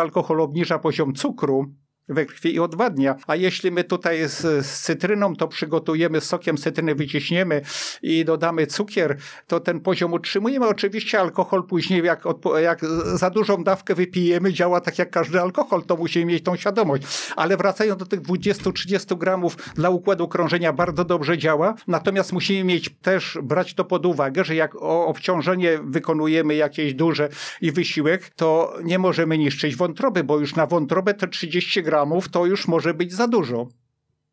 [0.00, 1.74] alkohol obniża poziom cukru
[2.08, 3.14] we krwi i odwadnia.
[3.26, 7.62] A jeśli my tutaj z, z cytryną to przygotujemy, z sokiem cytryny wyciśniemy
[8.02, 9.16] i dodamy cukier,
[9.46, 10.68] to ten poziom utrzymujemy.
[10.68, 12.24] Oczywiście alkohol później, jak,
[12.62, 12.80] jak
[13.14, 17.02] za dużą dawkę wypijemy, działa tak jak każdy alkohol, to musimy mieć tą świadomość.
[17.36, 22.90] Ale wracając do tych 20-30 gramów dla układu krążenia bardzo dobrze działa, natomiast musimy mieć
[23.02, 27.28] też brać to pod uwagę, że jak obciążenie wykonujemy jakieś duże
[27.60, 31.97] i wysiłek, to nie możemy niszczyć wątroby, bo już na wątrobę te 30 gramów
[32.30, 33.68] to już może być za dużo.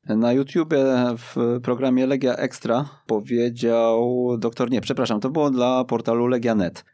[0.09, 0.85] Na YouTubie
[1.17, 6.85] w programie Legia Extra powiedział doktor, nie, przepraszam, to było dla portalu Legia.net.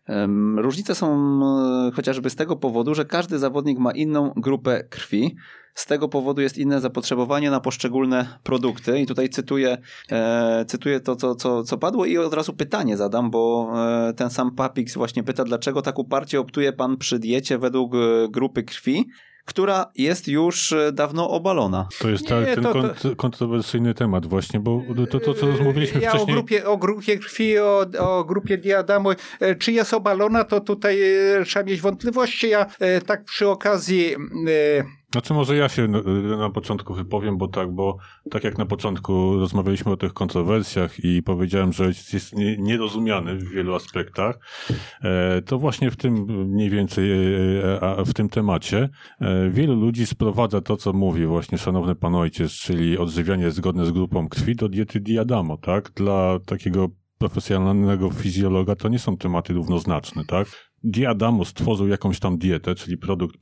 [0.57, 1.39] Różnice są
[1.88, 5.35] e, chociażby z tego powodu, że każdy zawodnik ma inną grupę krwi.
[5.73, 8.99] Z tego powodu jest inne zapotrzebowanie na poszczególne produkty.
[8.99, 9.77] I tutaj cytuję,
[10.11, 13.73] e, cytuję to, co, co, co padło i od razu pytanie zadam, bo
[14.10, 17.98] e, ten sam Papix właśnie pyta, dlaczego tak uparcie optuje pan przy diecie według e,
[18.30, 19.06] grupy krwi,
[19.46, 21.88] która jest już e, dawno obalona.
[22.00, 23.16] To jest ta, nie, ten to, to...
[23.16, 24.82] kontrowersyjny temat właśnie, bo
[25.12, 26.32] to, to co rozmawialiśmy ja wcześniej...
[26.32, 31.02] O grupie, o grupie krwi, o, o grupie diadamu, e, czy jest obalona, to tutaj
[31.02, 32.50] e, trzeba mieć wątpliwości.
[32.50, 32.66] Ja
[33.06, 34.16] tak przy okazji
[35.12, 35.88] znaczy może ja się
[36.38, 37.98] na początku wypowiem, bo tak, bo
[38.32, 43.76] tak jak na początku rozmawialiśmy o tych kontrowersjach i powiedziałem, że jest nierozumiany w wielu
[43.76, 44.40] aspektach,
[45.04, 46.14] e, to właśnie w tym
[46.50, 48.90] mniej więcej, e, w tym temacie
[49.22, 53.92] e, wielu ludzi sprowadza to, co mówi właśnie szanowny pan ojciec, czyli odżywianie zgodne z
[53.92, 55.92] grupą krwi do diety Diadamo, tak?
[55.96, 60.70] Dla takiego profesjonalnego fizjologa to nie są tematy równoznaczne, tak?
[60.84, 63.38] Diadamo stworzył jakąś tam dietę, czyli produkt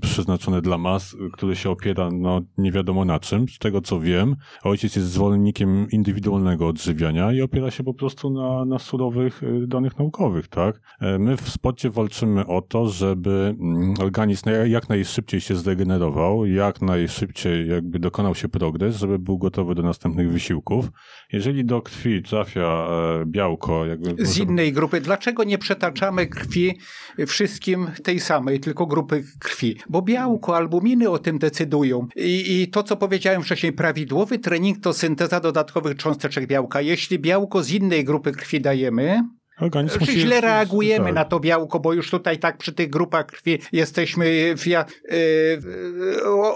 [0.00, 3.48] przeznaczony dla mas, który się opiera no nie wiadomo na czym.
[3.48, 8.64] Z tego co wiem, ojciec jest zwolennikiem indywidualnego odżywiania i opiera się po prostu na,
[8.64, 10.80] na surowych y, danych naukowych, tak?
[11.00, 16.82] E, my w spocie walczymy o to, żeby mm, organizm jak najszybciej się zdegenerował, jak
[16.82, 20.90] najszybciej jakby dokonał się progres, żeby był gotowy do następnych wysiłków.
[21.34, 22.86] Jeżeli do krwi trafia
[23.20, 24.26] e, białko, jakby...
[24.26, 26.78] Z innej grupy, dlaczego nie przetaczamy krwi
[27.26, 29.76] wszystkim tej samej, tylko grupy krwi.
[29.88, 32.06] Bo białko, albuminy o tym decydują.
[32.16, 36.80] I, I, to, co powiedziałem wcześniej, prawidłowy trening to synteza dodatkowych cząsteczek białka.
[36.80, 39.22] Jeśli białko z innej grupy krwi dajemy,
[39.60, 40.20] Organizm musi...
[40.20, 41.14] źle reagujemy tak.
[41.14, 44.84] na to białko, bo już tutaj tak przy tych grupach krwi jesteśmy, w, e,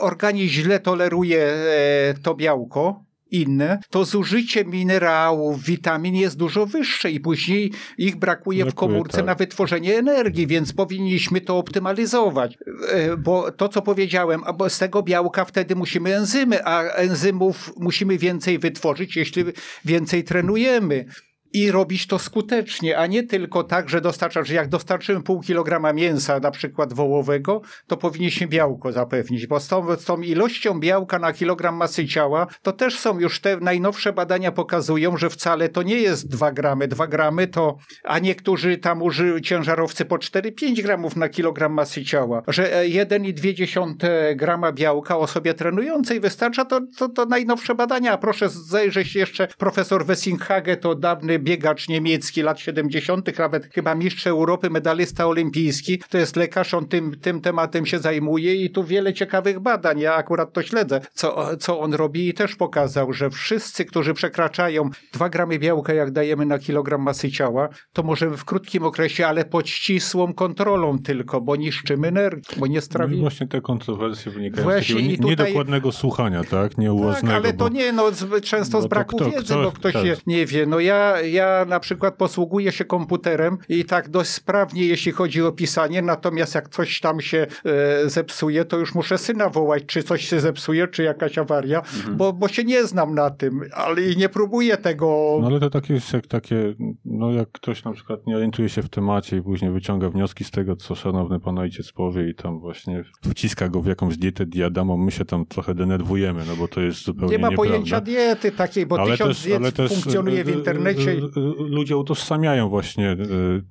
[0.01, 7.21] organizm źle toleruje e, to białko, inne, to zużycie minerałów, witamin jest dużo wyższe i
[7.21, 9.27] później ich brakuje, brakuje w komórce tak.
[9.27, 12.59] na wytworzenie energii, więc powinniśmy to optymalizować.
[12.89, 18.59] E, bo to, co powiedziałem, z tego białka wtedy musimy enzymy, a enzymów musimy więcej
[18.59, 19.45] wytworzyć, jeśli
[19.85, 21.05] więcej trenujemy
[21.53, 26.41] i robić to skutecznie, a nie tylko tak, że dostarczasz, jak dostarczymy pół kilograma mięsa,
[26.41, 31.33] na przykład wołowego, to powinniśmy białko zapewnić, bo z tą, z tą ilością białka na
[31.33, 36.01] kilogram masy ciała, to też są już te najnowsze badania pokazują, że wcale to nie
[36.01, 36.89] jest 2 gramy.
[36.89, 42.43] 2 gramy to, a niektórzy tam użyli ciężarowcy po 4-5 gramów na kilogram masy ciała,
[42.49, 48.13] że 1,2 grama białka osobie trenującej wystarcza, to, to, to najnowsze badania.
[48.13, 54.27] A proszę zajrzeć jeszcze profesor Wessinghage, to dawny biegacz niemiecki lat 70., nawet chyba mistrz
[54.27, 55.99] Europy, medalista olimpijski.
[56.11, 60.01] To jest lekarz, on tym, tym tematem się zajmuje i tu wiele ciekawych badań.
[60.01, 64.91] Ja akurat to śledzę, co, co on robi i też pokazał, że wszyscy, którzy przekraczają
[65.13, 69.45] 2 gramy białka, jak dajemy na kilogram masy ciała, to możemy w krótkim okresie, ale
[69.45, 73.17] pod ścisłą kontrolą tylko, bo niszczymy energię, bo nie strawimy.
[73.17, 75.31] No właśnie te kontrowersje wynikają właśnie z takiego tutaj...
[75.31, 76.79] niedokładnego słuchania, tak?
[76.79, 77.27] Nieuważnego.
[77.27, 77.69] Tak, ale to bo...
[77.69, 78.11] nie, no
[78.43, 80.27] często z braku kto, wiedzy, kto, bo ktoś tak.
[80.27, 80.67] nie wie.
[80.67, 85.53] No ja, ja na przykład posługuję się komputerem i tak dość sprawnie, jeśli chodzi o
[85.53, 90.29] pisanie, natomiast jak coś tam się e, zepsuje, to już muszę syna wołać, czy coś
[90.29, 92.17] się zepsuje, czy jakaś awaria, mhm.
[92.17, 95.39] bo, bo się nie znam na tym, ale i nie próbuję tego...
[95.41, 96.75] No ale to takie jest jak takie,
[97.05, 100.51] no jak ktoś na przykład nie orientuje się w temacie i później wyciąga wnioski z
[100.51, 104.97] tego, co szanowny pan ojciec powie i tam właśnie wciska go w jakąś dietę diadamą,
[104.97, 107.73] my się tam trochę denerwujemy, no bo to jest zupełnie Nie ma nieprawda.
[107.73, 111.18] pojęcia diety takiej, bo ale tysiąc też, diet funkcjonuje w internecie
[111.59, 113.17] ludzie utożsamiają właśnie e,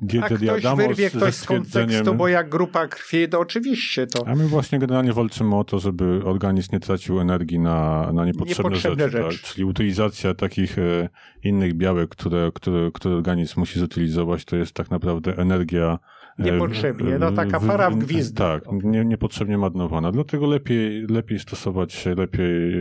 [0.02, 4.28] dietę A ktoś wyrwie ktoś z kontekstu, bo jak grupa krwi, to oczywiście to...
[4.28, 8.64] A my właśnie generalnie walczymy o to, żeby organizm nie tracił energii na, na niepotrzebne,
[8.64, 9.24] niepotrzebne rzeczy.
[9.24, 9.44] rzeczy.
[9.44, 9.53] Tak?
[9.53, 11.10] Czyli utylizacja takich e,
[11.44, 15.99] innych białek, które, które, które organizm musi zutylizować, to jest tak naprawdę energia
[16.40, 18.38] e, Niepotrzebnie, no taka para w gwizd.
[18.38, 20.11] Tak, nie, niepotrzebnie marnowana.
[20.11, 22.74] Dlatego lepiej, lepiej stosować się, lepiej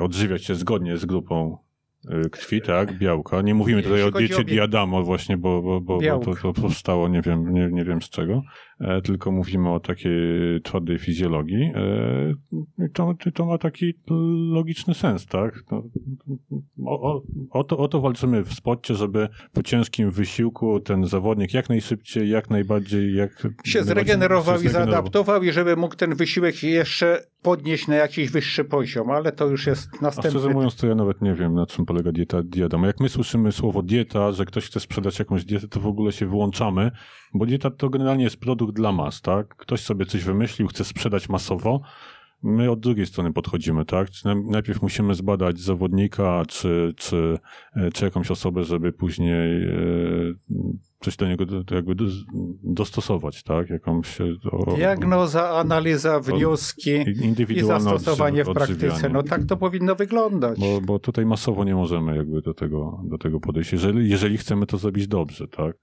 [0.00, 1.58] odżywiać się zgodnie z grupą
[2.30, 3.42] krwi, tak, białka.
[3.42, 7.08] Nie mówimy tutaj o diecie o Diadamo właśnie, bo, bo, bo, bo to, to powstało
[7.08, 8.42] nie wiem, nie, nie wiem z czego,
[9.04, 10.12] tylko mówimy o takiej
[10.62, 13.94] twardej fizjologii, e, to, to ma taki
[14.50, 15.64] logiczny sens, tak?
[15.70, 15.82] No,
[16.86, 21.54] o, o, o, to, o to walczymy w sporcie, żeby po ciężkim wysiłku ten zawodnik
[21.54, 27.22] jak najszybciej, jak najbardziej, jak się zregenerował i zaadaptował i żeby mógł ten wysiłek jeszcze
[27.42, 30.28] podnieść na jakiś wyższy poziom, ale to już jest następny...
[30.28, 32.78] A szczerze mówiąc, to ja nawet nie wiem, na czym polega dieta dieta.
[32.86, 36.26] Jak my słyszymy słowo dieta, że ktoś chce sprzedać jakąś dietę, to w ogóle się
[36.26, 36.90] wyłączamy,
[37.34, 39.56] bo dieta to generalnie jest produkt dla mas, tak?
[39.56, 41.80] Ktoś sobie coś wymyślił, chce sprzedać masowo,
[42.42, 44.08] My od drugiej strony podchodzimy, tak?
[44.50, 47.38] Najpierw musimy zbadać zawodnika, czy, czy,
[47.76, 49.74] e, czy jakąś osobę, żeby później e,
[51.00, 51.94] coś do niego jakby
[52.62, 53.70] dostosować, tak?
[53.70, 54.18] Jakąś...
[54.50, 56.90] O, Diagnoza, analiza, wnioski
[57.48, 59.08] i zastosowanie w praktyce.
[59.08, 60.58] No tak to powinno wyglądać.
[60.60, 64.66] Bo, bo tutaj masowo nie możemy jakby do tego, do tego podejść, jeżeli, jeżeli chcemy
[64.66, 65.76] to zrobić dobrze, tak?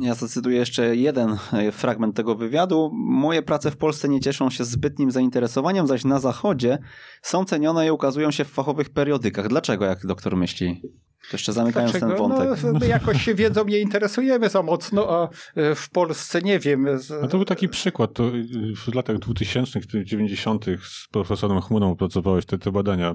[0.00, 2.90] Ja zacytuję jeszcze jeden e, fragment tego wywiadu.
[2.94, 6.78] Moje prace w Polsce nie cieszą się zbytnim zainteresowaniem, zaś na Zachodzie
[7.22, 9.48] są cenione i ukazują się w fachowych periodykach.
[9.48, 10.82] Dlaczego, jak doktor myśli?
[11.22, 12.12] To jeszcze zamykając Dlaczego?
[12.12, 12.64] ten wątek.
[12.64, 15.28] No, my jakoś się wiedzą nie interesujemy za mocno, a
[15.60, 16.86] e, w Polsce nie wiem.
[17.22, 18.12] No to był taki przykład.
[18.12, 18.30] To
[18.76, 23.14] w latach 2000 90 z profesorem Chmuną opracowałeś te, te badania.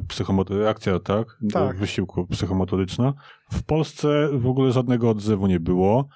[0.50, 1.38] Reakcja, tak?
[1.54, 1.78] tak.
[1.78, 3.14] Wysiłku psychomotoryczna.
[3.52, 6.08] W Polsce w ogóle żadnego odzewu nie było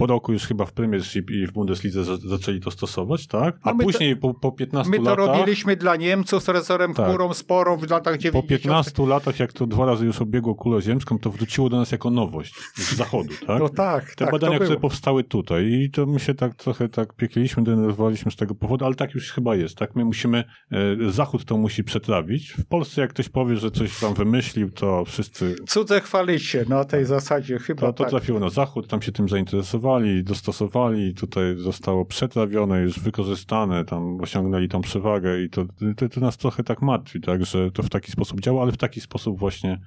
[0.00, 3.58] po roku już chyba w Premiership i w Bundeslidze zaczęli to stosować, tak?
[3.62, 5.00] A no później to, po, po 15 latach...
[5.00, 7.06] My to latach, robiliśmy dla Niemców z rezerwem tak.
[7.06, 8.44] chmurą sporą w latach 90.
[8.44, 11.92] Po 15 latach, jak to dwa razy już obiegło kulę ziemską, to wróciło do nas
[11.92, 13.60] jako nowość z zachodu, tak?
[13.62, 17.14] No tak, Te tak, badania, które powstały tutaj i to my się tak trochę tak
[17.14, 19.96] piekliśmy, denerwowaliśmy z tego powodu, ale tak już chyba jest, tak?
[19.96, 22.50] My musimy, e, Zachód to musi przetrawić.
[22.50, 25.56] W Polsce jak ktoś powie, że coś tam wymyślił, to wszyscy...
[25.68, 28.10] Cudze chwalić się na tej zasadzie chyba To, to tak.
[28.10, 34.20] trafiło na Zachód, tam się tym zainteresowali, dostosowali dostosowali, tutaj zostało przetrawione, już wykorzystane, tam
[34.20, 35.64] osiągnęli tą przewagę i to,
[35.96, 38.76] to, to nas trochę tak martwi, tak, że to w taki sposób działa, ale w
[38.76, 39.80] taki sposób właśnie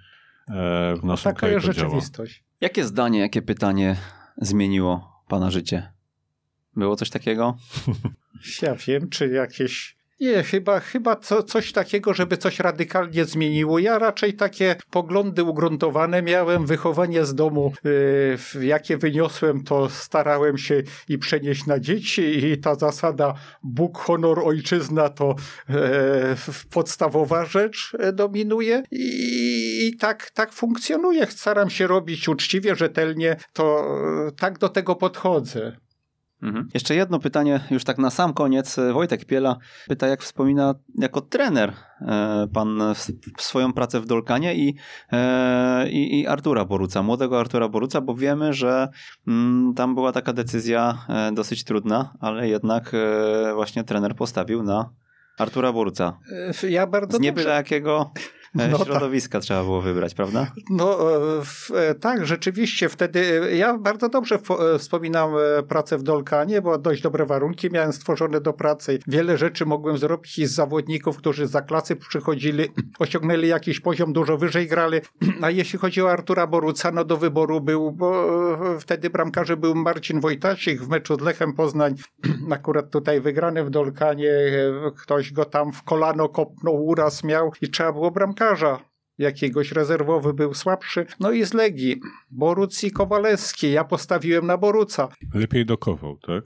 [0.50, 2.34] e, w naszym Taka kraju jest rzeczywistość.
[2.34, 2.48] Działa.
[2.62, 3.96] Jakie zdanie, jakie pytanie
[4.38, 5.94] zmieniło pana życie?
[6.76, 7.58] Było coś takiego?
[8.62, 13.80] Ja wiem, czy jakieś nie, chyba, chyba co, coś takiego, żeby coś radykalnie zmieniło.
[13.80, 20.84] Ja raczej takie poglądy ugruntowane miałem, wychowanie z domu, yy, jakie wyniosłem, to starałem się
[21.10, 23.34] i przenieść na dzieci i ta zasada
[23.64, 25.36] Bóg, honor, ojczyzna to
[25.70, 25.76] yy,
[26.70, 31.26] podstawowa rzecz e, dominuje i, i tak, tak funkcjonuje.
[31.26, 33.86] Staram się robić uczciwie, rzetelnie, to
[34.26, 35.83] yy, tak do tego podchodzę.
[36.44, 36.68] Mhm.
[36.74, 38.80] Jeszcze jedno pytanie, już tak na sam koniec.
[38.94, 39.58] Wojtek Piela
[39.88, 42.80] pyta, jak wspomina jako trener e, pan
[43.38, 44.76] swoją pracę w Dolkanie i,
[45.12, 48.88] e, i, i Artura Boruca, młodego Artura Boruca, bo wiemy, że
[49.28, 52.92] mm, tam była taka decyzja e, dosyć trudna, ale jednak
[53.56, 54.90] właśnie trener postawił na
[55.38, 56.20] Artura Boruca.
[56.70, 58.12] Ja bardzo Z nie byle jakiego
[58.56, 58.88] no tak.
[58.88, 59.44] środowiska tak.
[59.44, 60.48] trzeba było wybrać, prawda?
[60.70, 60.98] No
[61.76, 64.40] e, tak, rzeczywiście wtedy e, ja bardzo dobrze
[64.80, 65.32] wspominam
[65.68, 69.00] pracę w Dolkanie, bo dość dobre warunki miałem stworzone do pracy.
[69.08, 72.64] Wiele rzeczy mogłem zrobić i z zawodników, którzy za klasy przychodzili,
[73.00, 74.98] osiągnęli jakiś poziom, dużo wyżej grali.
[75.42, 78.28] A jeśli chodzi o Artura Boruca, no do wyboru był, bo
[78.80, 81.96] wtedy bramkarzem był Marcin Wojtasik w meczu z Lechem Poznań.
[82.52, 84.34] Akurat tutaj wygrany w Dolkanie,
[84.98, 88.43] ktoś go tam w kolano kopnął, uraz miał i trzeba było bramkarza
[89.18, 91.06] jakiegoś rezerwowy był słabszy.
[91.20, 92.02] No i z Legii.
[92.32, 93.72] Boruc i Kowalewski.
[93.72, 95.08] Ja postawiłem na Boruca.
[95.34, 96.44] Lepiej dokował, tak?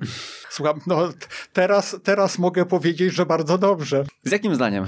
[0.50, 1.10] Słucham, no
[1.54, 4.06] teraz, teraz mogę powiedzieć, że bardzo dobrze.
[4.24, 4.86] Z jakim zdaniem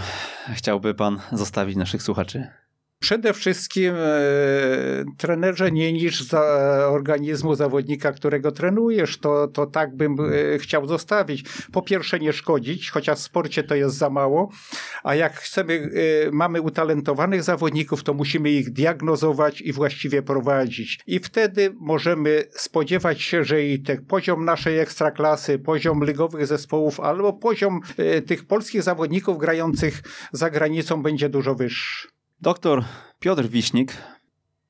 [0.56, 2.48] chciałby pan zostawić naszych słuchaczy?
[3.00, 4.10] Przede wszystkim e,
[5.18, 6.42] trenerze nie niż za
[6.92, 10.16] organizmu zawodnika, którego trenujesz, to, to tak bym
[10.56, 11.44] e, chciał zostawić.
[11.72, 14.50] Po pierwsze nie szkodzić, chociaż w sporcie to jest za mało,
[15.04, 15.90] a jak chcemy,
[16.28, 21.00] e, mamy utalentowanych zawodników, to musimy ich diagnozować i właściwie prowadzić.
[21.08, 27.34] I wtedy możemy spodziewać się, że i ten poziom naszej ekstraklasy, poziom ligowych zespołów, albo
[27.34, 30.02] poziom e, tych polskich zawodników grających
[30.32, 32.19] za granicą będzie dużo wyższy.
[32.42, 32.84] Doktor
[33.20, 33.98] Piotr Wiśnik,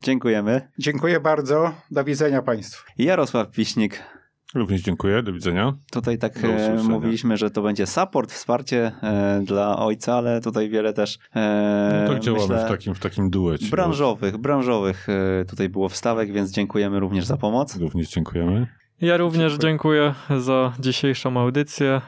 [0.04, 0.70] dziękujemy.
[0.80, 1.72] Dziękuję bardzo.
[1.92, 2.84] Do widzenia Państwu.
[2.98, 4.04] Jarosław Wiśnik.
[4.56, 5.74] Również dziękuję, do widzenia.
[5.92, 10.94] Tutaj tak e, mówiliśmy, że to będzie support, wsparcie e, dla ojca, ale tutaj wiele
[10.94, 11.20] też.
[11.36, 13.70] E, no tak działamy myślę, w takim, w takim duecie.
[13.70, 17.78] Branżowych, branżowych e, tutaj było wstawek, więc dziękujemy również za pomoc.
[17.78, 18.68] Również dziękujemy.
[19.02, 22.02] Ja również dziękuję za dzisiejszą audycję.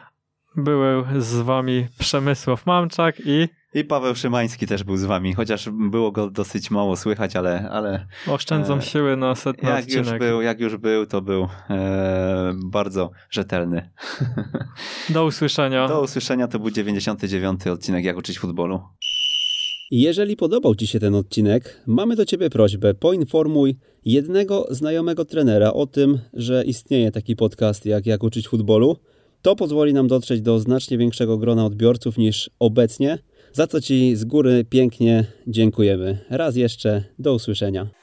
[0.56, 6.12] Były z wami Przemysław Mamczak i I Paweł Szymański też był z wami, chociaż było
[6.12, 10.22] go dosyć mało słychać, ale, ale oszczędzam E, siły na setny jak już odcinek.
[10.22, 13.90] był, jak już był, to był e, bardzo rzetelny.
[15.10, 15.88] Do usłyszenia.
[15.88, 17.68] Do usłyszenia, to był 99.
[17.68, 18.82] odcinek Jak uczyć futbolu.
[19.92, 25.88] Jeżeli podobał Ci się ten odcinek, mamy do Ciebie prośbę: poinformuj jednego znajomego trenera o
[25.88, 28.98] tym, że istnieje taki podcast jak Jak uczyć futbolu.
[29.42, 33.18] To pozwoli nam dotrzeć do znacznie większego grona odbiorców niż obecnie,
[33.54, 36.18] za co Ci z góry pięknie dziękujemy.
[36.30, 38.01] Raz jeszcze, do usłyszenia.